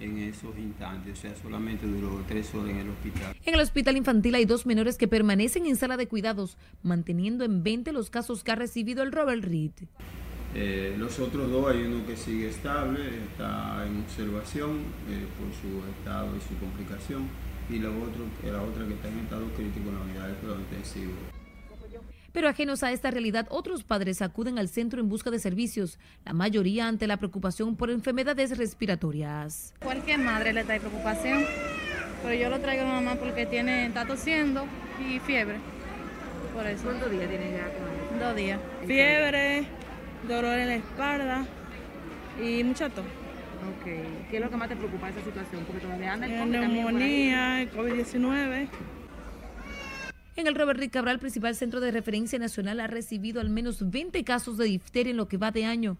en 0.00 0.18
esos 0.18 0.56
instantes, 0.58 1.18
o 1.18 1.22
sea, 1.22 1.36
solamente 1.36 1.86
duró 1.86 2.22
tres 2.26 2.54
horas 2.54 2.70
en 2.70 2.78
el 2.78 2.90
hospital. 2.90 3.36
En 3.44 3.54
el 3.54 3.60
hospital 3.60 3.96
infantil 3.96 4.34
hay 4.34 4.44
dos 4.44 4.66
menores 4.66 4.96
que 4.96 5.08
permanecen 5.08 5.66
en 5.66 5.76
sala 5.76 5.96
de 5.96 6.08
cuidados, 6.08 6.56
manteniendo 6.82 7.44
en 7.44 7.62
20 7.62 7.92
los 7.92 8.10
casos 8.10 8.44
que 8.44 8.52
ha 8.52 8.56
recibido 8.56 9.02
el 9.02 9.12
Robert 9.12 9.44
Reed. 9.44 9.72
Eh, 10.54 10.94
los 10.98 11.18
otros 11.18 11.50
dos, 11.50 11.72
hay 11.72 11.82
uno 11.82 12.06
que 12.06 12.16
sigue 12.16 12.48
estable, 12.48 13.00
está 13.30 13.84
en 13.86 14.02
observación 14.02 14.78
eh, 15.10 15.26
por 15.38 15.52
su 15.52 15.84
estado 15.98 16.28
y 16.36 16.40
su 16.40 16.56
complicación, 16.60 17.28
y 17.68 17.78
la, 17.78 17.88
otro, 17.90 18.24
la 18.44 18.62
otra 18.62 18.86
que 18.86 18.94
está 18.94 19.08
en 19.08 19.18
estado 19.20 19.46
crítico 19.56 19.88
en 19.88 19.94
la 19.94 20.00
unidad 20.02 20.28
de 20.28 20.34
cuidado 20.34 20.60
intensivo. 20.60 21.12
Pero 22.34 22.48
ajenos 22.48 22.82
a 22.82 22.90
esta 22.90 23.12
realidad, 23.12 23.46
otros 23.48 23.84
padres 23.84 24.20
acuden 24.20 24.58
al 24.58 24.68
centro 24.68 25.00
en 25.00 25.08
busca 25.08 25.30
de 25.30 25.38
servicios, 25.38 26.00
la 26.24 26.32
mayoría 26.32 26.88
ante 26.88 27.06
la 27.06 27.16
preocupación 27.16 27.76
por 27.76 27.90
enfermedades 27.90 28.58
respiratorias. 28.58 29.72
Cualquier 29.80 30.18
madre 30.18 30.52
le 30.52 30.64
trae 30.64 30.80
preocupación, 30.80 31.44
pero 32.24 32.34
yo 32.34 32.50
lo 32.50 32.58
traigo 32.58 32.82
a 32.82 33.00
mamá 33.00 33.14
porque 33.14 33.46
tiene, 33.46 33.86
está 33.86 34.04
tosiendo 34.04 34.66
y 34.98 35.20
fiebre. 35.20 35.58
Por 36.52 36.66
eso. 36.66 36.82
¿Cuántos 36.82 37.12
días 37.12 37.28
tiene 37.28 37.52
ya? 37.52 38.26
Dos 38.26 38.34
días. 38.34 38.58
Fiebre, 38.84 39.66
dolor 40.26 40.58
en 40.58 40.66
la 40.66 40.74
espalda 40.74 41.46
y 42.42 42.64
mucha 42.64 42.90
tos. 42.90 43.04
Ok. 43.78 43.84
¿Qué 44.28 44.38
es 44.38 44.42
lo 44.42 44.50
que 44.50 44.56
más 44.56 44.68
te 44.68 44.74
preocupa 44.74 45.08
esa 45.08 45.22
situación? 45.22 45.62
Porque 45.66 45.82
todavía 45.82 46.14
anda 46.14 46.26
el 46.26 46.40
COVID 46.40 46.50
Neumonía, 46.50 47.62
el 47.62 47.70
COVID-19. 47.70 48.68
En 50.36 50.48
el 50.48 50.56
Robert 50.56 50.80
Rick 50.80 50.92
Cabral, 50.92 51.20
principal 51.20 51.54
centro 51.54 51.80
de 51.80 51.92
referencia 51.92 52.40
nacional, 52.40 52.80
ha 52.80 52.88
recibido 52.88 53.40
al 53.40 53.50
menos 53.50 53.88
20 53.88 54.24
casos 54.24 54.58
de 54.58 54.64
difteria 54.64 55.12
en 55.12 55.16
lo 55.16 55.28
que 55.28 55.36
va 55.36 55.52
de 55.52 55.64
año, 55.64 55.96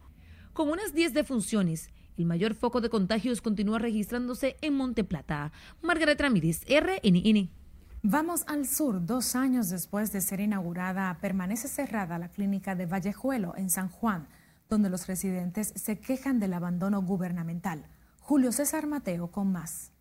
con 0.53 0.71
unas 0.71 0.93
10 0.93 1.15
defunciones. 1.15 1.91
El 2.17 2.27
mayor 2.27 2.55
foco 2.55 2.81
de 2.81 2.91
contagios 2.91 3.41
continúa 3.41 3.79
registrándose 3.79 4.57
en 4.61 4.75
Monteplata. 4.75 5.53
Margaret 5.83 6.21
Ramírez, 6.21 6.63
RNN. 6.69 7.49
Vamos 8.03 8.43
al 8.49 8.67
sur. 8.67 9.07
Dos 9.07 9.37
años 9.37 9.71
después 9.71 10.13
de 10.13 10.21
ser 10.21 10.41
inaugurada, 10.41 11.17
permanece 11.21 11.69
cerrada 11.69 12.19
la 12.19 12.29
clínica 12.29 12.75
de 12.75 12.87
Vallejuelo 12.87 13.55
en 13.57 13.71
San 13.71 13.89
Juan, 13.89 14.27
donde 14.69 14.91
los 14.91 15.07
residentes 15.07 15.73
se 15.77 16.01
quejan 16.01 16.41
del 16.41 16.55
abandono 16.55 17.03
gubernamental. 17.03 17.87
Julio 18.19 18.51
César 18.51 18.89
Mateo 18.89 19.31
con 19.31 19.53
más. 19.53 19.94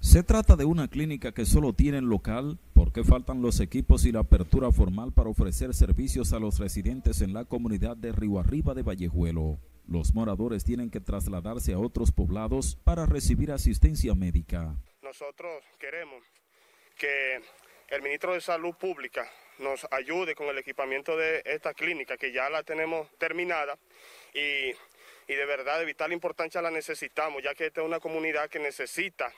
Se 0.00 0.22
trata 0.22 0.54
de 0.54 0.64
una 0.64 0.88
clínica 0.88 1.32
que 1.32 1.44
solo 1.44 1.72
tiene 1.72 2.00
local 2.00 2.58
porque 2.72 3.02
faltan 3.02 3.42
los 3.42 3.58
equipos 3.60 4.06
y 4.06 4.12
la 4.12 4.20
apertura 4.20 4.70
formal 4.70 5.12
para 5.12 5.28
ofrecer 5.28 5.74
servicios 5.74 6.32
a 6.32 6.38
los 6.38 6.60
residentes 6.60 7.20
en 7.20 7.34
la 7.34 7.44
comunidad 7.44 7.96
de 7.96 8.12
Río 8.12 8.38
Arriba 8.38 8.74
de 8.74 8.82
Vallejuelo. 8.82 9.58
Los 9.88 10.14
moradores 10.14 10.64
tienen 10.64 10.90
que 10.90 11.00
trasladarse 11.00 11.72
a 11.72 11.80
otros 11.80 12.12
poblados 12.12 12.78
para 12.84 13.06
recibir 13.06 13.50
asistencia 13.50 14.14
médica. 14.14 14.76
Nosotros 15.02 15.64
queremos 15.80 16.22
que 16.96 17.42
el 17.88 18.00
ministro 18.00 18.34
de 18.34 18.40
Salud 18.40 18.74
Pública 18.76 19.28
nos 19.58 19.84
ayude 19.90 20.36
con 20.36 20.46
el 20.46 20.58
equipamiento 20.58 21.16
de 21.16 21.42
esta 21.44 21.74
clínica 21.74 22.16
que 22.16 22.32
ya 22.32 22.48
la 22.48 22.62
tenemos 22.62 23.08
terminada 23.18 23.76
y, 24.32 24.70
y 25.26 25.34
de 25.34 25.44
verdad 25.44 25.80
de 25.80 25.86
vital 25.86 26.12
importancia 26.12 26.62
la 26.62 26.70
necesitamos 26.70 27.42
ya 27.42 27.52
que 27.54 27.66
esta 27.66 27.80
es 27.80 27.86
una 27.86 27.98
comunidad 27.98 28.48
que 28.48 28.60
necesita 28.60 29.32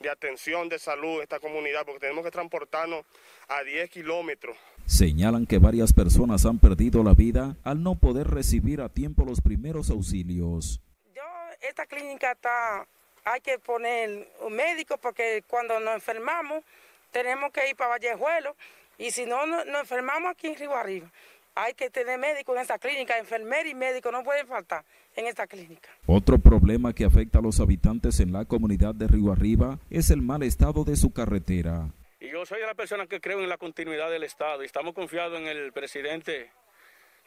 de 0.00 0.10
atención 0.10 0.68
de 0.68 0.78
salud 0.78 1.22
esta 1.22 1.40
comunidad, 1.40 1.84
porque 1.84 2.00
tenemos 2.00 2.24
que 2.24 2.30
transportarnos 2.30 3.04
a 3.48 3.62
10 3.62 3.90
kilómetros. 3.90 4.56
Señalan 4.86 5.46
que 5.46 5.58
varias 5.58 5.92
personas 5.92 6.44
han 6.44 6.58
perdido 6.58 7.02
la 7.02 7.14
vida 7.14 7.56
al 7.64 7.82
no 7.82 7.94
poder 7.94 8.28
recibir 8.28 8.80
a 8.80 8.88
tiempo 8.88 9.24
los 9.24 9.40
primeros 9.40 9.90
auxilios. 9.90 10.80
Yo, 11.14 11.22
esta 11.62 11.86
clínica 11.86 12.32
está, 12.32 12.86
hay 13.24 13.40
que 13.40 13.58
poner 13.58 14.28
un 14.40 14.54
médico 14.54 14.98
porque 14.98 15.42
cuando 15.46 15.80
nos 15.80 15.94
enfermamos 15.94 16.62
tenemos 17.10 17.52
que 17.52 17.70
ir 17.70 17.76
para 17.76 17.90
Vallejuelo 17.90 18.56
y 18.98 19.10
si 19.10 19.26
no 19.26 19.46
nos, 19.46 19.66
enfermamos 19.66 20.30
aquí 20.30 20.48
en 20.48 20.56
Río 20.56 20.74
Arriba, 20.74 21.10
hay 21.54 21.74
que 21.74 21.90
tener 21.90 22.18
médico 22.18 22.54
en 22.54 22.62
esta 22.62 22.78
clínica, 22.78 23.18
enfermera 23.18 23.68
y 23.68 23.74
médico 23.74 24.10
no 24.10 24.22
pueden 24.22 24.46
faltar 24.46 24.84
en 25.14 25.26
esta 25.26 25.46
clínica. 25.46 25.88
Otro 26.06 26.38
problema 26.38 26.92
que 26.92 27.04
afecta 27.04 27.38
a 27.38 27.42
los 27.42 27.60
habitantes 27.60 28.20
en 28.20 28.32
la 28.32 28.44
comunidad 28.44 28.94
de 28.94 29.06
Río 29.06 29.32
Arriba 29.32 29.78
es 29.90 30.10
el 30.10 30.22
mal 30.22 30.42
estado 30.42 30.84
de 30.84 30.96
su 30.96 31.12
carretera. 31.12 31.90
Y 32.20 32.30
yo 32.30 32.44
soy 32.46 32.60
de 32.60 32.66
la 32.66 32.74
persona 32.74 33.06
que 33.06 33.20
creo 33.20 33.40
en 33.40 33.48
la 33.48 33.58
continuidad 33.58 34.10
del 34.10 34.22
Estado 34.22 34.62
y 34.62 34.66
estamos 34.66 34.94
confiados 34.94 35.38
en 35.38 35.46
el 35.46 35.72
presidente 35.72 36.50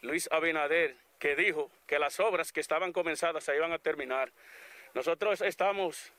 Luis 0.02 0.28
Abinader, 0.32 0.96
que 1.18 1.36
dijo 1.36 1.70
que 1.86 1.98
las 1.98 2.20
obras 2.20 2.52
que 2.52 2.60
estaban 2.60 2.92
comenzadas 2.92 3.44
se 3.44 3.56
iban 3.56 3.72
a 3.72 3.78
terminar. 3.78 4.32
Nosotros 4.94 5.40
estamos 5.40 6.12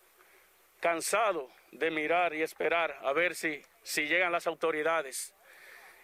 cansados 0.80 1.52
de 1.72 1.92
mirar 1.92 2.34
y 2.34 2.42
esperar 2.42 2.98
a 3.02 3.14
ver 3.14 3.36
si, 3.36 3.62
si 3.84 4.08
llegan 4.08 4.32
las 4.32 4.48
autoridades 4.48 5.34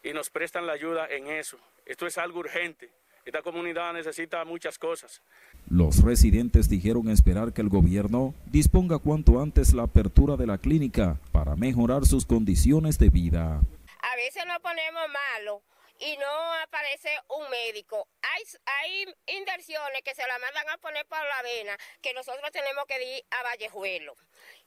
y 0.04 0.14
nos 0.14 0.30
prestan 0.30 0.68
la 0.68 0.74
ayuda 0.74 1.08
en 1.10 1.28
eso. 1.28 1.58
Esto 1.86 2.08
es 2.08 2.18
algo 2.18 2.40
urgente. 2.40 2.92
Esta 3.26 3.42
comunidad 3.42 3.94
necesita 3.94 4.46
muchas 4.46 4.78
cosas. 4.78 5.22
Los 5.68 6.04
residentes 6.04 6.70
dijeron 6.70 7.10
esperar 7.10 7.54
que 7.54 7.62
el 7.62 7.70
gobierno 7.70 8.36
disponga 8.46 9.00
cuanto 9.00 9.42
antes 9.42 9.74
la 9.74 9.84
apertura 9.84 10.36
de 10.36 10.46
la 10.46 10.60
clínica 10.60 11.20
para 11.32 11.56
mejorar 11.56 12.06
sus 12.06 12.26
condiciones 12.26 13.00
de 13.00 13.10
vida. 13.10 13.62
A 14.02 14.16
veces 14.16 14.44
nos 14.46 14.60
ponemos 14.60 15.04
malos 15.10 15.62
y 16.00 16.18
no 16.18 16.54
aparece 16.64 17.10
un 17.30 17.50
médico. 17.50 18.08
Hay, 18.22 18.44
hay 18.66 19.06
inversiones 19.38 20.02
que 20.04 20.14
se 20.14 20.28
la 20.28 20.38
mandan 20.38 20.70
a 20.70 20.78
poner 20.78 21.06
por 21.08 21.18
la 21.18 21.42
vena 21.42 21.76
que 22.02 22.14
nosotros 22.14 22.52
tenemos 22.52 22.86
que 22.86 23.18
ir 23.18 23.24
a 23.32 23.44
Vallejuelo. 23.44 24.16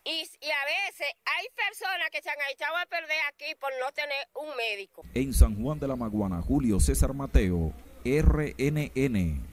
Y, 0.08 0.22
y, 0.40 0.50
a 0.50 0.64
veces 0.64 1.06
hay 1.26 1.46
personas 1.54 2.08
que 2.10 2.22
se 2.22 2.30
han 2.30 2.36
echado 2.50 2.74
a 2.78 2.86
perder 2.86 3.18
aquí 3.30 3.54
por 3.60 3.70
no 3.78 3.92
tener 3.92 4.16
un 4.36 4.56
médico. 4.56 5.02
En 5.12 5.34
San 5.34 5.62
Juan 5.62 5.78
de 5.78 5.86
la 5.86 5.96
Maguana, 5.96 6.40
Julio 6.40 6.80
César 6.80 7.12
Mateo, 7.12 7.74
RNN. 8.06 9.46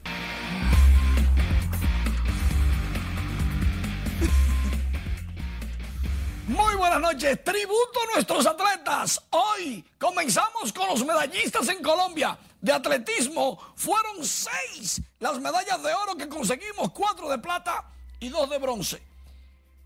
Muy 6.48 6.74
buenas 6.76 7.00
noches, 7.02 7.44
tributo 7.44 8.00
a 8.08 8.14
nuestros 8.14 8.46
atletas. 8.46 9.22
Hoy 9.28 9.84
comenzamos 9.98 10.72
con 10.72 10.88
los 10.88 11.04
medallistas 11.04 11.68
en 11.68 11.82
Colombia 11.82 12.38
de 12.62 12.72
atletismo. 12.72 13.58
Fueron 13.74 14.24
seis 14.24 15.02
las 15.18 15.38
medallas 15.38 15.82
de 15.82 15.92
oro 15.92 16.16
que 16.16 16.26
conseguimos, 16.26 16.92
cuatro 16.92 17.28
de 17.28 17.36
plata 17.36 17.84
y 18.20 18.30
dos 18.30 18.48
de 18.48 18.56
bronce. 18.56 19.15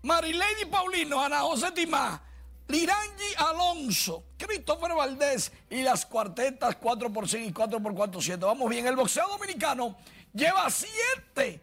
Marilady 0.03 0.65
Paulino, 0.65 1.21
Ana 1.21 1.41
José 1.41 1.71
Timá, 1.71 2.21
Lirangi 2.67 3.35
Alonso, 3.37 4.23
Christopher 4.37 4.93
Valdés 4.93 5.51
y 5.69 5.83
las 5.83 6.05
cuartetas 6.05 6.79
4x100 6.79 7.45
y 7.47 7.53
4x400. 7.53 8.39
Vamos 8.39 8.69
bien, 8.69 8.87
el 8.87 8.95
boxeo 8.95 9.27
dominicano 9.27 9.97
lleva 10.33 10.69
siete 10.69 11.61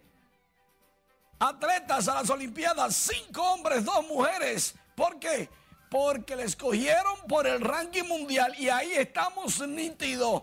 atletas 1.38 2.08
a 2.08 2.14
las 2.14 2.30
Olimpiadas, 2.30 2.94
cinco 2.94 3.42
hombres, 3.42 3.84
dos 3.84 4.06
mujeres. 4.06 4.74
¿Por 4.94 5.18
qué? 5.18 5.48
Porque 5.90 6.36
le 6.36 6.44
escogieron 6.44 7.16
por 7.28 7.46
el 7.46 7.60
ranking 7.60 8.04
mundial 8.04 8.54
y 8.58 8.68
ahí 8.68 8.92
estamos 8.92 9.66
nítidos. 9.66 10.42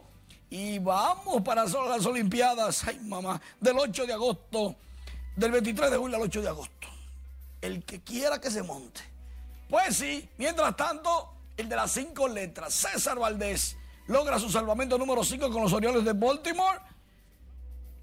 Y 0.50 0.80
vamos 0.80 1.42
para 1.44 1.66
las 1.66 2.06
Olimpiadas, 2.06 2.88
ay 2.88 3.00
mamá, 3.00 3.42
del 3.60 3.78
8 3.78 4.06
de 4.06 4.14
agosto, 4.14 4.76
del 5.36 5.52
23 5.52 5.92
de 5.92 5.98
julio 5.98 6.18
al 6.18 6.24
8 6.24 6.42
de 6.42 6.48
agosto. 6.48 6.95
El 7.66 7.84
que 7.84 8.02
quiera 8.02 8.40
que 8.40 8.52
se 8.52 8.62
monte. 8.62 9.02
Pues 9.68 9.98
sí, 9.98 10.30
mientras 10.38 10.76
tanto, 10.76 11.34
el 11.58 11.68
de 11.68 11.76
las 11.76 11.92
cinco 11.92 12.28
letras, 12.28 12.76
César 12.76 13.18
Valdés, 13.18 13.76
logra 14.06 14.38
su 14.38 14.52
salvamento 14.52 15.00
número 15.00 15.24
5 15.24 15.50
con 15.50 15.64
los 15.64 15.74
Orioles 15.74 16.06
de 16.06 16.14
Baltimore. 16.14 16.80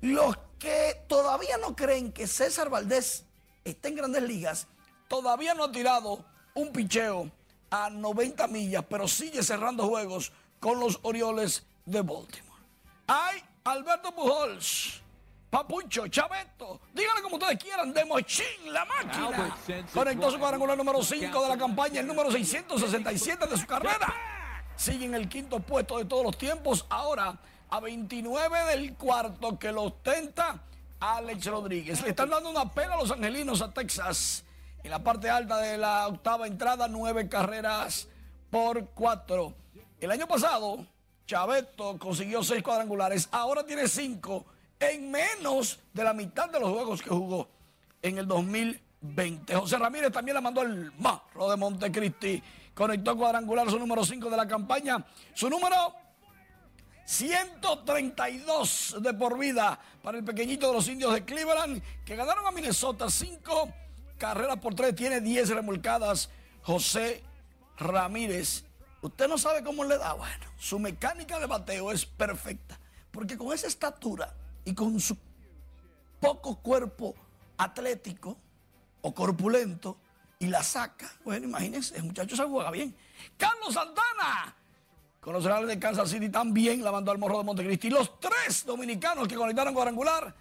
Los 0.01 0.37
que 0.59 1.05
todavía 1.07 1.59
no 1.59 1.77
creen 1.77 2.11
que 2.11 2.27
César 2.27 2.71
Valdés 2.71 3.25
está 3.65 3.87
en 3.87 3.95
grandes 3.95 4.25
ligas, 4.25 4.67
todavía 5.07 5.55
no 5.55 5.63
ha 5.63 5.71
tirado 5.71 6.25
un 6.55 6.73
picheo 6.73 7.31
a 7.71 7.89
90 7.89 8.49
millas, 8.49 8.85
pero 8.91 9.07
sigue 9.07 9.45
cerrando 9.45 9.87
juegos 9.87 10.33
con 10.59 10.81
los 10.81 10.99
Orioles 11.03 11.65
de 11.87 12.03
Baltimore. 12.03 12.63
Hay 13.07 13.41
Alberto 13.63 14.13
Pujols 14.13 15.02
Papucho, 15.53 16.09
Chaveto, 16.09 16.81
díganle 16.95 17.21
como 17.21 17.37
ustedes 17.37 17.63
quieran, 17.63 17.93
de 17.93 18.07
Mochín, 18.07 18.73
la 18.73 18.87
máquina. 18.87 19.55
Conectó 19.93 20.31
su 20.31 20.39
cuadrangular 20.39 20.79
número 20.79 21.03
5 21.03 21.43
de 21.43 21.49
la 21.51 21.59
campaña, 21.59 22.01
el 22.01 22.07
número 22.07 22.31
667 22.31 23.47
de 23.47 23.59
su 23.59 23.67
carrera. 23.67 24.15
Sigue 24.77 25.05
en 25.05 25.15
el 25.15 25.29
quinto 25.29 25.61
puesto 25.61 25.99
de 25.99 26.07
todos 26.07 26.25
los 26.25 26.39
tiempos, 26.39 26.87
ahora 26.89 27.39
a 27.69 27.81
29 27.81 28.65
del 28.65 28.95
cuarto 28.95 29.59
que 29.59 29.71
lo 29.71 29.83
ostenta 29.83 30.63
Alex 30.99 31.45
Rodríguez. 31.45 32.01
Le 32.01 32.09
están 32.09 32.31
dando 32.31 32.49
una 32.49 32.73
pena 32.73 32.95
a 32.95 32.97
los 32.97 33.11
angelinos 33.11 33.61
a 33.61 33.71
Texas. 33.71 34.45
En 34.83 34.91
la 34.91 35.05
parte 35.05 35.29
alta 35.29 35.59
de 35.59 35.77
la 35.77 36.09
octava 36.09 36.47
entrada, 36.47 36.89
nueve 36.89 37.29
carreras 37.29 38.09
por 38.49 38.87
cuatro. 38.95 39.53
El 40.01 40.13
año 40.13 40.27
pasado, 40.27 40.87
Chaveto 41.27 41.99
consiguió 41.99 42.43
seis 42.43 42.63
cuadrangulares, 42.63 43.29
ahora 43.31 43.67
tiene 43.67 43.87
cinco 43.87 44.47
en 44.91 45.11
menos 45.11 45.81
de 45.93 46.05
la 46.05 46.13
mitad 46.13 46.49
de 46.49 46.61
los 46.61 46.71
juegos 46.71 47.03
que 47.03 47.11
jugó 47.11 47.49
en 48.01 48.19
el 48.19 48.27
2020. 48.27 49.55
José 49.55 49.79
Ramírez 49.79 50.13
también 50.13 50.35
la 50.35 50.41
mandó 50.41 50.61
al 50.61 50.93
Marro 50.99 51.51
de 51.51 51.57
Montecristi. 51.57 52.43
Conectó 52.75 53.17
cuadrangular 53.17 53.71
su 53.71 53.79
número 53.79 54.05
5 54.05 54.31
de 54.31 54.37
la 54.37 54.47
campaña. 54.47 55.05
Su 55.35 55.49
número 55.49 55.95
132 57.05 58.97
de 59.01 59.15
por 59.15 59.39
vida 59.39 59.79
para 60.03 60.19
el 60.19 60.25
pequeñito 60.25 60.69
de 60.69 60.75
los 60.75 60.89
indios 60.89 61.13
de 61.13 61.25
Cleveland 61.25 61.83
que 62.05 62.17
ganaron 62.17 62.47
a 62.47 62.51
Minnesota 62.51 63.11
5 63.11 63.69
carreras 64.19 64.59
por 64.59 64.75
3. 64.75 64.95
Tiene 64.95 65.21
10 65.21 65.51
remolcadas. 65.51 66.31
José 66.63 67.23
Ramírez. 67.77 68.65
Usted 69.03 69.29
no 69.29 69.37
sabe 69.37 69.63
cómo 69.63 69.85
le 69.85 69.99
da. 69.99 70.15
Bueno, 70.15 70.47
su 70.59 70.79
mecánica 70.79 71.39
de 71.39 71.47
bateo 71.47 71.93
es 71.93 72.07
perfecta. 72.07 72.79
Porque 73.11 73.37
con 73.37 73.53
esa 73.53 73.67
estatura 73.67 74.33
y 74.65 74.75
con 74.75 74.99
su 75.01 75.17
poco 76.21 76.57
cuerpo 76.57 77.15
atlético 77.57 78.37
o 79.01 79.15
corpulento 79.15 79.99
y 80.39 80.47
la 80.47 80.63
saca. 80.63 81.13
Bueno, 81.25 81.47
imagínense, 81.47 81.97
el 81.97 82.05
muchacho 82.05 82.37
se 82.37 82.45
juega 82.45 82.71
bien. 82.71 82.95
Carlos 83.37 83.75
Santana, 83.75 84.55
con 85.21 85.33
los 85.33 85.45
Reales 85.45 85.69
de 85.69 85.79
Kansas 85.79 86.11
City 86.11 86.29
también 86.29 86.83
la 86.83 86.91
mandó 86.93 87.13
al 87.13 87.19
Morro 87.19 87.39
de 87.39 87.45
Montecristi. 87.45 87.91
Los 87.91 88.19
tres 88.19 88.65
dominicanos 88.67 89.29
que 89.29 89.37
conectaron 89.37 89.75
cuadrangular 89.75 90.35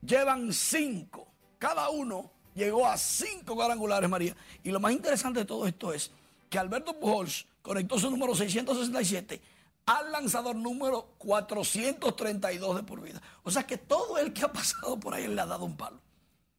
llevan 0.00 0.52
cinco. 0.52 1.28
Cada 1.58 1.88
uno 1.90 2.30
llegó 2.54 2.86
a 2.86 2.96
cinco 2.96 3.54
cuadrangulares, 3.54 4.10
María. 4.10 4.36
Y 4.64 4.70
lo 4.70 4.80
más 4.80 4.92
interesante 4.92 5.40
de 5.40 5.46
todo 5.46 5.66
esto 5.66 5.92
es 5.92 6.10
que 6.50 6.58
Alberto 6.58 6.98
Pujols 6.98 7.46
conectó 7.62 7.98
su 7.98 8.10
número 8.10 8.34
667 8.34 9.40
al 9.86 10.12
lanzador 10.12 10.56
número 10.56 11.14
432 11.18 12.76
de 12.76 12.82
por 12.82 13.00
vida. 13.00 13.20
O 13.42 13.50
sea 13.50 13.64
que 13.64 13.78
todo 13.78 14.18
el 14.18 14.32
que 14.32 14.44
ha 14.44 14.52
pasado 14.52 14.98
por 14.98 15.14
ahí 15.14 15.26
le 15.26 15.40
ha 15.40 15.46
dado 15.46 15.64
un 15.64 15.76
palo. 15.76 16.00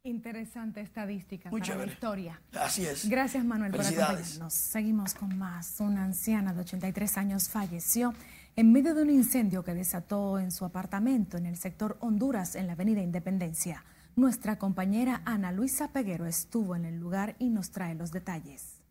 Interesante 0.05 0.81
estadística 0.81 1.49
para 1.49 1.75
la 1.75 1.85
historia. 1.85 2.41
Así 2.53 2.85
es. 2.85 3.07
Gracias, 3.07 3.45
Manuel, 3.45 3.71
por 3.71 3.85
acompañarnos. 3.85 4.53
Seguimos 4.53 5.13
con 5.13 5.37
más. 5.37 5.79
Una 5.79 6.03
anciana 6.03 6.53
de 6.53 6.59
83 6.59 7.17
años 7.17 7.47
falleció 7.47 8.13
en 8.57 8.73
medio 8.73 8.95
de 8.95 9.03
un 9.03 9.09
incendio 9.09 9.63
que 9.63 9.73
desató 9.73 10.39
en 10.39 10.51
su 10.51 10.65
apartamento 10.65 11.37
en 11.37 11.45
el 11.45 11.55
sector 11.55 11.95
Honduras, 12.01 12.55
en 12.55 12.67
la 12.67 12.73
Avenida 12.73 13.01
Independencia. 13.01 13.85
Nuestra 14.17 14.59
compañera 14.59 15.21
Ana 15.25 15.53
Luisa 15.53 15.93
Peguero 15.93 16.25
estuvo 16.25 16.75
en 16.75 16.83
el 16.83 16.99
lugar 16.99 17.35
y 17.39 17.49
nos 17.49 17.71
trae 17.71 17.95
los 17.95 18.11
detalles. 18.11 18.81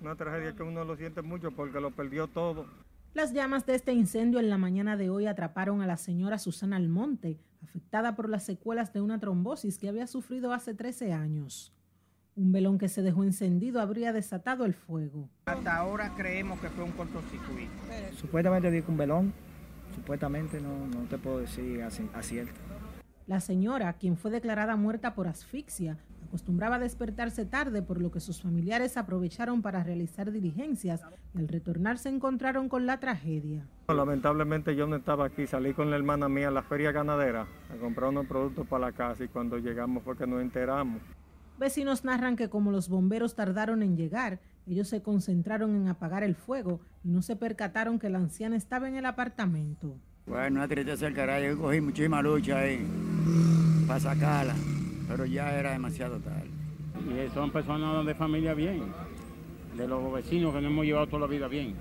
Una 0.00 0.14
tragedia 0.14 0.54
que 0.54 0.62
uno 0.62 0.84
lo 0.84 0.96
siente 0.96 1.20
mucho 1.20 1.50
porque 1.50 1.80
lo 1.80 1.90
perdió 1.90 2.28
todo. 2.28 2.66
Las 3.14 3.32
llamas 3.32 3.64
de 3.64 3.76
este 3.76 3.92
incendio 3.92 4.40
en 4.40 4.50
la 4.50 4.58
mañana 4.58 4.96
de 4.96 5.08
hoy 5.08 5.26
atraparon 5.26 5.80
a 5.80 5.86
la 5.86 5.96
señora 5.96 6.36
Susana 6.36 6.74
Almonte, 6.74 7.38
afectada 7.62 8.16
por 8.16 8.28
las 8.28 8.42
secuelas 8.42 8.92
de 8.92 9.02
una 9.02 9.20
trombosis 9.20 9.78
que 9.78 9.88
había 9.88 10.08
sufrido 10.08 10.52
hace 10.52 10.74
13 10.74 11.12
años. 11.12 11.72
Un 12.34 12.50
velón 12.50 12.76
que 12.76 12.88
se 12.88 13.02
dejó 13.02 13.22
encendido 13.22 13.80
habría 13.80 14.12
desatado 14.12 14.64
el 14.64 14.74
fuego. 14.74 15.28
Hasta 15.46 15.76
ahora 15.76 16.12
creemos 16.16 16.58
que 16.58 16.68
fue 16.70 16.82
un 16.82 16.90
cortocircuito. 16.90 17.70
Supuestamente 18.16 18.72
dijo 18.72 18.90
un 18.90 18.98
velón, 18.98 19.32
supuestamente 19.94 20.60
no, 20.60 20.84
no 20.88 21.04
te 21.08 21.16
puedo 21.16 21.38
decir 21.38 21.84
acierto. 21.84 22.60
La 23.28 23.38
señora, 23.38 23.92
quien 23.92 24.16
fue 24.16 24.32
declarada 24.32 24.74
muerta 24.74 25.14
por 25.14 25.28
asfixia, 25.28 25.98
acostumbraba 26.34 26.76
a 26.76 26.78
despertarse 26.80 27.46
tarde, 27.46 27.80
por 27.80 28.02
lo 28.02 28.10
que 28.10 28.18
sus 28.18 28.42
familiares 28.42 28.96
aprovecharon 28.96 29.62
para 29.62 29.84
realizar 29.84 30.32
diligencias 30.32 31.00
y 31.32 31.38
al 31.38 31.46
retornar 31.46 31.96
se 31.96 32.08
encontraron 32.08 32.68
con 32.68 32.86
la 32.86 32.98
tragedia. 32.98 33.68
Lamentablemente 33.86 34.74
yo 34.74 34.88
no 34.88 34.96
estaba 34.96 35.26
aquí, 35.26 35.46
salí 35.46 35.74
con 35.74 35.90
la 35.90 35.96
hermana 35.96 36.28
mía 36.28 36.48
a 36.48 36.50
la 36.50 36.64
feria 36.64 36.90
ganadera 36.90 37.46
a 37.72 37.76
comprar 37.76 38.10
unos 38.10 38.26
productos 38.26 38.66
para 38.66 38.86
la 38.86 38.92
casa 38.92 39.22
y 39.22 39.28
cuando 39.28 39.58
llegamos 39.58 40.02
fue 40.02 40.16
que 40.16 40.26
nos 40.26 40.42
enteramos. 40.42 41.00
Vecinos 41.56 42.04
narran 42.04 42.34
que 42.34 42.48
como 42.48 42.72
los 42.72 42.88
bomberos 42.88 43.36
tardaron 43.36 43.84
en 43.84 43.96
llegar, 43.96 44.40
Ellos 44.66 44.88
se 44.88 45.02
concentraron 45.02 45.76
en 45.76 45.88
apagar 45.88 46.24
el 46.24 46.34
fuego 46.34 46.80
y 47.04 47.10
no 47.10 47.22
se 47.22 47.36
percataron 47.36 47.98
que 47.98 48.08
la 48.08 48.18
anciana 48.18 48.56
estaba 48.56 48.88
en 48.88 48.96
el 48.96 49.04
apartamento. 49.04 49.94
Bueno, 50.26 50.56
una 50.56 50.66
tristeza 50.66 51.04
del 51.04 51.14
carajo, 51.14 51.44
yo 51.44 51.58
cogí 51.58 51.80
muchísima 51.82 52.22
lucha 52.22 52.58
ahí 52.58 52.84
para 53.86 54.00
sacarla, 54.00 54.54
pero 55.08 55.26
ya 55.26 55.58
era 55.58 55.72
demasiado 55.72 56.18
tarde. 56.20 56.48
Y 57.08 57.32
son 57.34 57.50
personas 57.50 58.04
de 58.06 58.14
familia 58.14 58.54
bien, 58.54 58.82
de 59.76 59.88
los 59.88 60.12
vecinos 60.12 60.54
que 60.54 60.60
nos 60.60 60.70
hemos 60.70 60.84
llevado 60.84 61.06
toda 61.06 61.20
la 61.20 61.26
vida 61.26 61.48
bien. 61.48 61.74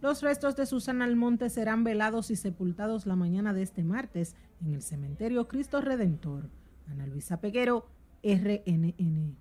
Los 0.00 0.22
restos 0.22 0.56
de 0.56 0.64
Susana 0.64 1.04
Almonte 1.04 1.50
serán 1.50 1.84
velados 1.84 2.30
y 2.30 2.36
sepultados 2.36 3.04
la 3.04 3.16
mañana 3.16 3.52
de 3.52 3.62
este 3.62 3.84
martes 3.84 4.34
en 4.62 4.72
el 4.72 4.82
cementerio 4.82 5.46
Cristo 5.46 5.80
Redentor. 5.80 6.48
Ana 6.88 7.06
Luisa 7.06 7.40
Peguero, 7.40 7.86
RNN. 8.22 9.36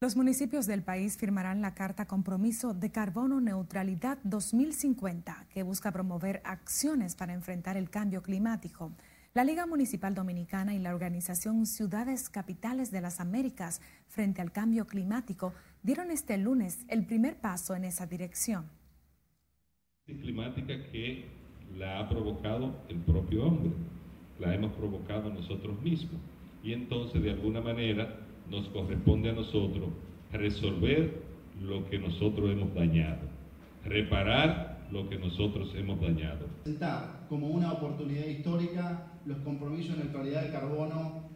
Los 0.00 0.14
municipios 0.14 0.66
del 0.66 0.82
país 0.82 1.16
firmarán 1.16 1.62
la 1.62 1.74
Carta 1.74 2.06
Compromiso 2.06 2.74
de 2.74 2.90
Carbono 2.90 3.40
Neutralidad 3.40 4.18
2050, 4.24 5.46
que 5.48 5.62
busca 5.62 5.90
promover 5.90 6.42
acciones 6.44 7.14
para 7.14 7.32
enfrentar 7.32 7.76
el 7.76 7.88
cambio 7.88 8.22
climático. 8.22 8.92
La 9.36 9.44
Liga 9.44 9.66
Municipal 9.66 10.14
Dominicana 10.14 10.74
y 10.74 10.78
la 10.78 10.94
organización 10.94 11.66
Ciudades 11.66 12.30
Capitales 12.30 12.90
de 12.90 13.02
las 13.02 13.20
Américas 13.20 13.82
frente 14.08 14.40
al 14.40 14.50
cambio 14.50 14.86
climático 14.86 15.52
dieron 15.82 16.10
este 16.10 16.38
lunes 16.38 16.86
el 16.88 17.04
primer 17.04 17.36
paso 17.38 17.74
en 17.74 17.84
esa 17.84 18.06
dirección. 18.06 18.64
Climática 20.06 20.72
que 20.90 21.26
la 21.76 21.98
ha 21.98 22.08
provocado 22.08 22.76
el 22.88 22.96
propio 23.00 23.44
hombre, 23.44 23.72
la 24.38 24.54
hemos 24.54 24.72
provocado 24.72 25.28
nosotros 25.28 25.82
mismos. 25.82 26.18
Y 26.64 26.72
entonces, 26.72 27.22
de 27.22 27.32
alguna 27.32 27.60
manera, 27.60 28.20
nos 28.48 28.66
corresponde 28.70 29.28
a 29.28 29.34
nosotros 29.34 29.90
resolver 30.32 31.12
lo 31.60 31.86
que 31.90 31.98
nosotros 31.98 32.50
hemos 32.50 32.72
dañado, 32.74 33.20
reparar 33.84 34.88
lo 34.90 35.10
que 35.10 35.18
nosotros 35.18 35.74
hemos 35.76 36.00
dañado. 36.00 36.46
Como 37.28 37.48
una 37.48 37.74
oportunidad 37.74 38.24
histórica 38.24 39.12
los 39.26 39.38
compromisos 39.38 39.96
de 39.96 40.04
neutralidad 40.04 40.42
de 40.42 40.52
carbono 40.52 41.28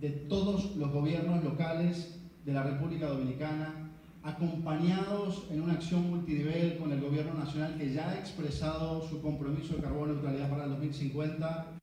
de 0.00 0.10
todos 0.10 0.76
los 0.76 0.90
gobiernos 0.90 1.44
locales 1.44 2.20
de 2.44 2.52
la 2.52 2.62
República 2.62 3.06
Dominicana, 3.06 3.90
acompañados 4.22 5.46
en 5.50 5.60
una 5.60 5.74
acción 5.74 6.10
multinivel 6.10 6.78
con 6.78 6.90
el 6.92 7.00
gobierno 7.00 7.34
nacional 7.34 7.76
que 7.76 7.92
ya 7.92 8.08
ha 8.08 8.18
expresado 8.18 9.06
su 9.06 9.20
compromiso 9.20 9.76
de 9.76 9.82
carbono 9.82 10.14
neutralidad 10.14 10.50
para 10.50 10.64
el 10.64 10.70
2050. 10.70 11.78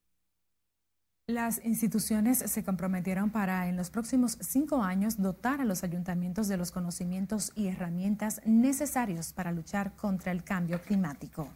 Las 1.28 1.64
instituciones 1.64 2.38
se 2.38 2.64
comprometieron 2.64 3.30
para 3.30 3.68
en 3.68 3.76
los 3.76 3.90
próximos 3.90 4.38
cinco 4.40 4.82
años 4.82 5.22
dotar 5.22 5.60
a 5.60 5.64
los 5.64 5.84
ayuntamientos 5.84 6.48
de 6.48 6.56
los 6.56 6.72
conocimientos 6.72 7.52
y 7.54 7.68
herramientas 7.68 8.42
necesarios 8.44 9.32
para 9.32 9.52
luchar 9.52 9.94
contra 9.94 10.32
el 10.32 10.42
cambio 10.42 10.80
climático. 10.80 11.48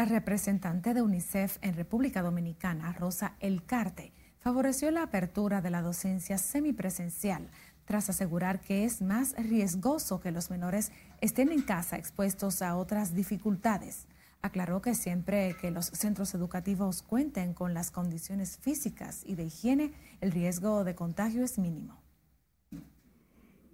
La 0.00 0.06
representante 0.06 0.94
de 0.94 1.02
UNICEF 1.02 1.58
en 1.60 1.74
República 1.74 2.22
Dominicana, 2.22 2.90
Rosa 2.90 3.36
Elcarte, 3.38 4.14
favoreció 4.38 4.90
la 4.90 5.02
apertura 5.02 5.60
de 5.60 5.68
la 5.68 5.82
docencia 5.82 6.38
semipresencial 6.38 7.50
tras 7.84 8.08
asegurar 8.08 8.62
que 8.62 8.86
es 8.86 9.02
más 9.02 9.34
riesgoso 9.36 10.18
que 10.18 10.30
los 10.30 10.48
menores 10.48 10.90
estén 11.20 11.52
en 11.52 11.60
casa 11.60 11.98
expuestos 11.98 12.62
a 12.62 12.78
otras 12.78 13.14
dificultades. 13.14 14.06
Aclaró 14.40 14.80
que 14.80 14.94
siempre 14.94 15.54
que 15.60 15.70
los 15.70 15.88
centros 15.88 16.32
educativos 16.32 17.02
cuenten 17.02 17.52
con 17.52 17.74
las 17.74 17.90
condiciones 17.90 18.56
físicas 18.56 19.22
y 19.26 19.34
de 19.34 19.44
higiene, 19.44 19.92
el 20.22 20.32
riesgo 20.32 20.82
de 20.82 20.94
contagio 20.94 21.44
es 21.44 21.58
mínimo. 21.58 22.00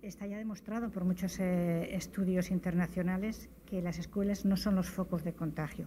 Está 0.02 0.26
ya 0.26 0.38
demostrado 0.38 0.90
por 0.90 1.04
muchos 1.04 1.38
eh, 1.38 1.94
estudios 1.94 2.50
internacionales 2.50 3.48
que 3.64 3.80
las 3.80 3.98
escuelas 3.98 4.44
no 4.44 4.56
son 4.56 4.74
los 4.74 4.90
focos 4.90 5.22
de 5.22 5.32
contagio, 5.32 5.86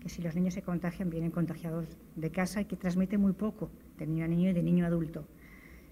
que 0.00 0.08
si 0.08 0.22
los 0.22 0.34
niños 0.34 0.54
se 0.54 0.62
contagian 0.62 1.10
vienen 1.10 1.30
contagiados 1.30 1.98
de 2.16 2.30
casa 2.30 2.60
y 2.60 2.64
que 2.66 2.76
transmiten 2.76 3.20
muy 3.20 3.32
poco 3.32 3.70
de 3.96 4.06
niño 4.06 4.24
a 4.24 4.28
niño 4.28 4.50
y 4.50 4.52
de 4.52 4.62
niño 4.62 4.84
a 4.84 4.88
adulto. 4.88 5.26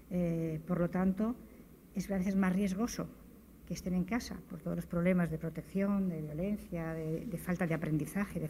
Eh, 0.09 0.61
por 0.65 0.79
lo 0.79 0.89
tanto, 0.89 1.35
es 1.95 2.09
a 2.11 2.17
veces 2.17 2.35
más 2.35 2.53
riesgoso 2.53 3.07
que 3.65 3.73
estén 3.73 3.93
en 3.93 4.05
casa 4.05 4.37
por 4.49 4.61
todos 4.61 4.77
los 4.77 4.85
problemas 4.85 5.29
de 5.29 5.37
protección, 5.37 6.07
de 6.07 6.21
violencia, 6.21 6.93
de, 6.93 7.37
falta 7.37 7.67
de 7.67 7.73
aprendizaje. 7.73 8.49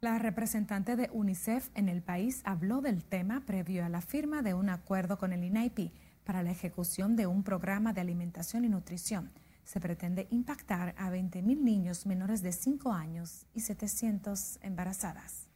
La 0.00 0.18
representante 0.18 0.96
de 0.96 1.10
UNICEF 1.12 1.68
en 1.74 1.88
el 1.88 2.02
país 2.02 2.40
habló 2.44 2.80
del 2.80 3.04
tema 3.04 3.44
previo 3.44 3.84
a 3.84 3.88
la 3.88 4.00
firma 4.00 4.42
de 4.42 4.54
un 4.54 4.70
acuerdo 4.70 5.18
con 5.18 5.32
el 5.32 5.44
INAIPI 5.44 5.92
para 6.24 6.42
la 6.42 6.50
ejecución 6.50 7.14
de 7.14 7.26
un 7.26 7.42
programa 7.42 7.92
de 7.92 8.00
alimentación 8.00 8.64
y 8.64 8.68
nutrición. 8.68 9.30
Se 9.64 9.80
pretende 9.80 10.26
impactar 10.30 10.94
a 10.98 11.10
20.000 11.10 11.42
niños 11.58 12.06
menores 12.06 12.42
de 12.42 12.52
5 12.52 12.92
años 12.92 13.46
y 13.54 13.60
700 13.60 14.58
embarazadas. 14.62 15.48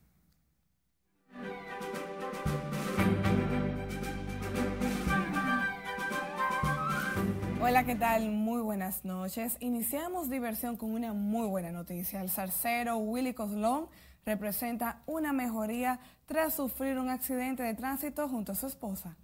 Hola, 7.68 7.84
¿qué 7.84 7.96
tal? 7.96 8.30
Muy 8.30 8.60
buenas 8.60 9.04
noches. 9.04 9.56
Iniciamos 9.58 10.30
diversión 10.30 10.76
con 10.76 10.92
una 10.92 11.12
muy 11.12 11.48
buena 11.48 11.72
noticia. 11.72 12.22
El 12.22 12.30
zarcero 12.30 12.96
Willy 12.98 13.34
Coslón 13.34 13.88
representa 14.24 15.02
una 15.06 15.32
mejoría 15.32 15.98
tras 16.26 16.54
sufrir 16.54 16.96
un 16.98 17.10
accidente 17.10 17.64
de 17.64 17.74
tránsito 17.74 18.28
junto 18.28 18.52
a 18.52 18.54
su 18.54 18.68
esposa. 18.68 19.16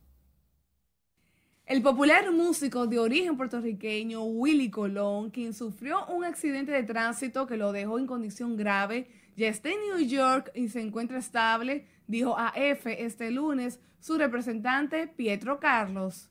El 1.72 1.80
popular 1.80 2.30
músico 2.32 2.86
de 2.86 2.98
origen 2.98 3.34
puertorriqueño 3.34 4.24
Willy 4.24 4.70
Colón, 4.70 5.30
quien 5.30 5.54
sufrió 5.54 6.04
un 6.04 6.22
accidente 6.22 6.70
de 6.70 6.82
tránsito 6.82 7.46
que 7.46 7.56
lo 7.56 7.72
dejó 7.72 7.98
en 7.98 8.06
condición 8.06 8.58
grave, 8.58 9.08
ya 9.38 9.48
está 9.48 9.70
en 9.70 9.80
New 9.80 10.06
York 10.06 10.50
y 10.54 10.68
se 10.68 10.82
encuentra 10.82 11.16
estable, 11.16 11.86
dijo 12.06 12.38
a 12.38 12.52
F 12.54 13.02
este 13.02 13.30
lunes 13.30 13.80
su 14.00 14.18
representante 14.18 15.06
Pietro 15.06 15.60
Carlos. 15.60 16.28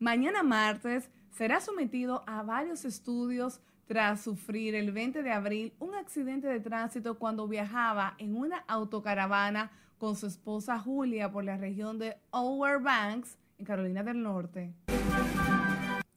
Mañana 0.00 0.42
martes, 0.42 1.08
será 1.30 1.60
sometido 1.60 2.24
a 2.26 2.42
varios 2.42 2.84
estudios 2.84 3.60
tras 3.86 4.22
sufrir 4.22 4.74
el 4.74 4.90
20 4.90 5.22
de 5.22 5.30
abril 5.30 5.72
un 5.78 5.94
accidente 5.94 6.48
de 6.48 6.58
tránsito 6.58 7.16
cuando 7.16 7.46
viajaba 7.46 8.16
en 8.18 8.34
una 8.34 8.64
autocaravana 8.66 9.70
con 9.98 10.16
su 10.16 10.26
esposa 10.26 10.80
Julia 10.80 11.30
por 11.30 11.44
la 11.44 11.58
región 11.58 12.00
de 12.00 12.16
Outer 12.32 12.80
Banks, 12.80 13.38
Carolina 13.64 14.02
del 14.02 14.22
Norte. 14.22 14.72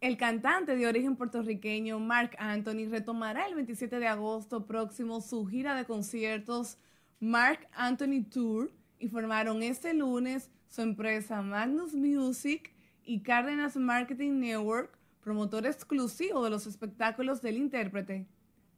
El 0.01 0.17
cantante 0.17 0.75
de 0.75 0.87
origen 0.87 1.15
puertorriqueño 1.15 1.99
Mark 1.99 2.35
Anthony 2.37 2.89
retomará 2.89 3.47
el 3.47 3.55
27 3.55 3.99
de 3.99 4.07
agosto 4.07 4.65
próximo 4.65 5.21
su 5.21 5.45
gira 5.45 5.75
de 5.75 5.85
conciertos 5.85 6.77
Mark 7.19 7.67
Anthony 7.71 8.23
Tour, 8.29 8.71
informaron 8.99 9.63
este 9.63 9.93
lunes 9.93 10.51
su 10.67 10.81
empresa 10.81 11.41
Magnus 11.41 11.93
Music 11.93 12.73
y 13.05 13.21
Cárdenas 13.21 13.77
Marketing 13.77 14.39
Network 14.39 14.97
promotor 15.23 15.65
exclusivo 15.65 16.43
de 16.43 16.49
los 16.49 16.67
espectáculos 16.67 17.41
del 17.41 17.57
intérprete. 17.57 18.27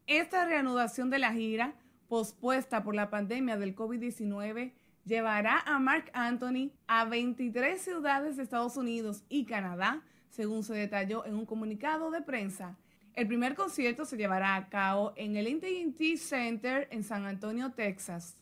Esta 0.06 0.46
reanudación 0.46 1.10
de 1.10 1.20
la 1.20 1.34
gira, 1.34 1.74
pospuesta 2.08 2.84
por 2.84 2.94
la 2.94 3.10
pandemia 3.10 3.58
del 3.58 3.76
COVID-19, 3.76 4.74
llevará 5.06 5.60
a 5.60 5.80
Mark 5.80 6.10
Anthony 6.14 6.72
a 6.88 7.06
23 7.06 7.80
ciudades 7.80 8.38
de 8.38 8.44
Estados 8.44 8.76
Unidos 8.76 9.24
y 9.30 9.46
Canadá, 9.46 10.04
según 10.30 10.64
se 10.64 10.74
detalló 10.74 11.26
en 11.26 11.36
un 11.36 11.46
comunicado 11.46 12.12
de 12.12 12.22
prensa. 12.22 12.76
El 13.14 13.28
primer 13.28 13.56
concierto 13.56 14.04
se 14.04 14.18
llevará 14.18 14.56
a 14.56 14.68
cabo 14.68 15.14
en 15.16 15.38
el 15.38 15.48
AT&T 15.48 16.18
Center 16.18 16.88
en 16.92 17.04
San 17.04 17.26
Antonio, 17.26 17.72
Texas. 17.72 18.38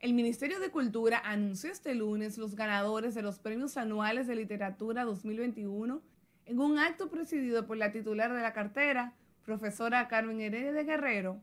El 0.00 0.14
Ministerio 0.14 0.58
de 0.60 0.70
Cultura 0.70 1.20
anunció 1.24 1.70
este 1.70 1.94
lunes 1.94 2.38
los 2.38 2.56
ganadores 2.56 3.14
de 3.14 3.22
los 3.22 3.38
premios 3.38 3.76
anuales 3.76 4.26
de 4.26 4.34
literatura 4.34 5.04
2021 5.04 6.02
en 6.46 6.58
un 6.58 6.78
acto 6.78 7.10
presidido 7.10 7.66
por 7.66 7.76
la 7.76 7.92
titular 7.92 8.32
de 8.32 8.40
la 8.40 8.54
cartera, 8.54 9.14
profesora 9.44 10.08
Carmen 10.08 10.40
Heredia 10.40 10.72
de 10.72 10.84
Guerrero, 10.84 11.40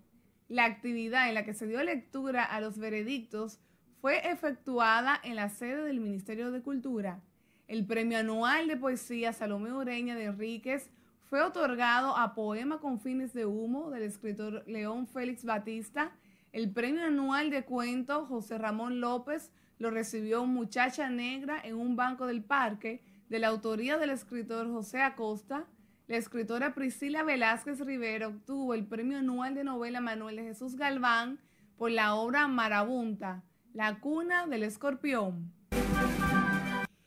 la 0.48 0.66
actividad 0.66 1.28
en 1.30 1.36
la 1.36 1.46
que 1.46 1.54
se 1.54 1.68
dio 1.68 1.84
lectura 1.84 2.44
a 2.44 2.60
los 2.60 2.78
veredictos 2.78 3.60
fue 4.06 4.30
efectuada 4.30 5.20
en 5.24 5.36
la 5.36 5.50
sede 5.50 5.84
del 5.86 6.00
Ministerio 6.00 6.52
de 6.52 6.62
Cultura. 6.62 7.24
El 7.68 7.88
premio 7.88 8.20
anual 8.20 8.68
de 8.68 8.78
poesía 8.78 9.34
Salomé 9.34 9.74
Ureña 9.74 10.14
de 10.14 10.26
Enríquez 10.26 10.92
fue 11.28 11.42
otorgado 11.42 12.16
a 12.16 12.36
Poema 12.36 12.78
con 12.78 13.00
fines 13.00 13.34
de 13.34 13.48
humo 13.48 13.90
del 13.90 14.04
escritor 14.04 14.64
León 14.68 15.08
Félix 15.08 15.44
Batista. 15.44 16.12
El 16.52 16.70
premio 16.70 17.04
anual 17.04 17.50
de 17.50 17.66
cuento 17.66 18.28
José 18.28 18.60
Ramón 18.60 19.02
López 19.02 19.50
lo 19.80 19.90
recibió 19.90 20.46
Muchacha 20.46 21.10
Negra 21.10 21.60
en 21.64 21.74
un 21.74 21.96
banco 21.96 22.28
del 22.28 22.44
parque 22.44 23.02
de 23.28 23.40
la 23.40 23.48
autoría 23.48 23.98
del 23.98 24.12
escritor 24.12 24.68
José 24.68 25.02
Acosta, 25.02 25.66
la 26.06 26.18
escritora 26.18 26.76
Priscila 26.76 27.24
Velázquez 27.24 27.80
Rivera 27.80 28.28
obtuvo 28.28 28.76
el 28.76 28.86
Premio 28.86 29.18
Anual 29.18 29.56
de 29.56 29.64
Novela 29.64 30.00
Manuel 30.00 30.36
de 30.36 30.44
Jesús 30.44 30.76
Galván 30.76 31.40
por 31.76 31.90
la 31.90 32.14
obra 32.14 32.48
Marabunta, 32.48 33.42
La 33.76 34.00
cuna 34.00 34.48
del 34.48 34.64
escorpión. 34.64 35.52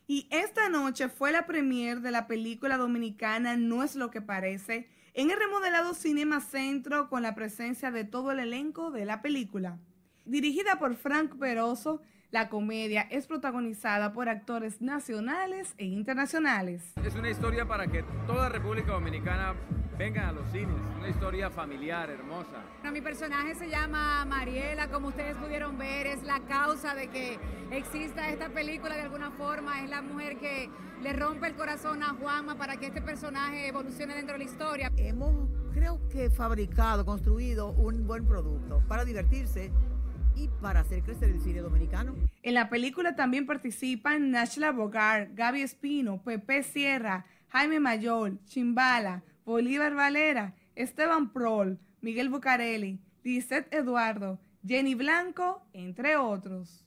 Y 0.06 0.28
esta 0.30 0.68
noche 0.68 1.08
fue 1.08 1.32
la 1.32 1.46
premier 1.46 2.02
de 2.02 2.10
la 2.10 2.26
película 2.26 2.76
dominicana 2.76 3.56
No 3.56 3.82
es 3.82 3.96
lo 3.96 4.10
que 4.10 4.20
parece 4.20 4.86
en 5.14 5.30
el 5.30 5.38
remodelado 5.38 5.94
Cinema 5.94 6.42
Centro 6.42 7.08
con 7.08 7.22
la 7.22 7.34
presencia 7.34 7.90
de 7.90 8.04
todo 8.04 8.32
el 8.32 8.40
elenco 8.40 8.90
de 8.90 9.06
la 9.06 9.22
película. 9.22 9.78
Dirigida 10.26 10.78
por 10.78 10.94
Frank 10.96 11.38
Peroso, 11.38 12.02
la 12.31 12.49
comedia 12.51 13.03
es 13.11 13.26
protagonizada 13.26 14.12
por 14.12 14.29
actores 14.29 14.83
nacionales 14.83 15.74
e 15.79 15.87
internacionales. 15.87 16.93
Es 17.03 17.14
una 17.14 17.31
historia 17.31 17.66
para 17.66 17.87
que 17.87 18.05
toda 18.26 18.49
República 18.51 18.93
Dominicana 18.93 19.55
venga 19.97 20.29
a 20.29 20.33
los 20.33 20.47
cines, 20.53 20.76
una 20.99 21.09
historia 21.09 21.51
familiar, 21.51 22.11
hermosa. 22.11 22.62
Bueno, 22.81 22.93
mi 22.93 23.01
personaje 23.01 23.55
se 23.55 23.68
llama 23.68 24.24
Mariela, 24.26 24.89
como 24.91 25.09
ustedes 25.09 25.37
pudieron 25.37 25.79
ver, 25.79 26.07
es 26.07 26.22
la 26.22 26.41
causa 26.41 26.95
de 26.95 27.09
que 27.09 27.39
exista 27.72 28.29
esta 28.29 28.51
película 28.51 28.95
de 28.95 29.03
alguna 29.03 29.31
forma, 29.33 29.83
es 29.83 29.91
la 29.91 30.03
mujer 30.03 30.39
que 30.39 30.70
le 31.03 31.12
rompe 31.14 31.47
el 31.47 31.55
corazón 31.55 32.03
a 32.03 32.11
Juanma 32.11 32.57
para 32.57 32.76
que 32.76 32.87
este 32.87 33.01
personaje 33.01 33.68
evolucione 33.68 34.14
dentro 34.14 34.35
de 34.35 34.45
la 34.45 34.45
historia. 34.45 34.93
Hemos, 34.97 35.49
creo 35.72 35.99
que, 36.09 36.31
fabricado, 36.31 37.05
construido 37.05 37.70
un 37.70 38.07
buen 38.07 38.26
producto 38.26 38.83
para 38.87 39.05
divertirse 39.05 39.72
y 40.39 40.49
para 40.61 40.80
hacer 40.80 41.03
crecer 41.03 41.30
el 41.30 41.41
cine 41.41 41.61
dominicano. 41.61 42.14
En 42.43 42.55
la 42.55 42.68
película 42.68 43.16
también 43.16 43.47
participan 43.47 44.30
Nashla 44.30 44.72
Bogart, 44.72 45.30
Gaby 45.34 45.62
Espino, 45.62 46.22
Pepe 46.22 46.62
Sierra, 46.62 47.26
Jaime 47.49 47.80
Mayol, 47.80 48.39
Chimbala, 48.45 49.22
Bolívar 49.45 49.95
Valera, 49.95 50.55
Esteban 50.74 51.32
Prol, 51.32 51.78
Miguel 52.01 52.28
Bucarelli, 52.28 53.01
Lisette 53.24 53.72
Eduardo, 53.74 54.39
Jenny 54.66 54.95
Blanco, 54.95 55.62
entre 55.72 56.16
otros. 56.16 56.84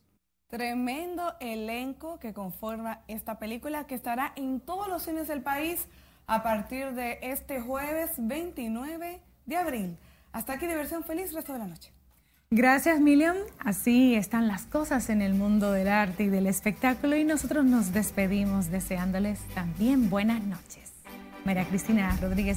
Tremendo 0.47 1.36
elenco 1.39 2.20
que 2.20 2.34
conforma 2.34 3.04
esta 3.08 3.39
película 3.39 3.88
que 3.88 3.95
estará 3.95 4.34
en 4.36 4.60
todos 4.60 4.88
los 4.88 5.04
cines 5.04 5.28
del 5.28 5.41
país 5.41 5.88
a 6.28 6.43
partir 6.43 6.93
de 6.93 7.20
este 7.22 7.62
jueves 7.62 8.12
29 8.18 9.22
de 9.45 9.58
abril. 9.58 9.97
Hasta 10.32 10.54
aquí 10.54 10.68
diversión 10.68 11.04
feliz 11.04 11.34
resto 11.34 11.54
de 11.54 11.60
la 11.60 11.68
noche. 11.68 11.93
Gracias, 12.54 12.99
Miriam. 12.99 13.38
Así 13.60 14.14
están 14.14 14.49
las 14.49 14.64
cosas 14.64 15.10
en 15.10 15.22
el 15.22 15.34
mundo 15.34 15.72
del 15.72 15.88
arte 15.88 16.24
y 16.24 16.28
del 16.28 16.47
espectáculo 16.47 17.16
y 17.16 17.24
nosotros 17.24 17.64
nos 17.64 17.93
despedimos 17.93 18.70
deseándoles 18.70 19.39
también 19.56 20.10
buenas 20.10 20.43
noches. 20.43 20.91
María 21.45 21.64
Cristina 21.64 22.14
Rodríguez. 22.22 22.49